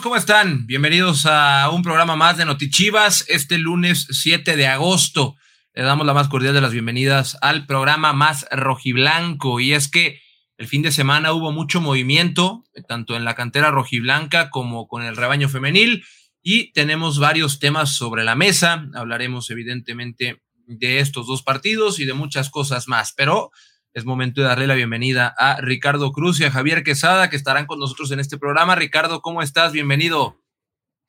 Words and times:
¿Cómo 0.00 0.16
están? 0.16 0.66
Bienvenidos 0.66 1.26
a 1.26 1.68
un 1.68 1.82
programa 1.82 2.16
más 2.16 2.38
de 2.38 2.46
Notichivas 2.46 3.26
este 3.28 3.58
lunes 3.58 4.06
7 4.10 4.56
de 4.56 4.66
agosto. 4.66 5.36
Le 5.74 5.82
damos 5.82 6.06
la 6.06 6.14
más 6.14 6.28
cordial 6.28 6.54
de 6.54 6.62
las 6.62 6.72
bienvenidas 6.72 7.36
al 7.42 7.66
programa 7.66 8.14
más 8.14 8.46
rojiblanco. 8.50 9.60
Y 9.60 9.74
es 9.74 9.88
que 9.88 10.18
el 10.56 10.66
fin 10.66 10.80
de 10.80 10.92
semana 10.92 11.34
hubo 11.34 11.52
mucho 11.52 11.82
movimiento, 11.82 12.64
tanto 12.88 13.16
en 13.16 13.26
la 13.26 13.34
cantera 13.34 13.70
rojiblanca 13.70 14.48
como 14.48 14.88
con 14.88 15.02
el 15.02 15.14
rebaño 15.14 15.50
femenil. 15.50 16.02
Y 16.42 16.72
tenemos 16.72 17.18
varios 17.18 17.58
temas 17.58 17.94
sobre 17.94 18.24
la 18.24 18.34
mesa. 18.34 18.86
Hablaremos 18.94 19.50
evidentemente 19.50 20.42
de 20.66 21.00
estos 21.00 21.26
dos 21.26 21.42
partidos 21.42 22.00
y 22.00 22.06
de 22.06 22.14
muchas 22.14 22.48
cosas 22.48 22.88
más. 22.88 23.12
Pero 23.14 23.50
es 23.94 24.04
momento 24.04 24.40
de 24.40 24.48
darle 24.48 24.66
la 24.66 24.74
bienvenida 24.74 25.34
a 25.36 25.60
Ricardo 25.60 26.12
Cruz 26.12 26.40
y 26.40 26.44
a 26.44 26.50
Javier 26.50 26.82
Quesada, 26.82 27.28
que 27.28 27.36
estarán 27.36 27.66
con 27.66 27.78
nosotros 27.78 28.10
en 28.10 28.20
este 28.20 28.38
programa. 28.38 28.74
Ricardo, 28.74 29.20
¿cómo 29.20 29.42
estás? 29.42 29.72
Bienvenido. 29.72 30.40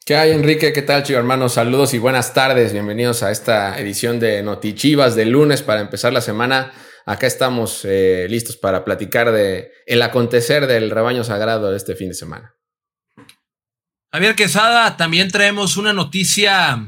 ¿Qué 0.05 0.17
hay, 0.17 0.31
Enrique? 0.31 0.73
¿Qué 0.73 0.81
tal, 0.81 1.03
chico 1.03 1.17
hermanos? 1.17 1.53
Saludos 1.53 1.93
y 1.93 1.97
buenas 1.97 2.33
tardes. 2.33 2.73
Bienvenidos 2.73 3.23
a 3.23 3.31
esta 3.31 3.79
edición 3.79 4.19
de 4.19 4.43
Notichivas 4.43 5.15
de 5.15 5.25
lunes 5.25 5.61
para 5.61 5.79
empezar 5.79 6.11
la 6.11 6.19
semana. 6.19 6.73
Acá 7.05 7.25
estamos 7.25 7.85
eh, 7.85 8.27
listos 8.29 8.57
para 8.57 8.83
platicar 8.83 9.31
de 9.31 9.71
el 9.85 10.01
acontecer 10.01 10.67
del 10.67 10.91
rebaño 10.91 11.23
sagrado 11.23 11.71
de 11.71 11.77
este 11.77 11.95
fin 11.95 12.09
de 12.09 12.15
semana. 12.15 12.53
Javier 14.11 14.35
Quesada, 14.35 14.97
también 14.97 15.31
traemos 15.31 15.77
una 15.77 15.93
noticia 15.93 16.85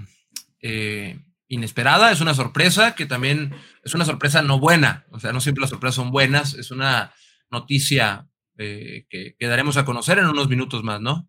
eh, 0.61 1.19
inesperada, 1.47 2.11
es 2.11 2.21
una 2.21 2.33
sorpresa 2.33 2.95
que 2.95 3.05
también 3.05 3.53
es 3.83 3.93
una 3.93 4.05
sorpresa 4.05 4.41
no 4.41 4.59
buena, 4.59 5.05
o 5.11 5.19
sea, 5.19 5.31
no 5.31 5.41
siempre 5.41 5.61
las 5.61 5.69
sorpresas 5.69 5.95
son 5.95 6.11
buenas, 6.11 6.53
es 6.55 6.71
una 6.71 7.13
noticia 7.51 8.27
eh, 8.57 9.05
que, 9.09 9.35
daremos 9.39 9.77
a 9.77 9.85
conocer 9.85 10.17
en 10.17 10.25
unos 10.25 10.49
minutos 10.49 10.83
más, 10.83 11.01
¿no? 11.01 11.27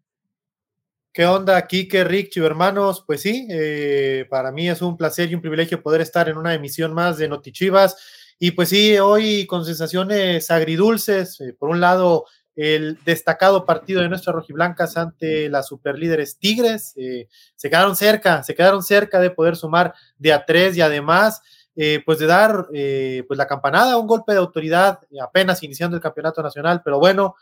¿Qué 1.12 1.26
onda, 1.26 1.66
Kike, 1.66 2.04
Rick, 2.04 2.36
hermanos? 2.36 3.02
Pues 3.06 3.22
sí, 3.22 3.46
eh, 3.50 4.26
para 4.28 4.52
mí 4.52 4.68
es 4.68 4.82
un 4.82 4.96
placer 4.96 5.30
y 5.30 5.34
un 5.34 5.40
privilegio 5.40 5.82
poder 5.82 6.02
estar 6.02 6.28
en 6.28 6.36
una 6.36 6.52
emisión 6.52 6.92
más 6.92 7.16
de 7.16 7.26
Notichivas. 7.26 7.96
Y 8.38 8.50
pues 8.50 8.68
sí, 8.68 8.98
hoy 8.98 9.46
con 9.46 9.64
sensaciones 9.64 10.50
agridulces. 10.50 11.40
Eh, 11.40 11.54
por 11.58 11.70
un 11.70 11.80
lado, 11.80 12.26
el 12.56 12.98
destacado 13.04 13.66
partido 13.66 14.00
de 14.00 14.08
nuestras 14.08 14.34
rojiblancas 14.34 14.96
ante 14.96 15.48
las 15.50 15.68
superlíderes 15.68 16.38
Tigres. 16.38 16.94
Eh, 16.96 17.28
se 17.54 17.68
quedaron 17.68 17.94
cerca, 17.94 18.42
se 18.42 18.54
quedaron 18.54 18.82
cerca 18.82 19.20
de 19.20 19.30
poder 19.30 19.56
sumar 19.56 19.94
de 20.18 20.32
a 20.32 20.44
tres 20.44 20.76
y 20.76 20.80
además, 20.80 21.42
eh, 21.76 22.02
pues 22.04 22.18
de 22.18 22.26
dar 22.26 22.66
eh, 22.72 23.24
pues 23.28 23.36
la 23.36 23.46
campanada, 23.46 23.98
un 23.98 24.06
golpe 24.06 24.32
de 24.32 24.38
autoridad 24.38 25.00
apenas 25.22 25.62
iniciando 25.62 25.96
el 25.96 26.02
campeonato 26.02 26.42
nacional, 26.42 26.80
pero 26.84 26.98
bueno. 26.98 27.36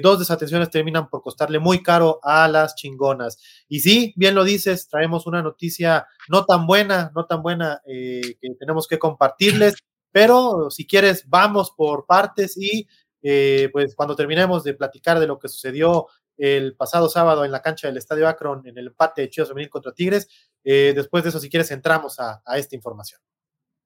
dos 0.00 0.20
desatenciones 0.20 0.70
terminan 0.70 1.08
por 1.10 1.22
costarle 1.22 1.58
muy 1.58 1.82
caro 1.82 2.20
a 2.22 2.46
las 2.46 2.76
chingonas. 2.76 3.36
Y 3.68 3.80
sí, 3.80 4.12
bien 4.14 4.36
lo 4.36 4.44
dices, 4.44 4.86
traemos 4.88 5.26
una 5.26 5.42
noticia 5.42 6.06
no 6.28 6.44
tan 6.44 6.68
buena, 6.68 7.10
no 7.16 7.26
tan 7.26 7.42
buena 7.42 7.80
que 7.84 8.48
tenemos 8.60 8.86
que 8.86 9.00
compartirles, 9.00 9.74
pero 10.12 10.70
si 10.70 10.86
quieres, 10.86 11.24
vamos 11.28 11.72
por 11.76 12.06
partes 12.06 12.56
y 12.56 12.86
eh, 13.22 13.68
pues 13.72 13.94
cuando 13.94 14.16
terminemos 14.16 14.64
de 14.64 14.74
platicar 14.74 15.20
de 15.20 15.26
lo 15.26 15.38
que 15.38 15.48
sucedió 15.48 16.06
el 16.36 16.74
pasado 16.74 17.08
sábado 17.08 17.44
en 17.44 17.52
la 17.52 17.60
cancha 17.60 17.86
del 17.86 17.98
Estadio 17.98 18.26
Akron 18.26 18.66
en 18.66 18.78
el 18.78 18.88
empate 18.88 19.22
de 19.22 19.30
Chivas 19.30 19.48
Femenil 19.48 19.68
contra 19.68 19.92
Tigres, 19.92 20.28
eh, 20.64 20.92
después 20.94 21.22
de 21.22 21.28
eso, 21.28 21.38
si 21.38 21.50
quieres, 21.50 21.70
entramos 21.70 22.18
a, 22.18 22.42
esta 22.56 22.74
información. 22.74 23.20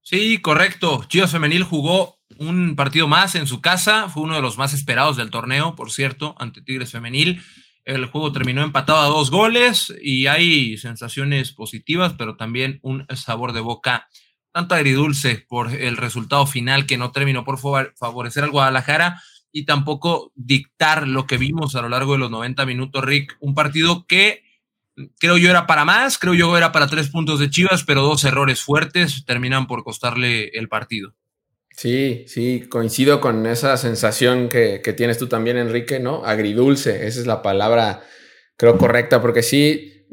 Sí, 0.03 0.41
correcto. 0.41 1.05
Chivas 1.09 1.33
Femenil 1.33 1.65
jugó 1.65 2.19
un 2.39 2.77
partido 2.77 3.09
más 3.09 3.35
en 3.35 3.47
su 3.47 3.61
casa, 3.61 4.09
fue 4.09 4.23
uno 4.23 4.37
de 4.37 4.43
los 4.43 4.59
más 4.59 4.73
esperados 4.73 5.17
del 5.17 5.31
torneo, 5.31 5.75
por 5.75 5.91
cierto, 5.91 6.35
ante 6.39 6.63
Tigres 6.63 6.93
Femenil. 6.93 7.43
El 7.85 8.07
juego 8.07 8.33
terminó 8.33 8.63
empatado 8.63 8.99
a 9.01 9.09
dos 9.09 9.31
goles 9.31 9.93
y 10.01 10.27
hay 10.27 10.79
sensaciones 10.79 11.53
positivas, 11.53 12.15
pero 12.17 12.37
también 12.37 12.79
un 12.83 13.07
sabor 13.15 13.53
de 13.53 13.61
boca 13.61 14.09
tanto 14.55 14.77
agridulce 14.77 15.45
por 15.49 15.73
el 15.73 15.97
resultado 15.97 16.47
final 16.47 16.87
que 16.87 16.97
no 16.97 17.11
terminó 17.11 17.45
por 17.45 17.59
favorecer 17.59 18.45
al 18.45 18.53
Guadalajara 18.53 19.21
y 19.51 19.65
tampoco 19.65 20.31
dictar 20.37 21.09
lo 21.09 21.27
que 21.27 21.39
vimos 21.39 21.75
a 21.75 21.83
lo 21.83 21.89
largo 21.89 22.13
de 22.13 22.21
los 22.21 22.31
90 22.31 22.65
minutos, 22.65 23.05
Rick. 23.05 23.37
Un 23.41 23.57
partido 23.57 24.07
que 24.07 24.45
creo 25.19 25.39
yo 25.39 25.51
era 25.51 25.67
para 25.67 25.85
más, 25.85 26.19
creo 26.19 26.35
yo 26.35 26.57
era 26.57 26.71
para 26.71 26.87
tres 26.87 27.09
puntos 27.09 27.41
de 27.41 27.51
Chivas, 27.51 27.83
pero 27.83 28.03
dos 28.03 28.23
errores 28.23 28.63
fuertes 28.63 29.25
terminan 29.27 29.67
por 29.67 29.83
costarle 29.83 30.51
el 30.55 30.69
partido. 30.69 31.17
Sí, 31.73 32.23
sí, 32.29 32.67
coincido 32.69 33.21
con 33.21 33.47
esa 33.47 33.77
sensación 33.77 34.49
que, 34.49 34.79
tienes 34.97 35.19
tú 35.19 35.27
también, 35.27 35.57
Enrique, 35.57 35.99
¿no? 35.99 36.25
Agridulce, 36.25 37.09
esa 37.09 37.19
es 37.19 37.27
la 37.27 37.43
palabra, 37.43 38.05
creo, 38.57 38.79
correcta, 38.79 39.21
porque 39.21 39.43
sí, 39.43 40.07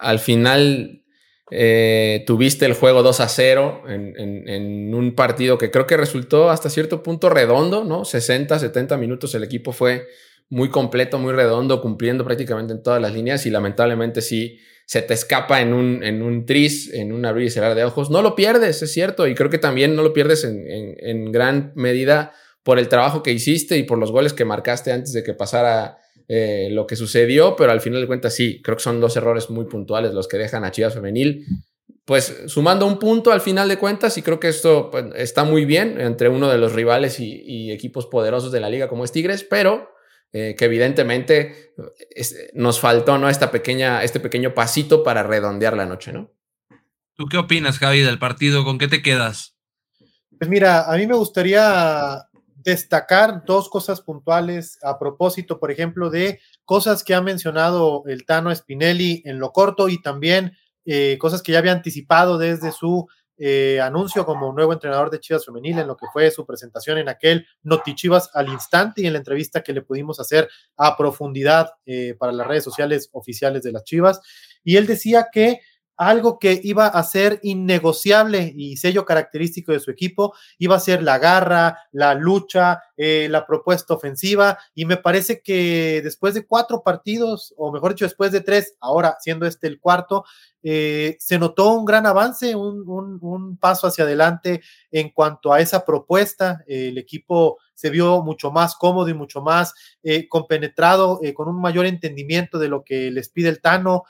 al 0.00 0.18
final 0.18 1.02
eh, 1.50 2.24
tuviste 2.26 2.66
el 2.66 2.74
juego 2.74 3.02
2 3.02 3.20
a 3.20 3.28
0 3.28 3.82
en, 3.88 4.94
un 4.94 5.14
partido 5.14 5.58
que 5.58 5.70
creo 5.70 5.86
que 5.86 5.96
resultó 5.96 6.50
hasta 6.50 6.70
cierto 6.70 7.02
punto 7.02 7.28
redondo, 7.28 7.84
¿no? 7.84 8.04
60, 8.04 8.58
70 8.58 8.96
minutos 8.96 9.34
el 9.34 9.44
equipo 9.44 9.72
fue 9.72 10.06
muy 10.48 10.70
completo, 10.70 11.18
muy 11.18 11.32
redondo, 11.32 11.80
cumpliendo 11.80 12.24
prácticamente 12.24 12.72
en 12.72 12.82
todas 12.82 13.00
las 13.00 13.12
líneas 13.12 13.46
y 13.46 13.50
lamentablemente 13.50 14.22
sí 14.22 14.58
se 14.86 15.02
te 15.02 15.14
escapa 15.14 15.60
en 15.60 15.72
un, 15.72 16.02
en 16.04 16.22
un 16.22 16.46
tris, 16.46 16.92
en 16.92 17.12
un 17.12 17.26
abrir 17.26 17.46
y 17.46 17.50
cerrar 17.50 17.74
de 17.74 17.84
ojos. 17.84 18.10
No 18.10 18.22
lo 18.22 18.34
pierdes, 18.34 18.82
es 18.82 18.92
cierto, 18.92 19.26
y 19.26 19.34
creo 19.34 19.50
que 19.50 19.58
también 19.58 19.96
no 19.96 20.02
lo 20.02 20.12
pierdes 20.12 20.44
en 20.44 21.32
gran 21.32 21.72
medida 21.74 22.32
por 22.66 22.80
el 22.80 22.88
trabajo 22.88 23.22
que 23.22 23.30
hiciste 23.32 23.76
y 23.76 23.84
por 23.84 23.96
los 23.96 24.10
goles 24.10 24.32
que 24.32 24.44
marcaste 24.44 24.90
antes 24.90 25.12
de 25.12 25.22
que 25.22 25.34
pasara 25.34 25.98
eh, 26.28 26.68
lo 26.72 26.86
que 26.86 26.96
sucedió, 26.96 27.54
pero 27.54 27.70
al 27.70 27.80
final 27.80 28.00
de 28.00 28.06
cuentas 28.06 28.34
sí, 28.34 28.60
creo 28.62 28.76
que 28.76 28.82
son 28.82 29.00
dos 29.00 29.16
errores 29.16 29.48
muy 29.48 29.66
puntuales 29.66 30.12
los 30.12 30.26
que 30.26 30.38
dejan 30.38 30.64
a 30.64 30.72
Chivas 30.72 30.94
Femenil. 30.94 31.46
Pues 32.04 32.44
sumando 32.46 32.86
un 32.86 32.98
punto 32.98 33.32
al 33.32 33.40
final 33.40 33.68
de 33.68 33.78
cuentas, 33.78 34.16
y 34.18 34.22
creo 34.22 34.38
que 34.38 34.48
esto 34.48 34.90
pues, 34.90 35.06
está 35.16 35.44
muy 35.44 35.64
bien 35.64 36.00
entre 36.00 36.28
uno 36.28 36.48
de 36.48 36.58
los 36.58 36.72
rivales 36.72 37.18
y, 37.20 37.70
equipos 37.70 38.06
poderosos 38.06 38.52
de 38.52 38.60
la 38.60 38.70
liga 38.70 38.88
como 38.88 39.04
es 39.04 39.12
Tigres, 39.12 39.44
pero 39.48 39.90
eh, 40.32 40.54
que 40.56 40.64
evidentemente 40.64 41.74
nos 42.54 42.80
faltó 42.80 43.18
¿no? 43.18 43.28
Esta 43.28 43.50
pequeña, 43.50 44.02
este 44.02 44.20
pequeño 44.20 44.54
pasito 44.54 45.02
para 45.02 45.22
redondear 45.22 45.76
la 45.76 45.86
noche, 45.86 46.12
¿no? 46.12 46.32
¿Tú 47.14 47.26
qué 47.26 47.38
opinas, 47.38 47.78
Javi, 47.78 48.00
del 48.00 48.18
partido? 48.18 48.64
¿Con 48.64 48.78
qué 48.78 48.88
te 48.88 49.02
quedas? 49.02 49.56
Pues 50.38 50.50
mira, 50.50 50.92
a 50.92 50.96
mí 50.96 51.06
me 51.06 51.14
gustaría 51.14 52.26
destacar 52.66 53.44
dos 53.44 53.70
cosas 53.70 54.00
puntuales 54.00 54.80
a 54.82 54.98
propósito, 54.98 55.60
por 55.60 55.70
ejemplo, 55.70 56.10
de 56.10 56.40
cosas 56.64 57.04
que 57.04 57.14
ha 57.14 57.22
mencionado 57.22 58.02
el 58.06 58.26
Tano 58.26 58.52
Spinelli 58.52 59.22
en 59.24 59.38
lo 59.38 59.52
corto 59.52 59.88
y 59.88 60.02
también 60.02 60.56
eh, 60.84 61.16
cosas 61.20 61.42
que 61.42 61.52
ya 61.52 61.60
había 61.60 61.70
anticipado 61.70 62.38
desde 62.38 62.72
su 62.72 63.06
eh, 63.38 63.80
anuncio 63.80 64.26
como 64.26 64.52
nuevo 64.52 64.72
entrenador 64.72 65.10
de 65.10 65.20
Chivas 65.20 65.46
Femenil, 65.46 65.78
en 65.78 65.86
lo 65.86 65.96
que 65.96 66.06
fue 66.12 66.28
su 66.32 66.44
presentación 66.44 66.98
en 66.98 67.08
aquel 67.08 67.46
Noti 67.62 67.94
Chivas 67.94 68.30
al 68.34 68.48
instante 68.48 69.00
y 69.00 69.06
en 69.06 69.12
la 69.12 69.20
entrevista 69.20 69.62
que 69.62 69.72
le 69.72 69.82
pudimos 69.82 70.18
hacer 70.18 70.48
a 70.76 70.96
profundidad 70.96 71.70
eh, 71.86 72.16
para 72.18 72.32
las 72.32 72.48
redes 72.48 72.64
sociales 72.64 73.10
oficiales 73.12 73.62
de 73.62 73.70
las 73.70 73.84
Chivas. 73.84 74.20
Y 74.64 74.76
él 74.76 74.88
decía 74.88 75.28
que 75.30 75.60
algo 75.96 76.38
que 76.38 76.60
iba 76.62 76.86
a 76.86 77.02
ser 77.02 77.40
innegociable 77.42 78.52
y 78.56 78.76
sello 78.76 79.04
característico 79.04 79.72
de 79.72 79.80
su 79.80 79.90
equipo, 79.90 80.34
iba 80.58 80.76
a 80.76 80.80
ser 80.80 81.02
la 81.02 81.18
garra, 81.18 81.78
la 81.92 82.14
lucha, 82.14 82.82
eh, 82.96 83.28
la 83.30 83.46
propuesta 83.46 83.94
ofensiva, 83.94 84.58
y 84.74 84.84
me 84.84 84.96
parece 84.96 85.40
que 85.40 86.00
después 86.02 86.34
de 86.34 86.46
cuatro 86.46 86.82
partidos, 86.82 87.54
o 87.56 87.72
mejor 87.72 87.92
dicho, 87.92 88.04
después 88.04 88.32
de 88.32 88.40
tres, 88.40 88.76
ahora 88.80 89.16
siendo 89.20 89.46
este 89.46 89.66
el 89.66 89.80
cuarto, 89.80 90.24
eh, 90.62 91.16
se 91.20 91.38
notó 91.38 91.70
un 91.74 91.84
gran 91.84 92.06
avance, 92.06 92.56
un, 92.56 93.56
paso 93.60 93.86
hacia 93.86 94.04
adelante 94.04 94.62
en 94.90 95.10
cuanto 95.10 95.52
a 95.52 95.60
esa 95.60 95.84
propuesta. 95.84 96.64
el 96.66 96.98
equipo 96.98 97.58
se 97.76 97.90
vio 97.90 98.22
mucho 98.22 98.50
más 98.50 98.74
cómodo 98.74 99.08
y 99.08 99.14
mucho 99.14 99.42
más 99.42 99.74
eh, 100.02 100.26
compenetrado, 100.28 101.20
eh, 101.22 101.34
con 101.34 101.46
un 101.48 101.60
mayor 101.60 101.86
entendimiento 101.86 102.58
de 102.58 102.68
lo 102.68 102.82
que 102.82 103.10
les 103.12 103.28
pide 103.28 103.50
el 103.50 103.60
Tano. 103.60 104.04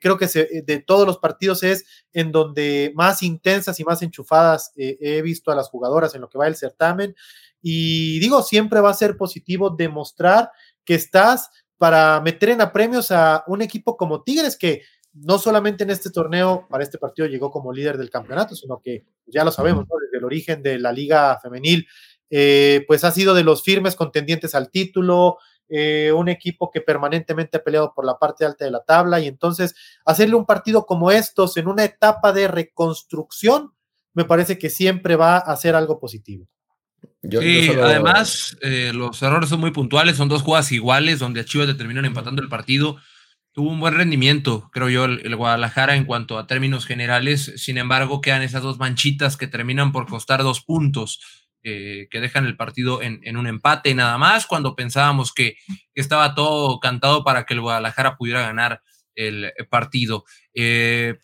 Creo 0.00 0.18
que 0.18 0.26
de 0.26 0.84
todos 0.86 1.06
los 1.06 1.18
partidos 1.18 1.62
es 1.62 1.84
en 2.12 2.32
donde 2.32 2.92
más 2.94 3.22
intensas 3.22 3.80
y 3.80 3.84
más 3.84 4.02
enchufadas 4.02 4.72
he 4.76 5.22
visto 5.22 5.50
a 5.50 5.54
las 5.54 5.68
jugadoras 5.70 6.14
en 6.14 6.20
lo 6.20 6.28
que 6.28 6.38
va 6.38 6.46
el 6.46 6.56
certamen. 6.56 7.14
Y 7.62 8.18
digo, 8.20 8.42
siempre 8.42 8.80
va 8.80 8.90
a 8.90 8.94
ser 8.94 9.16
positivo 9.16 9.70
demostrar 9.70 10.50
que 10.84 10.94
estás 10.94 11.48
para 11.78 12.20
meter 12.20 12.50
en 12.50 12.60
apremios 12.60 13.10
a 13.10 13.42
un 13.46 13.62
equipo 13.62 13.96
como 13.96 14.22
Tigres, 14.22 14.56
que 14.56 14.82
no 15.14 15.38
solamente 15.38 15.84
en 15.84 15.90
este 15.90 16.10
torneo, 16.10 16.66
para 16.68 16.82
este 16.82 16.98
partido 16.98 17.28
llegó 17.28 17.50
como 17.50 17.72
líder 17.72 17.96
del 17.96 18.10
campeonato, 18.10 18.54
sino 18.54 18.80
que 18.82 19.04
ya 19.26 19.44
lo 19.44 19.52
sabemos, 19.52 19.86
desde 19.88 20.18
el 20.18 20.24
origen 20.24 20.62
de 20.62 20.78
la 20.78 20.92
liga 20.92 21.38
femenil, 21.40 21.86
eh, 22.30 22.84
pues 22.86 23.04
ha 23.04 23.12
sido 23.12 23.34
de 23.34 23.44
los 23.44 23.62
firmes 23.62 23.94
contendientes 23.94 24.54
al 24.54 24.70
título, 24.70 25.38
eh, 25.68 26.12
un 26.12 26.28
equipo 26.28 26.70
que 26.70 26.82
permanentemente 26.82 27.56
ha 27.56 27.64
peleado 27.64 27.94
por 27.94 28.04
la 28.04 28.18
parte 28.18 28.44
alta 28.44 28.64
de 28.64 28.70
la 28.70 28.84
tabla 28.84 29.18
y 29.20 29.28
entonces 29.28 29.74
hacerle 30.04 30.36
un 30.36 30.44
partido 30.44 30.84
como 30.84 31.10
estos 31.10 31.56
en 31.56 31.68
una 31.68 31.84
etapa 31.84 32.32
de 32.32 32.48
reconstrucción, 32.48 33.72
me 34.12 34.24
parece 34.24 34.58
que 34.58 34.70
siempre 34.70 35.16
va 35.16 35.38
a 35.38 35.56
ser 35.56 35.74
algo 35.74 35.98
positivo. 35.98 36.46
sí, 37.22 37.70
además 37.82 38.56
eh, 38.60 38.92
los 38.94 39.22
errores 39.22 39.48
son 39.48 39.60
muy 39.60 39.70
puntuales, 39.70 40.16
son 40.16 40.28
dos 40.28 40.42
jugadas 40.42 40.70
iguales 40.70 41.18
donde 41.18 41.40
a 41.40 41.44
Chivas 41.44 41.66
le 41.66 41.74
terminan 41.74 42.04
empatando 42.04 42.42
el 42.42 42.48
partido. 42.48 42.96
Tuvo 43.52 43.70
un 43.70 43.80
buen 43.80 43.94
rendimiento, 43.94 44.68
creo 44.72 44.88
yo, 44.88 45.04
el, 45.04 45.36
Guadalajara 45.36 45.94
en 45.94 46.04
cuanto 46.06 46.38
a 46.38 46.46
términos 46.46 46.86
generales. 46.86 47.52
Sin 47.56 47.78
embargo, 47.78 48.20
quedan 48.20 48.42
esas 48.42 48.62
dos 48.62 48.78
manchitas 48.78 49.36
que 49.36 49.46
terminan 49.46 49.92
por 49.92 50.06
costar 50.06 50.42
dos 50.42 50.60
puntos, 50.60 51.43
eh, 51.64 52.06
que 52.10 52.20
dejan 52.20 52.46
el 52.46 52.56
partido 52.56 53.02
en, 53.02 53.36
un 53.36 53.46
empate 53.46 53.94
nada 53.94 54.18
más, 54.18 54.46
cuando 54.46 54.76
pensábamos 54.76 55.32
que, 55.32 55.56
estaba 55.94 56.34
todo 56.34 56.78
cantado 56.78 57.24
para 57.24 57.44
que 57.44 57.54
el 57.54 57.60
Guadalajara 57.60 58.16
pudiera 58.16 58.42
ganar 58.42 58.82
el 59.14 59.52
partido. 59.70 60.24
Eh, 60.54 61.16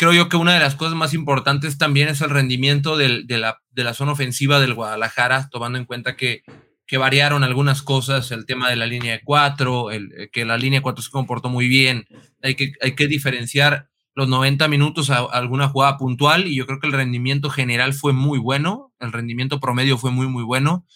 creo 0.00 0.14
yo 0.14 0.30
que 0.30 0.38
una 0.38 0.54
de 0.54 0.60
las 0.60 0.76
cosas 0.76 0.94
más 0.94 1.12
importantes 1.12 1.76
también 1.76 2.08
es 2.08 2.22
el 2.22 2.30
rendimiento 2.30 2.96
de, 2.96 3.22
la, 3.36 3.60
de, 3.68 3.84
la, 3.84 3.92
zona 3.92 4.12
ofensiva 4.12 4.58
del 4.58 4.72
Guadalajara, 4.72 5.50
tomando 5.50 5.78
en 5.78 5.84
cuenta 5.84 6.16
que, 6.16 6.40
que, 6.86 6.96
variaron 6.96 7.44
algunas 7.44 7.82
cosas, 7.82 8.30
el 8.30 8.46
tema 8.46 8.70
de 8.70 8.76
la 8.76 8.86
línea 8.86 9.12
de 9.12 9.20
cuatro, 9.22 9.90
el, 9.90 10.10
eh, 10.16 10.30
que 10.32 10.46
la 10.46 10.56
línea 10.56 10.80
cuatro 10.80 11.02
se 11.02 11.10
comportó 11.10 11.50
muy 11.50 11.68
bien, 11.68 12.06
hay 12.40 12.54
que, 12.54 12.72
hay 12.80 12.94
que 12.94 13.08
diferenciar 13.08 13.89
los 14.20 14.28
90 14.28 14.68
minutos 14.68 15.10
a, 15.10 15.18
alguna 15.18 15.68
jugada 15.68 15.96
puntual 15.96 16.46
y 16.46 16.54
yo 16.54 16.66
creo 16.66 16.78
que 16.78 16.86
el 16.86 16.92
rendimiento 16.92 17.50
general 17.50 17.94
fue 17.94 18.12
muy 18.12 18.38
bueno, 18.38 18.92
el 19.00 19.12
rendimiento 19.12 19.60
promedio 19.60 19.98
fue 19.98 20.10
muy, 20.10 20.26
muy 20.26 20.44
bueno. 20.44 20.86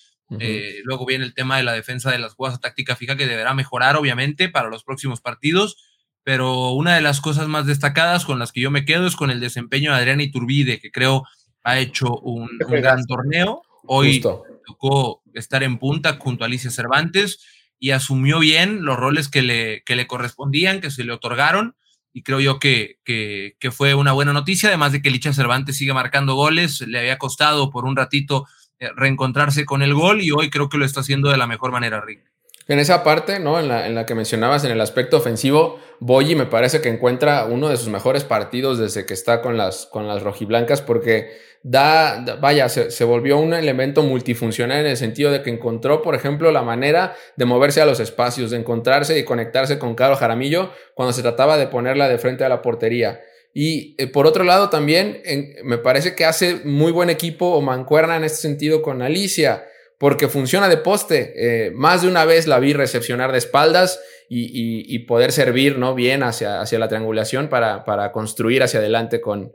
Eh, 0.40 0.80
luego 0.84 1.06
viene 1.06 1.24
el 1.24 1.34
tema 1.34 1.58
de 1.58 1.62
la 1.62 1.72
defensa 1.72 2.10
de 2.10 2.18
las 2.18 2.34
jugadas 2.34 2.60
táctica 2.60 2.96
fija 2.96 3.14
que 3.14 3.26
deberá 3.26 3.54
mejorar, 3.54 3.94
obviamente, 3.96 4.48
para 4.48 4.68
los 4.68 4.82
próximos 4.82 5.20
partidos 5.20 5.76
pero 6.24 6.70
una 6.70 6.94
de 6.94 7.02
las 7.02 7.20
cosas 7.20 7.48
más 7.48 7.66
destacadas 7.66 8.24
con 8.24 8.38
las 8.38 8.50
que 8.50 8.62
yo 8.62 8.70
me 8.70 8.86
quedo 8.86 9.06
es 9.06 9.14
con 9.14 9.30
el 9.30 9.40
desempeño 9.40 9.92
de 9.92 9.98
Adrián 9.98 10.22
Iturbide, 10.22 10.80
que 10.80 10.90
creo 10.90 11.24
ha 11.62 11.78
hecho 11.78 12.18
un, 12.18 12.48
gran 12.58 13.04
torneo. 13.06 13.62
Hoy 13.86 14.20
tocó 14.66 15.22
estar 15.34 15.62
en 15.62 15.78
punta 15.78 16.16
junto 16.18 16.42
a 16.42 16.46
Alicia 16.46 16.70
Cervantes 16.70 17.44
y 17.78 17.90
asumió 17.90 18.38
bien 18.38 18.84
los 18.84 18.96
roles 18.96 19.28
que 19.28 19.42
le, 19.42 19.82
que 19.84 19.96
le 19.96 20.06
correspondían, 20.06 20.80
que 20.80 20.90
se 20.90 21.04
le 21.04 21.12
otorgaron. 21.12 21.76
Y 22.16 22.22
creo 22.22 22.38
yo 22.38 22.60
que, 22.60 23.00
que, 23.04 23.70
fue 23.72 23.94
una 23.94 24.12
buena 24.12 24.32
noticia, 24.32 24.68
además 24.68 24.92
de 24.92 25.02
que 25.02 25.08
Alicia 25.08 25.32
Cervantes 25.32 25.76
sigue 25.76 25.92
marcando 25.92 26.36
goles. 26.36 26.80
Le 26.82 27.00
había 27.00 27.18
costado 27.18 27.70
por 27.70 27.84
un 27.84 27.96
ratito 27.96 28.46
eh, 28.78 28.88
reencontrarse 28.94 29.66
con 29.66 29.82
el 29.82 29.94
gol 29.94 30.22
y 30.22 30.30
hoy 30.30 30.48
creo 30.48 30.68
que 30.68 30.78
lo 30.78 30.84
está 30.84 31.00
haciendo 31.00 31.28
de 31.30 31.36
la 31.36 31.48
mejor 31.48 31.72
manera, 31.72 32.00
Rick. 32.00 32.22
En 32.68 32.78
esa 32.78 33.02
parte, 33.02 33.40
¿no? 33.40 33.58
En 33.58 33.66
la, 33.66 33.88
en 33.88 33.96
la 33.96 34.06
que 34.06 34.14
mencionabas, 34.14 34.64
en 34.64 34.70
el 34.70 34.80
aspecto 34.80 35.16
ofensivo, 35.16 35.80
Boyi 35.98 36.36
me 36.36 36.46
parece 36.46 36.80
que 36.80 36.88
encuentra 36.88 37.44
uno 37.46 37.68
de 37.68 37.76
sus 37.76 37.88
mejores 37.88 38.22
partidos 38.22 38.78
desde 38.78 39.06
que 39.06 39.14
está 39.14 39.42
con 39.42 39.56
las, 39.56 39.86
con 39.86 40.06
las 40.06 40.22
rojiblancas, 40.22 40.82
porque 40.82 41.36
da, 41.64 42.36
vaya, 42.42 42.68
se, 42.68 43.04
volvió 43.04 43.38
un 43.38 43.54
elemento 43.54 44.02
multifuncional 44.02 44.80
en 44.80 44.86
el 44.86 44.96
sentido 44.98 45.32
de 45.32 45.42
que 45.42 45.48
encontró, 45.48 46.02
por 46.02 46.14
ejemplo, 46.14 46.52
la 46.52 46.62
manera 46.62 47.16
de 47.36 47.46
moverse 47.46 47.80
a 47.80 47.86
los 47.86 48.00
espacios, 48.00 48.50
de 48.50 48.58
encontrarse 48.58 49.18
y 49.18 49.24
conectarse 49.24 49.78
con 49.78 49.94
Caro 49.94 50.14
Jaramillo 50.14 50.70
cuando 50.94 51.14
se 51.14 51.22
trataba 51.22 51.56
de 51.56 51.66
ponerla 51.66 52.08
de 52.08 52.18
frente 52.18 52.44
a 52.44 52.50
la 52.50 52.60
portería. 52.60 53.22
Y 53.54 53.94
eh, 53.96 54.08
por 54.08 54.26
otro 54.26 54.44
lado, 54.44 54.68
también 54.68 55.22
me 55.64 55.78
parece 55.78 56.14
que 56.14 56.26
hace 56.26 56.60
muy 56.64 56.92
buen 56.92 57.08
equipo 57.08 57.46
o 57.46 57.62
mancuerna 57.62 58.16
en 58.16 58.24
este 58.24 58.38
sentido 58.38 58.82
con 58.82 59.00
Alicia 59.00 59.64
porque 59.96 60.28
funciona 60.28 60.68
de 60.68 60.76
poste. 60.76 61.32
Eh, 61.34 61.70
más 61.70 62.02
de 62.02 62.08
una 62.08 62.26
vez 62.26 62.46
la 62.46 62.58
vi 62.58 62.74
recepcionar 62.74 63.32
de 63.32 63.38
espaldas 63.38 64.00
y, 64.28 64.98
poder 65.06 65.32
servir 65.32 65.78
¿no? 65.78 65.94
bien 65.94 66.22
hacia, 66.22 66.60
hacia 66.60 66.78
la 66.78 66.88
triangulación 66.88 67.48
para, 67.48 67.84
para 67.84 68.12
construir 68.12 68.62
hacia 68.62 68.80
adelante 68.80 69.20
con, 69.20 69.52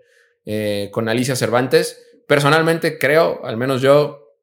eh, 0.51 0.89
con 0.91 1.07
Alicia 1.07 1.35
Cervantes. 1.35 2.03
Personalmente 2.27 2.97
creo, 2.97 3.45
al 3.45 3.55
menos 3.55 3.83
yo, 3.83 4.33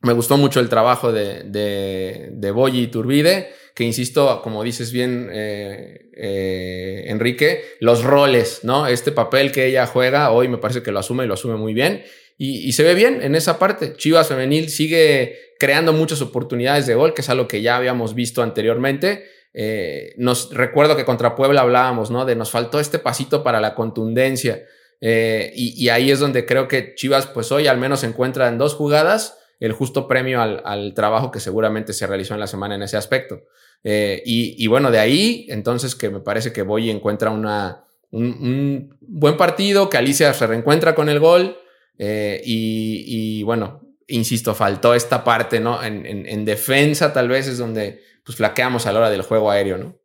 me 0.00 0.12
gustó 0.12 0.36
mucho 0.36 0.58
el 0.58 0.68
trabajo 0.68 1.12
de, 1.12 1.44
de, 1.44 2.30
de 2.32 2.50
Boyi 2.50 2.88
Turbide, 2.88 3.50
que 3.76 3.84
insisto, 3.84 4.42
como 4.42 4.64
dices 4.64 4.90
bien, 4.90 5.30
eh, 5.32 7.04
Enrique, 7.06 7.62
los 7.78 8.02
roles, 8.02 8.64
¿no? 8.64 8.88
Este 8.88 9.12
papel 9.12 9.52
que 9.52 9.66
ella 9.66 9.86
juega 9.86 10.32
hoy 10.32 10.48
me 10.48 10.58
parece 10.58 10.82
que 10.82 10.90
lo 10.90 10.98
asume 10.98 11.24
y 11.24 11.28
lo 11.28 11.34
asume 11.34 11.54
muy 11.54 11.74
bien. 11.74 12.02
Y, 12.38 12.72
se 12.72 12.82
ve 12.82 12.94
bien 12.94 13.22
en 13.22 13.36
esa 13.36 13.60
parte. 13.60 13.94
Chivas 13.94 14.26
Femenil 14.26 14.68
sigue 14.68 15.38
creando 15.60 15.92
muchas 15.92 16.22
oportunidades 16.22 16.88
de 16.88 16.96
gol, 16.96 17.14
que 17.14 17.20
es 17.20 17.28
algo 17.28 17.46
que 17.46 17.62
ya 17.62 17.76
habíamos 17.76 18.16
visto 18.16 18.42
anteriormente. 18.42 19.26
Eh, 19.54 20.14
nos 20.16 20.52
recuerdo 20.52 20.96
que 20.96 21.04
contra 21.04 21.36
Puebla 21.36 21.60
hablábamos, 21.60 22.10
¿no? 22.10 22.24
De 22.24 22.34
nos 22.34 22.50
faltó 22.50 22.80
este 22.80 22.98
pasito 22.98 23.44
para 23.44 23.60
la 23.60 23.76
contundencia. 23.76 24.64
Eh, 25.04 25.52
y, 25.56 25.88
ahí 25.88 26.12
es 26.12 26.20
donde 26.20 26.46
creo 26.46 26.68
que 26.68 26.94
Chivas, 26.94 27.26
pues 27.26 27.50
hoy 27.50 27.66
al 27.66 27.76
menos 27.76 28.04
encuentra 28.04 28.46
en 28.46 28.56
dos 28.56 28.74
jugadas 28.74 29.36
el 29.58 29.72
justo 29.72 30.06
premio 30.06 30.40
al, 30.40 30.94
trabajo 30.94 31.32
que 31.32 31.40
seguramente 31.40 31.92
se 31.92 32.06
realizó 32.06 32.34
en 32.34 32.40
la 32.40 32.46
semana 32.46 32.76
en 32.76 32.84
ese 32.84 32.96
aspecto. 32.96 33.42
Eh, 33.82 34.22
y, 34.24 34.66
bueno, 34.68 34.92
de 34.92 35.00
ahí, 35.00 35.46
entonces 35.48 35.96
que 35.96 36.08
me 36.08 36.20
parece 36.20 36.52
que 36.52 36.62
Boy 36.62 36.88
encuentra 36.88 37.30
una, 37.30 37.84
un 38.12 38.96
buen 39.00 39.36
partido, 39.36 39.90
que 39.90 39.98
Alicia 39.98 40.32
se 40.34 40.46
reencuentra 40.46 40.94
con 40.94 41.08
el 41.08 41.18
gol. 41.18 41.56
Eh, 41.98 42.40
y, 42.44 43.42
bueno, 43.42 43.82
insisto, 44.06 44.54
faltó 44.54 44.94
esta 44.94 45.24
parte, 45.24 45.58
¿no? 45.58 45.82
En, 45.82 46.44
defensa 46.44 47.12
tal 47.12 47.28
vez 47.28 47.48
es 47.48 47.58
donde 47.58 48.00
pues 48.24 48.36
flaqueamos 48.36 48.86
a 48.86 48.92
la 48.92 49.00
hora 49.00 49.10
del 49.10 49.22
juego 49.22 49.50
aéreo, 49.50 49.78
¿no? 49.78 49.96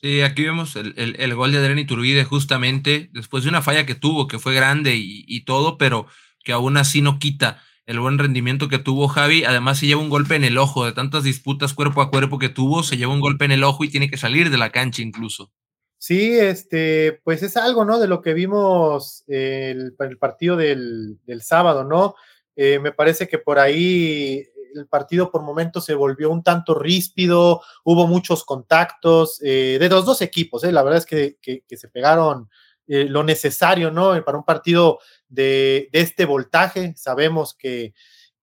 Sí, 0.00 0.20
aquí 0.22 0.44
vemos 0.44 0.76
el, 0.76 1.34
gol 1.34 1.50
de 1.50 1.58
Adrián 1.58 1.80
Iturbide 1.80 2.22
justamente 2.24 3.10
después 3.12 3.42
de 3.42 3.50
una 3.50 3.62
falla 3.62 3.84
que 3.84 3.96
tuvo, 3.96 4.28
que 4.28 4.38
fue 4.38 4.54
grande 4.54 4.94
y, 4.96 5.44
todo, 5.44 5.76
pero 5.76 6.06
que 6.44 6.52
aún 6.52 6.76
así 6.76 7.02
no 7.02 7.18
quita 7.18 7.60
el 7.84 7.98
buen 7.98 8.16
rendimiento 8.16 8.68
que 8.68 8.78
tuvo 8.78 9.08
Javi. 9.08 9.44
Además 9.44 9.80
se 9.80 9.86
lleva 9.86 10.00
un 10.00 10.08
golpe 10.08 10.36
en 10.36 10.44
el 10.44 10.56
ojo, 10.56 10.84
de 10.84 10.92
tantas 10.92 11.24
disputas 11.24 11.74
cuerpo 11.74 12.00
a 12.00 12.10
cuerpo 12.10 12.38
que 12.38 12.48
tuvo, 12.48 12.84
se 12.84 12.96
lleva 12.96 13.12
un 13.12 13.20
golpe 13.20 13.44
en 13.44 13.50
el 13.50 13.64
ojo 13.64 13.82
y 13.82 13.88
tiene 13.88 14.08
que 14.08 14.16
salir 14.16 14.50
de 14.50 14.58
la 14.58 14.70
cancha 14.70 15.02
incluso. 15.02 15.50
Sí, 15.98 16.38
este, 16.38 17.20
pues 17.24 17.42
es 17.42 17.56
algo, 17.56 17.84
¿no? 17.84 17.98
De 17.98 18.06
lo 18.06 18.22
que 18.22 18.34
vimos 18.34 19.24
el, 19.26 19.96
el 19.98 20.18
partido 20.18 20.56
del, 20.56 21.18
del, 21.26 21.42
sábado, 21.42 21.82
¿no? 21.82 22.14
Eh, 22.54 22.78
me 22.78 22.92
parece 22.92 23.26
que 23.26 23.38
por 23.38 23.58
ahí 23.58 24.44
el 24.78 24.86
partido 24.86 25.30
por 25.30 25.42
momentos 25.42 25.84
se 25.84 25.94
volvió 25.94 26.30
un 26.30 26.42
tanto 26.42 26.74
ríspido, 26.74 27.62
hubo 27.84 28.06
muchos 28.06 28.44
contactos 28.44 29.40
eh, 29.42 29.76
de 29.80 29.88
los 29.88 30.04
dos 30.04 30.22
equipos, 30.22 30.64
¿eh? 30.64 30.72
La 30.72 30.82
verdad 30.82 30.98
es 30.98 31.06
que, 31.06 31.64
se 31.68 31.88
pegaron 31.88 32.48
eh, 32.86 33.04
lo 33.04 33.24
necesario, 33.24 33.90
¿no? 33.90 34.22
Para 34.24 34.38
un 34.38 34.44
partido 34.44 34.98
de, 35.28 35.88
este 35.92 36.24
voltaje, 36.24 36.94
sabemos 36.96 37.54
que, 37.54 37.92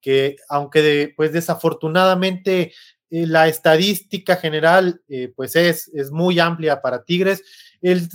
que 0.02 0.36
aunque 0.50 1.13
pues 1.15 1.32
desafortunadamente 1.32 2.74
la 3.10 3.48
estadística 3.48 4.36
general 4.36 5.01
pues 5.36 5.56
es, 5.56 5.89
es, 5.94 6.12
muy 6.12 6.39
amplia 6.39 6.82
para 6.82 7.04
Tigres. 7.04 7.44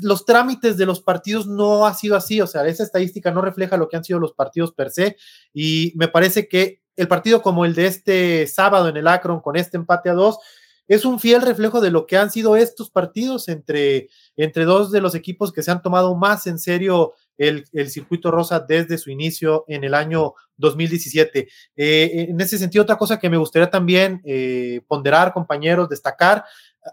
los 0.03 0.27
trámites 0.27 0.77
de 0.77 0.85
los 0.85 1.01
partidos 1.01 1.47
no 1.47 1.87
ha 1.87 1.95
sido 1.95 2.17
así, 2.17 2.41
o 2.41 2.47
sea, 2.47 2.67
esa 2.67 2.83
estadística 2.83 3.31
no 3.31 3.41
refleja 3.41 3.77
lo 3.77 3.89
que 3.89 3.97
han 3.97 4.05
sido 4.05 4.19
los 4.19 4.35
partidos 4.35 4.73
per 4.73 4.91
se 4.91 5.17
y 5.55 5.93
me 5.95 6.09
parece 6.09 6.49
que 6.49 6.81
el 7.01 7.09
partido 7.09 7.43
como 7.43 7.65
el 7.65 7.75
de 7.75 7.87
este 7.87 8.47
sábado 8.47 8.89
en 8.89 8.97
el 8.97 9.09
Akron 9.09 9.41
con 9.41 9.57
este 9.57 9.77
empate 9.77 10.11
a 10.11 10.15
dos 10.15 10.39
es 10.87 11.05
un 11.05 11.21
fiel 11.21 11.43
reflejo 11.43 11.81
de 11.81 11.93
lo 11.93 12.05
que 12.05 12.17
han 12.17 12.33
sido 12.33 12.57
estos 12.57 12.91
partidos 12.91 13.49
entre, 13.49 14.09
entre 14.37 14.65
dos 14.65 14.91
de 14.91 15.01
los 15.01 15.15
equipos 15.15 15.53
que 15.53 15.63
se 15.63 15.71
han 15.71 15.83
tomado 15.83 16.17
más 16.17 16.49
en 16.49 16.59
serio 16.59 17.15
el, 17.39 17.65
circuito 17.89 18.31
rosa 18.33 18.59
desde 18.59 18.99
su 18.99 19.09
inicio 19.09 19.65
en 19.69 19.85
el 19.85 19.95
año 19.95 20.35
2017. 20.57 21.49
Eh, 21.77 22.27
en 22.29 22.41
ese 22.41 22.59
sentido, 22.59 22.83
otra 22.83 22.99
cosa 22.99 23.21
que 23.21 23.31
me 23.31 23.37
gustaría 23.37 23.71
también 23.71 24.21
eh, 24.25 24.83
ponderar, 24.89 25.33
compañeros, 25.33 25.89
destacar, 25.89 26.45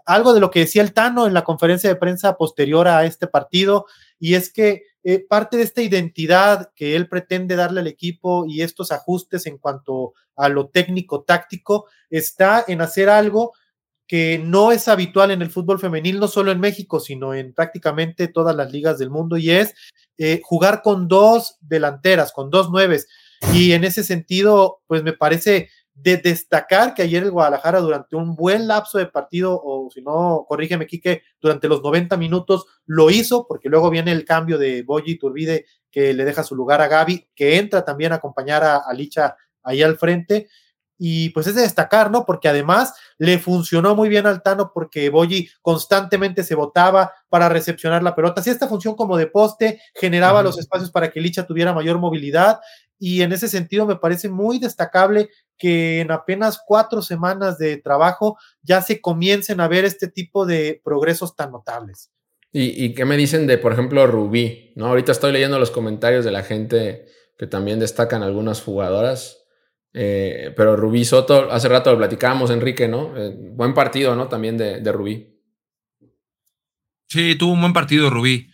algo 0.06 0.32
de 0.32 0.40
lo 0.40 0.50
que 0.50 0.60
decía 0.60 0.82
el 0.82 0.92
Tano 0.92 1.26
en 1.26 1.34
la 1.34 1.42
conferencia 1.42 1.90
de 1.90 1.96
prensa 1.96 2.36
posterior 2.36 2.86
a 2.86 3.04
este 3.04 3.26
partido, 3.26 3.86
y 4.20 4.34
es 4.34 4.52
que 4.52 4.84
eh, 5.04 5.24
parte 5.26 5.56
de 5.56 5.62
esta 5.62 5.82
identidad 5.82 6.70
que 6.74 6.96
él 6.96 7.08
pretende 7.08 7.56
darle 7.56 7.80
al 7.80 7.86
equipo 7.86 8.44
y 8.46 8.62
estos 8.62 8.92
ajustes 8.92 9.46
en 9.46 9.58
cuanto 9.58 10.14
a 10.36 10.48
lo 10.48 10.68
técnico 10.68 11.22
táctico 11.22 11.86
está 12.10 12.64
en 12.66 12.80
hacer 12.80 13.08
algo 13.08 13.52
que 14.08 14.38
no 14.38 14.72
es 14.72 14.88
habitual 14.88 15.30
en 15.30 15.42
el 15.42 15.50
fútbol 15.50 15.78
femenil, 15.78 16.18
no 16.18 16.28
solo 16.28 16.50
en 16.50 16.60
México, 16.60 16.98
sino 16.98 17.34
en 17.34 17.52
prácticamente 17.52 18.26
todas 18.26 18.56
las 18.56 18.72
ligas 18.72 18.98
del 18.98 19.10
mundo, 19.10 19.36
y 19.36 19.50
es 19.50 19.74
eh, 20.16 20.40
jugar 20.42 20.80
con 20.82 21.08
dos 21.08 21.58
delanteras, 21.60 22.32
con 22.32 22.48
dos 22.48 22.70
nueves. 22.70 23.06
Y 23.52 23.72
en 23.72 23.84
ese 23.84 24.02
sentido, 24.02 24.80
pues 24.86 25.02
me 25.02 25.12
parece 25.12 25.68
de 26.00 26.16
destacar 26.16 26.94
que 26.94 27.02
ayer 27.02 27.24
el 27.24 27.30
Guadalajara 27.30 27.80
durante 27.80 28.14
un 28.14 28.36
buen 28.36 28.68
lapso 28.68 28.98
de 28.98 29.06
partido, 29.06 29.60
o 29.62 29.90
si 29.92 30.00
no, 30.00 30.44
corrígeme, 30.48 30.86
Quique, 30.86 31.22
durante 31.40 31.68
los 31.68 31.82
90 31.82 32.16
minutos 32.16 32.66
lo 32.86 33.10
hizo, 33.10 33.46
porque 33.46 33.68
luego 33.68 33.90
viene 33.90 34.12
el 34.12 34.24
cambio 34.24 34.58
de 34.58 34.82
Boyi 34.82 35.18
Turbide 35.18 35.66
que 35.90 36.14
le 36.14 36.24
deja 36.24 36.44
su 36.44 36.54
lugar 36.54 36.80
a 36.80 36.88
Gaby, 36.88 37.28
que 37.34 37.58
entra 37.58 37.84
también 37.84 38.12
a 38.12 38.16
acompañar 38.16 38.62
a, 38.62 38.76
a 38.76 38.92
Licha 38.92 39.36
ahí 39.62 39.82
al 39.82 39.98
frente 39.98 40.48
y 40.98 41.30
pues 41.30 41.46
es 41.46 41.54
de 41.54 41.62
destacar, 41.62 42.10
¿no? 42.10 42.26
Porque 42.26 42.48
además 42.48 42.94
le 43.18 43.38
funcionó 43.38 43.94
muy 43.94 44.08
bien 44.08 44.26
al 44.26 44.42
Tano 44.42 44.72
porque 44.74 45.10
Boyi 45.10 45.48
constantemente 45.62 46.42
se 46.42 46.56
botaba 46.56 47.12
para 47.28 47.48
recepcionar 47.48 48.02
la 48.02 48.16
pelota. 48.16 48.40
Hacía 48.40 48.52
esta 48.52 48.66
función 48.66 48.96
como 48.96 49.16
de 49.16 49.28
poste, 49.28 49.80
generaba 49.94 50.42
los 50.42 50.58
espacios 50.58 50.90
para 50.90 51.10
que 51.10 51.20
Licha 51.20 51.46
tuviera 51.46 51.72
mayor 51.72 51.98
movilidad 51.98 52.58
y 52.98 53.22
en 53.22 53.32
ese 53.32 53.48
sentido 53.48 53.86
me 53.86 53.96
parece 53.96 54.28
muy 54.28 54.58
destacable 54.58 55.30
que 55.56 56.00
en 56.00 56.10
apenas 56.10 56.60
cuatro 56.66 57.02
semanas 57.02 57.58
de 57.58 57.76
trabajo 57.76 58.38
ya 58.62 58.82
se 58.82 59.00
comiencen 59.00 59.60
a 59.60 59.68
ver 59.68 59.84
este 59.84 60.08
tipo 60.08 60.46
de 60.46 60.80
progresos 60.84 61.36
tan 61.36 61.52
notables. 61.52 62.10
¿Y, 62.50 62.94
qué 62.94 63.04
me 63.04 63.16
dicen 63.16 63.46
de, 63.46 63.58
por 63.58 63.72
ejemplo, 63.72 64.06
Rubí? 64.06 64.72
¿no? 64.74 64.86
Ahorita 64.86 65.12
estoy 65.12 65.32
leyendo 65.32 65.58
los 65.58 65.70
comentarios 65.70 66.24
de 66.24 66.30
la 66.30 66.42
gente 66.42 67.06
que 67.36 67.46
también 67.46 67.78
destacan 67.78 68.22
algunas 68.22 68.62
jugadoras. 68.62 69.44
Eh, 69.92 70.52
pero 70.56 70.74
Rubí 70.74 71.04
Soto, 71.04 71.50
hace 71.50 71.68
rato 71.68 71.92
lo 71.92 71.98
platicábamos, 71.98 72.50
Enrique, 72.50 72.88
¿no? 72.88 73.16
Eh, 73.16 73.34
buen 73.36 73.74
partido, 73.74 74.14
¿no? 74.16 74.28
También 74.28 74.56
de, 74.56 74.80
de, 74.80 74.92
Rubí. 74.92 75.40
Sí, 77.06 77.36
tuvo 77.36 77.52
un 77.52 77.60
buen 77.60 77.72
partido 77.72 78.10
Rubí. 78.10 78.48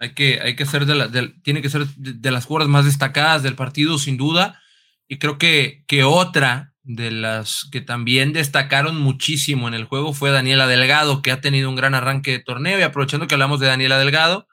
Hay 0.00 0.14
que, 0.14 0.40
hay 0.42 0.56
que 0.56 0.64
ser 0.64 0.86
de, 0.86 1.28
tiene 1.42 1.60
que 1.60 1.68
ser 1.68 1.86
de, 1.86 2.30
las 2.30 2.46
jugadoras 2.46 2.70
más 2.70 2.86
destacadas 2.86 3.42
del 3.42 3.54
partido, 3.54 3.98
sin 3.98 4.16
duda. 4.16 4.60
Y 5.06 5.18
creo 5.18 5.36
que, 5.36 5.84
que 5.86 6.04
otra 6.04 6.72
de 6.82 7.10
las 7.10 7.68
que 7.70 7.82
también 7.82 8.32
destacaron 8.32 8.98
muchísimo 8.98 9.68
en 9.68 9.74
el 9.74 9.84
juego 9.84 10.14
fue 10.14 10.30
Daniela 10.30 10.66
Delgado, 10.66 11.20
que 11.20 11.30
ha 11.30 11.42
tenido 11.42 11.68
un 11.68 11.76
gran 11.76 11.94
arranque 11.94 12.32
de 12.32 12.38
torneo. 12.38 12.78
Y 12.78 12.82
aprovechando 12.82 13.26
que 13.26 13.34
hablamos 13.34 13.60
de 13.60 13.66
Daniela 13.66 13.98
Delgado, 13.98 14.48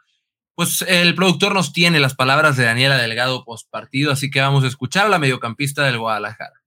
pues 0.54 0.82
el 0.82 1.16
productor 1.16 1.54
nos 1.54 1.72
tiene 1.72 2.02
las 2.02 2.16
palabras 2.16 2.58
de 2.58 2.66
Daniela 2.66 2.98
Delgado 2.98 3.46
post 3.46 3.70
partido, 3.70 4.12
así 4.12 4.30
que 4.30 4.42
vamos 4.42 4.66
a 4.66 4.68
escuchar 4.68 5.06
a 5.06 5.10
la 5.10 5.20
mediocampista 5.20 5.86
del 5.86 5.98
Guadalajara. 5.98 6.62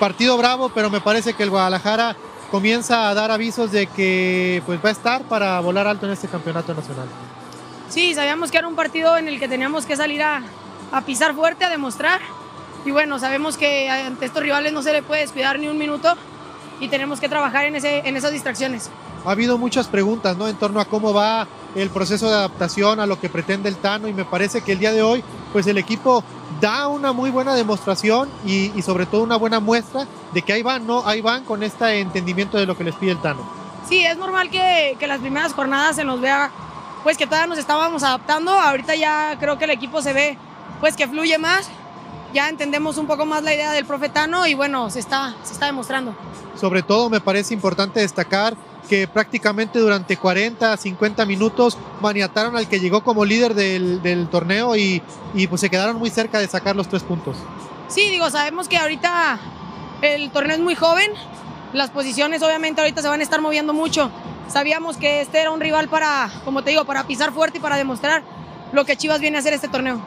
Partido 0.00 0.38
bravo, 0.38 0.72
pero 0.72 0.88
me 0.88 1.00
parece 1.00 1.34
que 1.34 1.42
el 1.42 1.50
Guadalajara 1.50 2.16
comienza 2.52 3.08
a 3.08 3.14
dar 3.14 3.30
avisos 3.30 3.72
de 3.72 3.86
que 3.86 4.62
pues 4.66 4.78
va 4.84 4.90
a 4.90 4.92
estar 4.92 5.22
para 5.22 5.58
volar 5.60 5.86
alto 5.86 6.04
en 6.04 6.12
este 6.12 6.28
campeonato 6.28 6.74
nacional. 6.74 7.08
Sí, 7.88 8.14
sabíamos 8.14 8.50
que 8.50 8.58
era 8.58 8.68
un 8.68 8.76
partido 8.76 9.16
en 9.16 9.26
el 9.26 9.40
que 9.40 9.48
teníamos 9.48 9.86
que 9.86 9.96
salir 9.96 10.22
a, 10.22 10.42
pisar 11.06 11.34
fuerte, 11.34 11.64
a 11.64 11.70
demostrar. 11.70 12.20
Y 12.84 12.90
bueno, 12.90 13.18
sabemos 13.18 13.56
que 13.56 13.88
ante 13.88 14.26
estos 14.26 14.42
rivales 14.42 14.70
no 14.74 14.82
se 14.82 14.92
le 14.92 15.02
puede 15.02 15.22
descuidar 15.22 15.58
ni 15.58 15.68
un 15.68 15.78
minuto 15.78 16.14
y 16.78 16.88
tenemos 16.88 17.20
que 17.20 17.28
trabajar 17.30 17.64
en, 17.64 17.74
ese, 17.74 18.06
en 18.06 18.18
esas 18.18 18.32
distracciones. 18.32 18.90
Ha 19.24 19.30
habido 19.30 19.56
muchas 19.56 19.86
preguntas 19.86 20.36
¿no? 20.36 20.48
en 20.48 20.56
torno 20.56 20.80
a 20.80 20.84
cómo 20.84 21.12
va 21.14 21.46
el 21.74 21.90
proceso 21.90 22.28
de 22.28 22.34
adaptación 22.34 23.00
a 23.00 23.06
lo 23.06 23.20
que 23.20 23.28
pretende 23.28 23.68
el 23.68 23.76
Tano 23.76 24.08
y 24.08 24.12
me 24.12 24.24
parece 24.24 24.62
que 24.62 24.72
el 24.72 24.78
día 24.78 24.92
de 24.92 25.02
hoy 25.02 25.22
pues 25.52 25.66
el 25.66 25.78
equipo 25.78 26.24
da 26.60 26.88
una 26.88 27.12
muy 27.12 27.30
buena 27.30 27.54
demostración 27.54 28.28
y, 28.44 28.70
sobre 28.82 29.06
todo 29.06 29.22
una 29.22 29.36
buena 29.36 29.60
muestra 29.60 30.06
de 30.32 30.42
que 30.42 30.52
ahí 30.52 30.62
van, 30.62 30.86
¿no? 30.86 31.06
Ahí 31.06 31.20
van 31.20 31.44
con 31.44 31.62
este 31.62 32.00
entendimiento 32.00 32.56
de 32.56 32.66
lo 32.66 32.76
que 32.76 32.84
les 32.84 32.94
pide 32.94 33.12
el 33.12 33.20
Tano. 33.20 33.40
Sí, 33.88 34.04
es 34.04 34.16
normal 34.16 34.50
que, 34.50 34.96
que 34.98 35.06
las 35.06 35.20
primeras 35.20 35.52
jornadas 35.54 35.96
se 35.96 36.04
nos 36.04 36.20
vea, 36.20 36.50
pues 37.02 37.16
que 37.16 37.26
todavía 37.26 37.48
nos 37.48 37.58
estábamos 37.58 38.02
adaptando. 38.02 38.52
Ahorita 38.52 38.94
ya 38.94 39.36
creo 39.38 39.58
que 39.58 39.64
el 39.64 39.70
equipo 39.70 40.02
se 40.02 40.12
ve, 40.12 40.38
pues 40.80 40.96
que 40.96 41.08
fluye 41.08 41.36
más. 41.38 41.68
Ya 42.32 42.48
entendemos 42.48 42.96
un 42.96 43.06
poco 43.06 43.26
más 43.26 43.42
la 43.42 43.54
idea 43.54 43.72
del 43.72 43.84
profetano 43.84 44.46
y 44.46 44.54
bueno, 44.54 44.88
se 44.88 45.00
está, 45.00 45.34
se 45.42 45.52
está 45.52 45.66
demostrando. 45.66 46.14
Sobre 46.58 46.82
todo 46.82 47.10
me 47.10 47.20
parece 47.20 47.54
importante 47.54 48.00
destacar 48.00 48.56
que 48.88 49.06
prácticamente 49.08 49.78
durante 49.78 50.16
40, 50.16 50.76
50 50.76 51.26
minutos 51.26 51.78
maniataron 52.00 52.56
al 52.56 52.68
que 52.68 52.80
llegó 52.80 53.02
como 53.02 53.24
líder 53.24 53.54
del, 53.54 54.28
torneo 54.30 54.76
y, 54.76 55.02
pues 55.48 55.60
se 55.60 55.70
quedaron 55.70 55.96
muy 55.96 56.10
cerca 56.10 56.38
de 56.38 56.48
sacar 56.48 56.76
los 56.76 56.88
tres 56.88 57.02
puntos. 57.02 57.36
Sí, 57.88 58.10
digo, 58.10 58.30
sabemos 58.30 58.68
que 58.68 58.76
ahorita 58.76 59.38
el 60.02 60.30
torneo 60.30 60.56
es 60.56 60.62
muy 60.62 60.74
joven, 60.74 61.10
las 61.72 61.90
posiciones 61.90 62.42
obviamente 62.42 62.80
ahorita 62.80 63.02
se 63.02 63.08
van 63.08 63.20
a 63.20 63.22
estar 63.22 63.40
moviendo 63.40 63.72
mucho. 63.72 64.10
Sabíamos 64.48 64.96
que 64.96 65.20
este 65.20 65.40
era 65.40 65.50
un 65.50 65.60
rival 65.60 65.88
para, 65.88 66.30
como 66.44 66.62
te 66.62 66.70
digo, 66.70 66.84
para 66.84 67.06
pisar 67.06 67.32
fuerte 67.32 67.58
y 67.58 67.60
para 67.60 67.76
demostrar 67.76 68.22
lo 68.72 68.84
que 68.84 68.96
Chivas 68.96 69.20
viene 69.20 69.36
a 69.36 69.40
hacer 69.40 69.52
este 69.52 69.68
torneo 69.68 70.00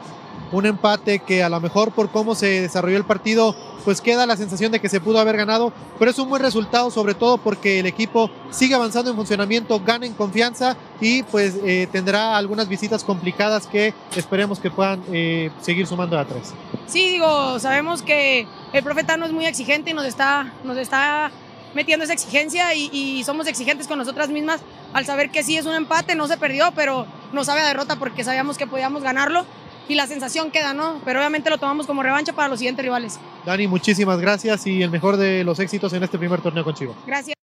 un 0.52 0.66
empate 0.66 1.20
que 1.20 1.42
a 1.42 1.48
lo 1.48 1.60
mejor 1.60 1.92
por 1.92 2.10
cómo 2.10 2.34
se 2.34 2.62
desarrolló 2.62 2.96
el 2.96 3.04
partido, 3.04 3.54
pues 3.84 4.00
queda 4.00 4.26
la 4.26 4.36
sensación 4.36 4.72
de 4.72 4.80
que 4.80 4.88
se 4.88 5.00
pudo 5.00 5.18
haber 5.18 5.36
ganado, 5.36 5.72
pero 5.98 6.10
es 6.10 6.18
un 6.18 6.28
buen 6.28 6.42
resultado 6.42 6.90
sobre 6.90 7.14
todo 7.14 7.38
porque 7.38 7.78
el 7.78 7.86
equipo 7.86 8.30
sigue 8.50 8.74
avanzando 8.74 9.10
en 9.10 9.16
funcionamiento, 9.16 9.80
gana 9.80 10.06
en 10.06 10.14
confianza 10.14 10.76
y 11.00 11.22
pues 11.24 11.56
eh, 11.64 11.88
tendrá 11.92 12.36
algunas 12.36 12.68
visitas 12.68 13.04
complicadas 13.04 13.66
que 13.66 13.94
esperemos 14.16 14.58
que 14.58 14.70
puedan 14.70 15.02
eh, 15.12 15.50
seguir 15.60 15.86
sumando 15.86 16.18
a 16.18 16.24
tres. 16.24 16.52
Sí, 16.86 17.10
digo, 17.10 17.58
sabemos 17.58 18.02
que 18.02 18.46
el 18.72 18.82
profeta 18.82 19.16
no 19.16 19.26
es 19.26 19.32
muy 19.32 19.46
exigente 19.46 19.90
y 19.90 19.94
nos 19.94 20.04
está, 20.04 20.52
nos 20.64 20.76
está 20.76 21.30
metiendo 21.76 22.04
esa 22.04 22.14
exigencia 22.14 22.74
y, 22.74 23.22
somos 23.24 23.46
exigentes 23.46 23.86
con 23.86 23.98
nosotras 23.98 24.30
mismas 24.30 24.60
al 24.94 25.04
saber 25.04 25.30
que 25.30 25.42
sí 25.42 25.58
es 25.58 25.66
un 25.66 25.74
empate, 25.74 26.14
no 26.14 26.26
se 26.26 26.38
perdió, 26.38 26.72
pero 26.74 27.06
no 27.32 27.44
sabe 27.44 27.60
a 27.60 27.66
derrota 27.66 27.96
porque 27.96 28.24
sabíamos 28.24 28.56
que 28.56 28.66
podíamos 28.66 29.02
ganarlo 29.02 29.44
y 29.88 29.94
la 29.94 30.06
sensación 30.06 30.50
queda, 30.50 30.74
¿no? 30.74 31.00
Pero 31.04 31.20
obviamente 31.20 31.50
lo 31.50 31.58
tomamos 31.58 31.86
como 31.86 32.02
revancha 32.02 32.32
para 32.32 32.48
los 32.48 32.58
siguientes 32.58 32.84
rivales. 32.84 33.20
Dani, 33.44 33.66
muchísimas 33.66 34.18
gracias 34.20 34.66
y 34.66 34.82
el 34.82 34.90
mejor 34.90 35.16
de 35.16 35.44
los 35.44 35.58
éxitos 35.60 35.92
en 35.92 36.02
este 36.02 36.18
primer 36.18 36.40
torneo 36.40 36.64
con 36.64 36.74
Chivas. 36.74 36.96
Gracias. 37.06 37.36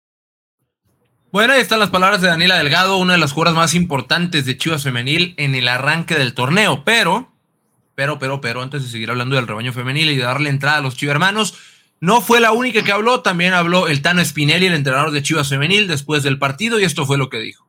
Bueno, 1.31 1.53
ahí 1.53 1.61
están 1.61 1.79
las 1.79 1.89
palabras 1.89 2.21
de 2.21 2.27
Daniela 2.27 2.57
Delgado, 2.57 2.97
una 2.97 3.13
de 3.13 3.19
las 3.19 3.31
jugadoras 3.31 3.55
más 3.55 3.73
importantes 3.73 4.45
de 4.45 4.55
Chivas 4.55 4.83
Femenil 4.83 5.33
en 5.37 5.55
el 5.55 5.67
arranque 5.67 6.13
del 6.13 6.35
torneo. 6.35 6.83
Pero, 6.83 7.33
pero, 7.95 8.19
pero, 8.19 8.39
pero, 8.39 8.61
antes 8.61 8.83
de 8.83 8.89
seguir 8.89 9.09
hablando 9.09 9.35
del 9.35 9.47
rebaño 9.47 9.73
femenil 9.73 10.11
y 10.11 10.17
de 10.17 10.23
darle 10.23 10.51
entrada 10.51 10.77
a 10.77 10.81
los 10.81 10.95
Chivas 10.95 11.13
hermanos, 11.13 11.55
no 11.99 12.21
fue 12.21 12.39
la 12.39 12.51
única 12.51 12.83
que 12.83 12.91
habló, 12.91 13.21
también 13.21 13.53
habló 13.53 13.87
el 13.87 14.03
Tano 14.03 14.23
Spinelli, 14.23 14.67
el 14.67 14.75
entrenador 14.75 15.09
de 15.09 15.23
Chivas 15.23 15.49
Femenil, 15.49 15.87
después 15.87 16.21
del 16.21 16.37
partido, 16.37 16.79
y 16.79 16.83
esto 16.83 17.05
fue 17.05 17.17
lo 17.17 17.29
que 17.29 17.39
dijo. 17.39 17.67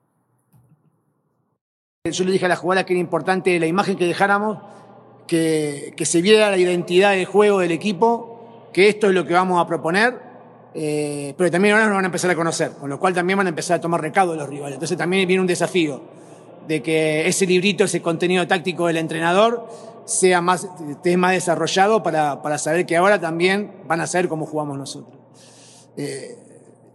Yo 2.13 2.25
le 2.25 2.33
dije 2.33 2.45
a 2.45 2.49
la 2.49 2.57
jugada 2.57 2.85
que 2.85 2.93
era 2.93 3.01
importante 3.01 3.59
la 3.59 3.67
imagen 3.67 3.97
que 3.97 4.05
dejáramos, 4.07 4.59
que, 5.27 5.95
se 6.05 6.21
viera 6.21 6.51
la 6.51 6.59
identidad 6.59 7.13
del 7.13 7.25
juego 7.25 7.61
del 7.61 7.73
equipo, 7.73 8.69
que 8.75 8.91
esto 8.91 9.07
es 9.09 9.15
lo 9.15 9.25
que 9.25 9.33
vamos 9.33 9.59
a 9.59 9.67
proponer, 9.67 10.21
eh, 10.75 11.33
pero 11.39 11.51
también 11.51 11.73
ahora 11.73 11.87
nos 11.87 11.95
van 11.95 12.05
a 12.05 12.09
empezar 12.09 12.31
a 12.31 12.35
conocer, 12.35 12.73
con 12.73 12.91
lo 12.91 13.01
cual 13.01 13.15
también 13.15 13.39
van 13.39 13.47
a 13.47 13.49
empezar 13.49 13.79
a 13.79 13.81
tomar 13.81 14.03
recado 14.03 14.37
los 14.37 14.47
rivales. 14.51 14.75
Entonces 14.75 14.99
también 14.99 15.27
viene 15.27 15.41
un 15.41 15.47
desafío 15.47 16.03
de 16.69 16.83
que 16.83 17.27
ese 17.27 17.47
librito, 17.47 17.85
ese 17.85 18.03
contenido 18.03 18.47
táctico 18.47 18.87
del 18.87 18.99
entrenador 18.99 19.67
sea 20.05 20.43
más, 20.43 20.69
esté 20.91 21.17
más 21.17 21.33
desarrollado 21.33 22.03
para, 22.03 22.43
para 22.43 22.59
saber 22.59 22.85
que 22.85 22.99
ahora 22.99 23.19
también 23.19 23.77
van 23.89 24.03
a 24.03 24.07
saber 24.07 24.29
cómo 24.29 24.45
jugamos 24.45 24.77
nosotros. 24.77 25.17
Eh, 25.97 26.37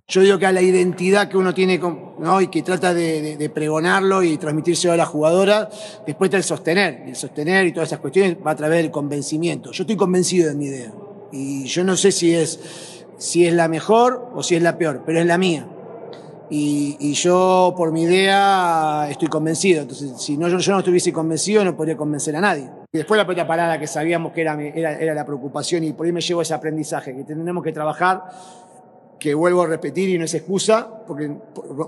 yo 0.09 0.21
digo 0.21 0.39
que 0.39 0.47
a 0.47 0.51
la 0.51 0.61
identidad 0.63 1.29
que 1.29 1.37
uno 1.37 1.53
tiene 1.53 1.77
¿no? 1.77 2.41
y 2.41 2.47
que 2.47 2.63
trata 2.63 2.95
de, 2.95 3.51
pregonarlo 3.53 4.23
y 4.23 4.37
transmitirse 4.37 4.89
a 4.89 4.97
la 4.97 5.05
jugadora, 5.05 5.69
después 6.05 6.29
está 6.29 6.37
el 6.37 6.43
sostener. 6.43 7.03
El 7.05 7.15
sostener 7.15 7.67
y 7.67 7.71
todas 7.71 7.89
esas 7.89 7.99
cuestiones 7.99 8.35
va 8.45 8.51
a 8.51 8.55
través 8.55 8.81
del 8.81 8.89
convencimiento. 8.89 9.71
Yo 9.71 9.83
estoy 9.83 9.95
convencido 9.95 10.49
de 10.49 10.55
mi 10.55 10.65
idea. 10.65 10.91
Y 11.31 11.65
yo 11.65 11.83
no 11.83 11.95
sé 11.95 12.11
si 12.11 12.33
es, 12.33 12.59
si 13.19 13.45
es 13.45 13.53
la 13.53 13.67
mejor 13.67 14.31
o 14.33 14.41
si 14.41 14.55
es 14.55 14.63
la 14.63 14.79
peor, 14.79 15.03
pero 15.05 15.19
es 15.19 15.27
la 15.27 15.37
mía. 15.37 15.67
Y, 16.49 17.13
yo 17.13 17.75
por 17.77 17.91
mi 17.91 18.01
idea 18.01 19.07
estoy 19.11 19.27
convencido. 19.27 19.83
Entonces, 19.83 20.13
si 20.17 20.37
no, 20.37 20.47
yo, 20.47 20.71
no 20.71 20.79
estuviese 20.79 21.13
convencido, 21.13 21.63
no 21.63 21.77
podría 21.77 21.95
convencer 21.95 22.35
a 22.35 22.41
nadie. 22.41 22.67
Y 22.91 22.97
después 22.97 23.15
la 23.15 23.27
pelota 23.27 23.45
parada 23.45 23.79
que 23.79 23.85
sabíamos 23.85 24.33
que 24.33 24.41
era, 24.41 24.59
era, 24.59 24.97
era 24.99 25.13
la 25.13 25.23
preocupación 25.23 25.83
y 25.83 25.93
por 25.93 26.07
ahí 26.07 26.11
me 26.11 26.21
llevo 26.21 26.41
ese 26.41 26.55
aprendizaje, 26.55 27.15
que 27.15 27.23
tenemos 27.23 27.63
que 27.63 27.71
trabajar 27.71 28.23
que 29.19 29.33
vuelvo 29.33 29.63
a 29.63 29.67
repetir 29.67 30.09
y 30.09 30.17
no 30.17 30.23
es 30.25 30.33
excusa, 30.33 31.03
porque 31.05 31.29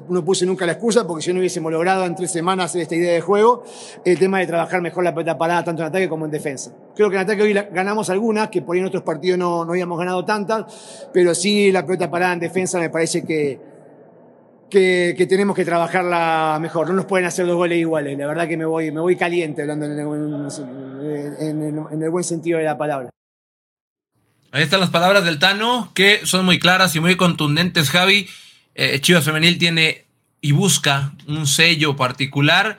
no 0.10 0.26
puse 0.26 0.46
nunca 0.46 0.66
la 0.66 0.74
excusa, 0.74 1.08
porque 1.08 1.24
si 1.24 1.32
no 1.32 1.40
hubiésemos 1.40 1.72
logrado 1.72 2.06
en 2.06 2.14
tres 2.16 2.30
semanas 2.30 2.66
hacer 2.66 2.82
esta 2.82 2.96
idea 2.96 3.14
de 3.14 3.22
juego, 3.22 3.64
el 4.04 4.20
tema 4.20 4.40
de 4.40 4.48
trabajar 4.48 4.82
mejor 4.82 5.04
la 5.04 5.14
pelota 5.14 5.38
parada 5.38 5.64
tanto 5.64 5.82
en 5.82 5.88
ataque 5.88 6.10
como 6.10 6.26
en 6.26 6.32
defensa. 6.32 6.74
Creo 6.94 7.10
que 7.10 7.16
en 7.16 7.22
ataque 7.22 7.42
hoy 7.42 7.54
ganamos 7.54 8.10
algunas, 8.10 8.50
que 8.50 8.62
por 8.62 8.76
ahí 8.76 8.82
en 8.82 8.88
otros 8.88 9.04
partidos 9.04 9.40
no, 9.40 9.64
no 9.64 9.72
habíamos 9.72 9.98
ganado 9.98 10.26
tantas, 10.26 11.08
pero 11.14 11.34
sí 11.34 11.72
la 11.72 11.86
pelota 11.86 12.12
parada 12.12 12.34
en 12.34 12.40
defensa 12.42 12.80
me 12.80 12.90
parece 12.90 13.24
que, 13.24 13.60
que, 14.70 15.28
tenemos 15.30 15.56
que 15.56 15.64
trabajarla 15.64 16.58
mejor. 16.62 16.88
No 16.90 16.94
nos 16.94 17.06
pueden 17.06 17.26
hacer 17.26 17.46
dos 17.46 17.56
goles 17.56 17.78
iguales. 17.78 18.18
La 18.18 18.28
verdad 18.28 18.48
que 18.48 18.58
me 18.58 18.66
voy, 18.66 18.92
me 18.92 19.00
voy 19.00 19.16
caliente 19.16 19.62
hablando 19.62 19.86
en 19.86 19.94
el 22.02 22.10
buen 22.10 22.24
sentido 22.24 22.58
de 22.60 22.66
la 22.66 22.78
palabra. 22.78 23.10
Ahí 24.54 24.64
están 24.64 24.82
las 24.82 24.90
palabras 24.90 25.24
del 25.24 25.40
Tano, 25.40 25.92
que 25.94 26.26
son 26.26 26.44
muy 26.44 26.60
claras 26.60 26.94
y 26.98 27.00
muy 27.00 27.16
contundentes, 27.16 27.90
Javi. 27.90 28.28
Eh, 28.76 29.00
Chivas 29.00 29.24
Femenil 29.24 29.58
tiene 29.58 30.08
y 30.42 30.52
busca 30.52 31.14
un 31.26 31.48
sello 31.48 31.96
particular 31.96 32.78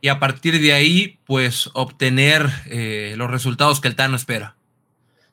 y 0.00 0.08
a 0.08 0.18
partir 0.18 0.60
de 0.60 0.72
ahí, 0.72 1.20
pues, 1.24 1.70
obtener 1.74 2.50
eh, 2.66 3.14
los 3.16 3.30
resultados 3.30 3.80
que 3.80 3.86
el 3.86 3.94
Tano 3.94 4.16
espera. 4.16 4.56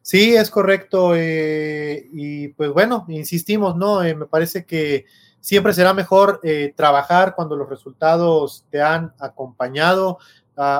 Sí, 0.03 0.35
es 0.35 0.51
correcto. 0.51 1.13
Eh, 1.15 2.07
y 2.13 2.49
pues 2.49 2.69
bueno, 2.69 3.07
insistimos, 3.09 3.75
¿no? 3.75 4.01
me 4.01 4.27
parece 4.27 4.65
que 4.65 5.05
siempre 5.41 5.73
será 5.73 5.95
mejor 5.95 6.39
trabajar 6.75 7.33
cuando 7.35 7.55
los 7.55 7.67
resultados 7.67 8.63
te 8.69 8.79
han 8.79 9.13
acompañado 9.19 10.19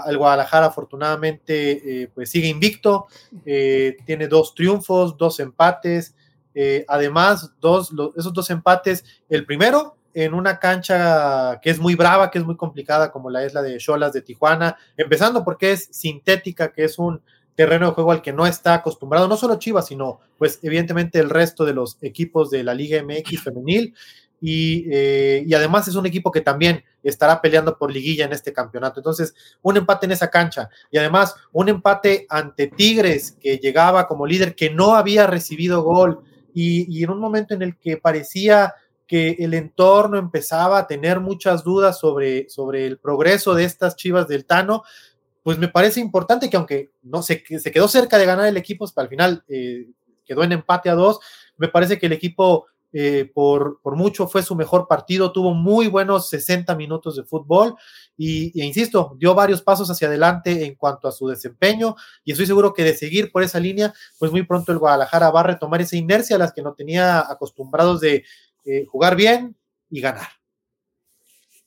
el 0.08 0.18
Guadalajara 0.18 0.68
afortunadamente 0.68 2.04
eh, 2.04 2.12
pues 2.14 2.30
sigue 2.30 2.48
invicto, 2.48 3.08
eh, 3.46 3.98
tiene 4.06 4.28
dos 4.28 4.54
triunfos, 4.54 5.18
dos 5.18 5.40
empates. 5.40 6.16
Eh, 6.54 6.84
además, 6.88 7.54
dos, 7.62 7.92
esos 8.18 8.34
dos 8.34 8.50
empates, 8.50 9.06
el 9.30 9.46
primero 9.46 9.96
en 10.14 10.34
una 10.34 10.60
cancha 10.60 11.60
que 11.62 11.70
es 11.70 11.80
muy 11.80 11.96
brava, 11.96 12.32
que 12.32 12.40
es 12.40 12.46
muy 12.46 12.58
complicada, 12.58 13.12
como 13.12 13.30
la 13.30 13.44
es 13.46 13.54
la 13.54 13.62
de 13.62 13.78
Cholas 13.78 14.12
de 14.12 14.22
Tijuana, 14.22 14.76
empezando 14.98 15.46
porque 15.46 15.72
es 15.72 15.88
sintética, 15.92 16.74
que 16.74 16.84
es 16.84 16.98
un 17.00 17.22
terreno 17.56 17.88
de 17.88 17.92
juego 17.94 18.12
al 18.12 18.22
que 18.22 18.34
no 18.34 18.48
está 18.48 18.74
acostumbrado, 18.74 19.28
no 19.28 19.38
solo 19.38 19.60
Chivas, 19.60 19.88
sino 19.88 20.20
pues 20.38 20.60
evidentemente 20.64 21.20
el 21.20 21.30
resto 21.30 21.66
de 21.66 21.74
los 21.74 21.98
equipos 22.02 22.50
de 22.50 22.64
la 22.64 22.74
Liga 22.74 23.02
MX 23.04 23.44
femenil. 23.44 23.94
Y, 24.42 24.88
eh, 24.92 25.44
y, 25.46 25.54
además 25.54 25.88
es 25.88 25.96
un 25.96 26.06
equipo 26.06 26.32
que 26.32 26.42
también 26.42 26.84
estará 27.04 27.42
peleando 27.42 27.78
por 27.78 27.92
liguilla 27.92 28.26
en 28.26 28.34
este 28.34 28.54
campeonato. 28.54 29.00
Entonces, 29.00 29.34
un 29.62 29.78
empate 29.78 30.06
en 30.06 30.14
esa 30.14 30.30
cancha 30.30 30.70
y 30.92 30.98
además 30.98 31.36
un 31.52 31.70
empate 31.70 32.26
ante 32.30 32.68
Tigres 32.68 33.38
que 33.40 33.58
llegaba 33.58 34.08
como 34.08 34.26
líder, 34.26 34.56
que 34.56 34.70
no 34.70 34.96
había 34.96 35.28
recibido 35.28 35.84
gol 35.84 36.24
y, 36.54 37.04
en 37.04 37.10
un 37.10 37.20
momento 37.20 37.54
en 37.54 37.62
el 37.62 37.78
que 37.78 37.98
parecía 37.98 38.74
que 39.08 39.38
el 39.40 39.54
entorno 39.54 40.18
empezaba 40.18 40.78
a 40.78 40.88
tener 40.88 41.20
muchas 41.20 41.64
dudas 41.64 42.00
sobre, 42.00 42.48
sobre 42.50 42.86
el 42.86 43.00
progreso 43.00 43.56
de 43.56 43.64
estas 43.64 43.96
Chivas 43.96 44.28
del 44.28 44.46
Tano, 44.46 44.84
pues 45.42 45.58
me 45.58 45.68
parece 45.68 46.00
importante 46.00 46.50
que 46.50 46.58
aunque 46.58 46.92
no 47.02 47.24
se, 47.24 47.42
quedó 47.42 47.88
cerca 47.88 48.18
de 48.18 48.26
ganar 48.26 48.46
el 48.46 48.58
equipo, 48.58 48.86
pues, 48.86 48.98
al 48.98 49.08
final 49.08 49.44
eh, 49.48 49.88
quedó 50.26 50.44
en 50.44 50.52
empate 50.52 50.90
a 50.90 50.96
dos, 50.96 51.20
me 51.58 51.70
parece 51.70 51.98
que 51.98 52.06
el 52.06 52.14
equipo 52.14 52.68
eh, 52.92 53.30
por, 53.34 53.80
por, 53.82 53.96
mucho 53.96 54.28
fue 54.28 54.42
su 54.42 54.56
mejor 54.56 54.88
partido, 54.88 55.32
tuvo 55.32 55.54
muy 55.54 55.88
buenos 55.88 56.30
60 56.30 56.76
minutos 56.76 57.16
de 57.16 57.24
fútbol 57.24 57.76
y, 58.18 58.60
e 58.60 58.66
insisto, 58.66 59.16
dio 59.18 59.36
varios 59.36 59.62
pasos 59.62 59.90
hacia 59.92 60.08
adelante 60.08 60.66
en 60.66 60.76
cuanto 60.76 61.08
a 61.08 61.12
su 61.12 61.28
desempeño 61.28 61.96
y 62.24 62.32
estoy 62.32 62.48
seguro 62.48 62.74
que 62.74 62.84
de 62.84 62.98
seguir 62.98 63.32
por 63.32 63.44
esa 63.44 63.60
línea, 63.60 63.94
pues 64.18 64.32
muy 64.32 64.44
pronto 64.44 64.72
el 64.72 64.80
Guadalajara 64.80 65.30
va 65.30 65.42
a 65.42 65.44
retomar 65.44 65.82
esa 65.82 65.98
inercia 65.98 66.36
a 66.36 66.40
las 66.40 66.52
que 66.52 66.62
no 66.62 66.74
tenía 66.74 67.20
acostumbrados 67.20 68.02
de 68.02 68.24
eh, 68.66 68.86
jugar 68.88 69.16
bien 69.16 69.56
y 69.90 70.02
ganar. 70.02 70.28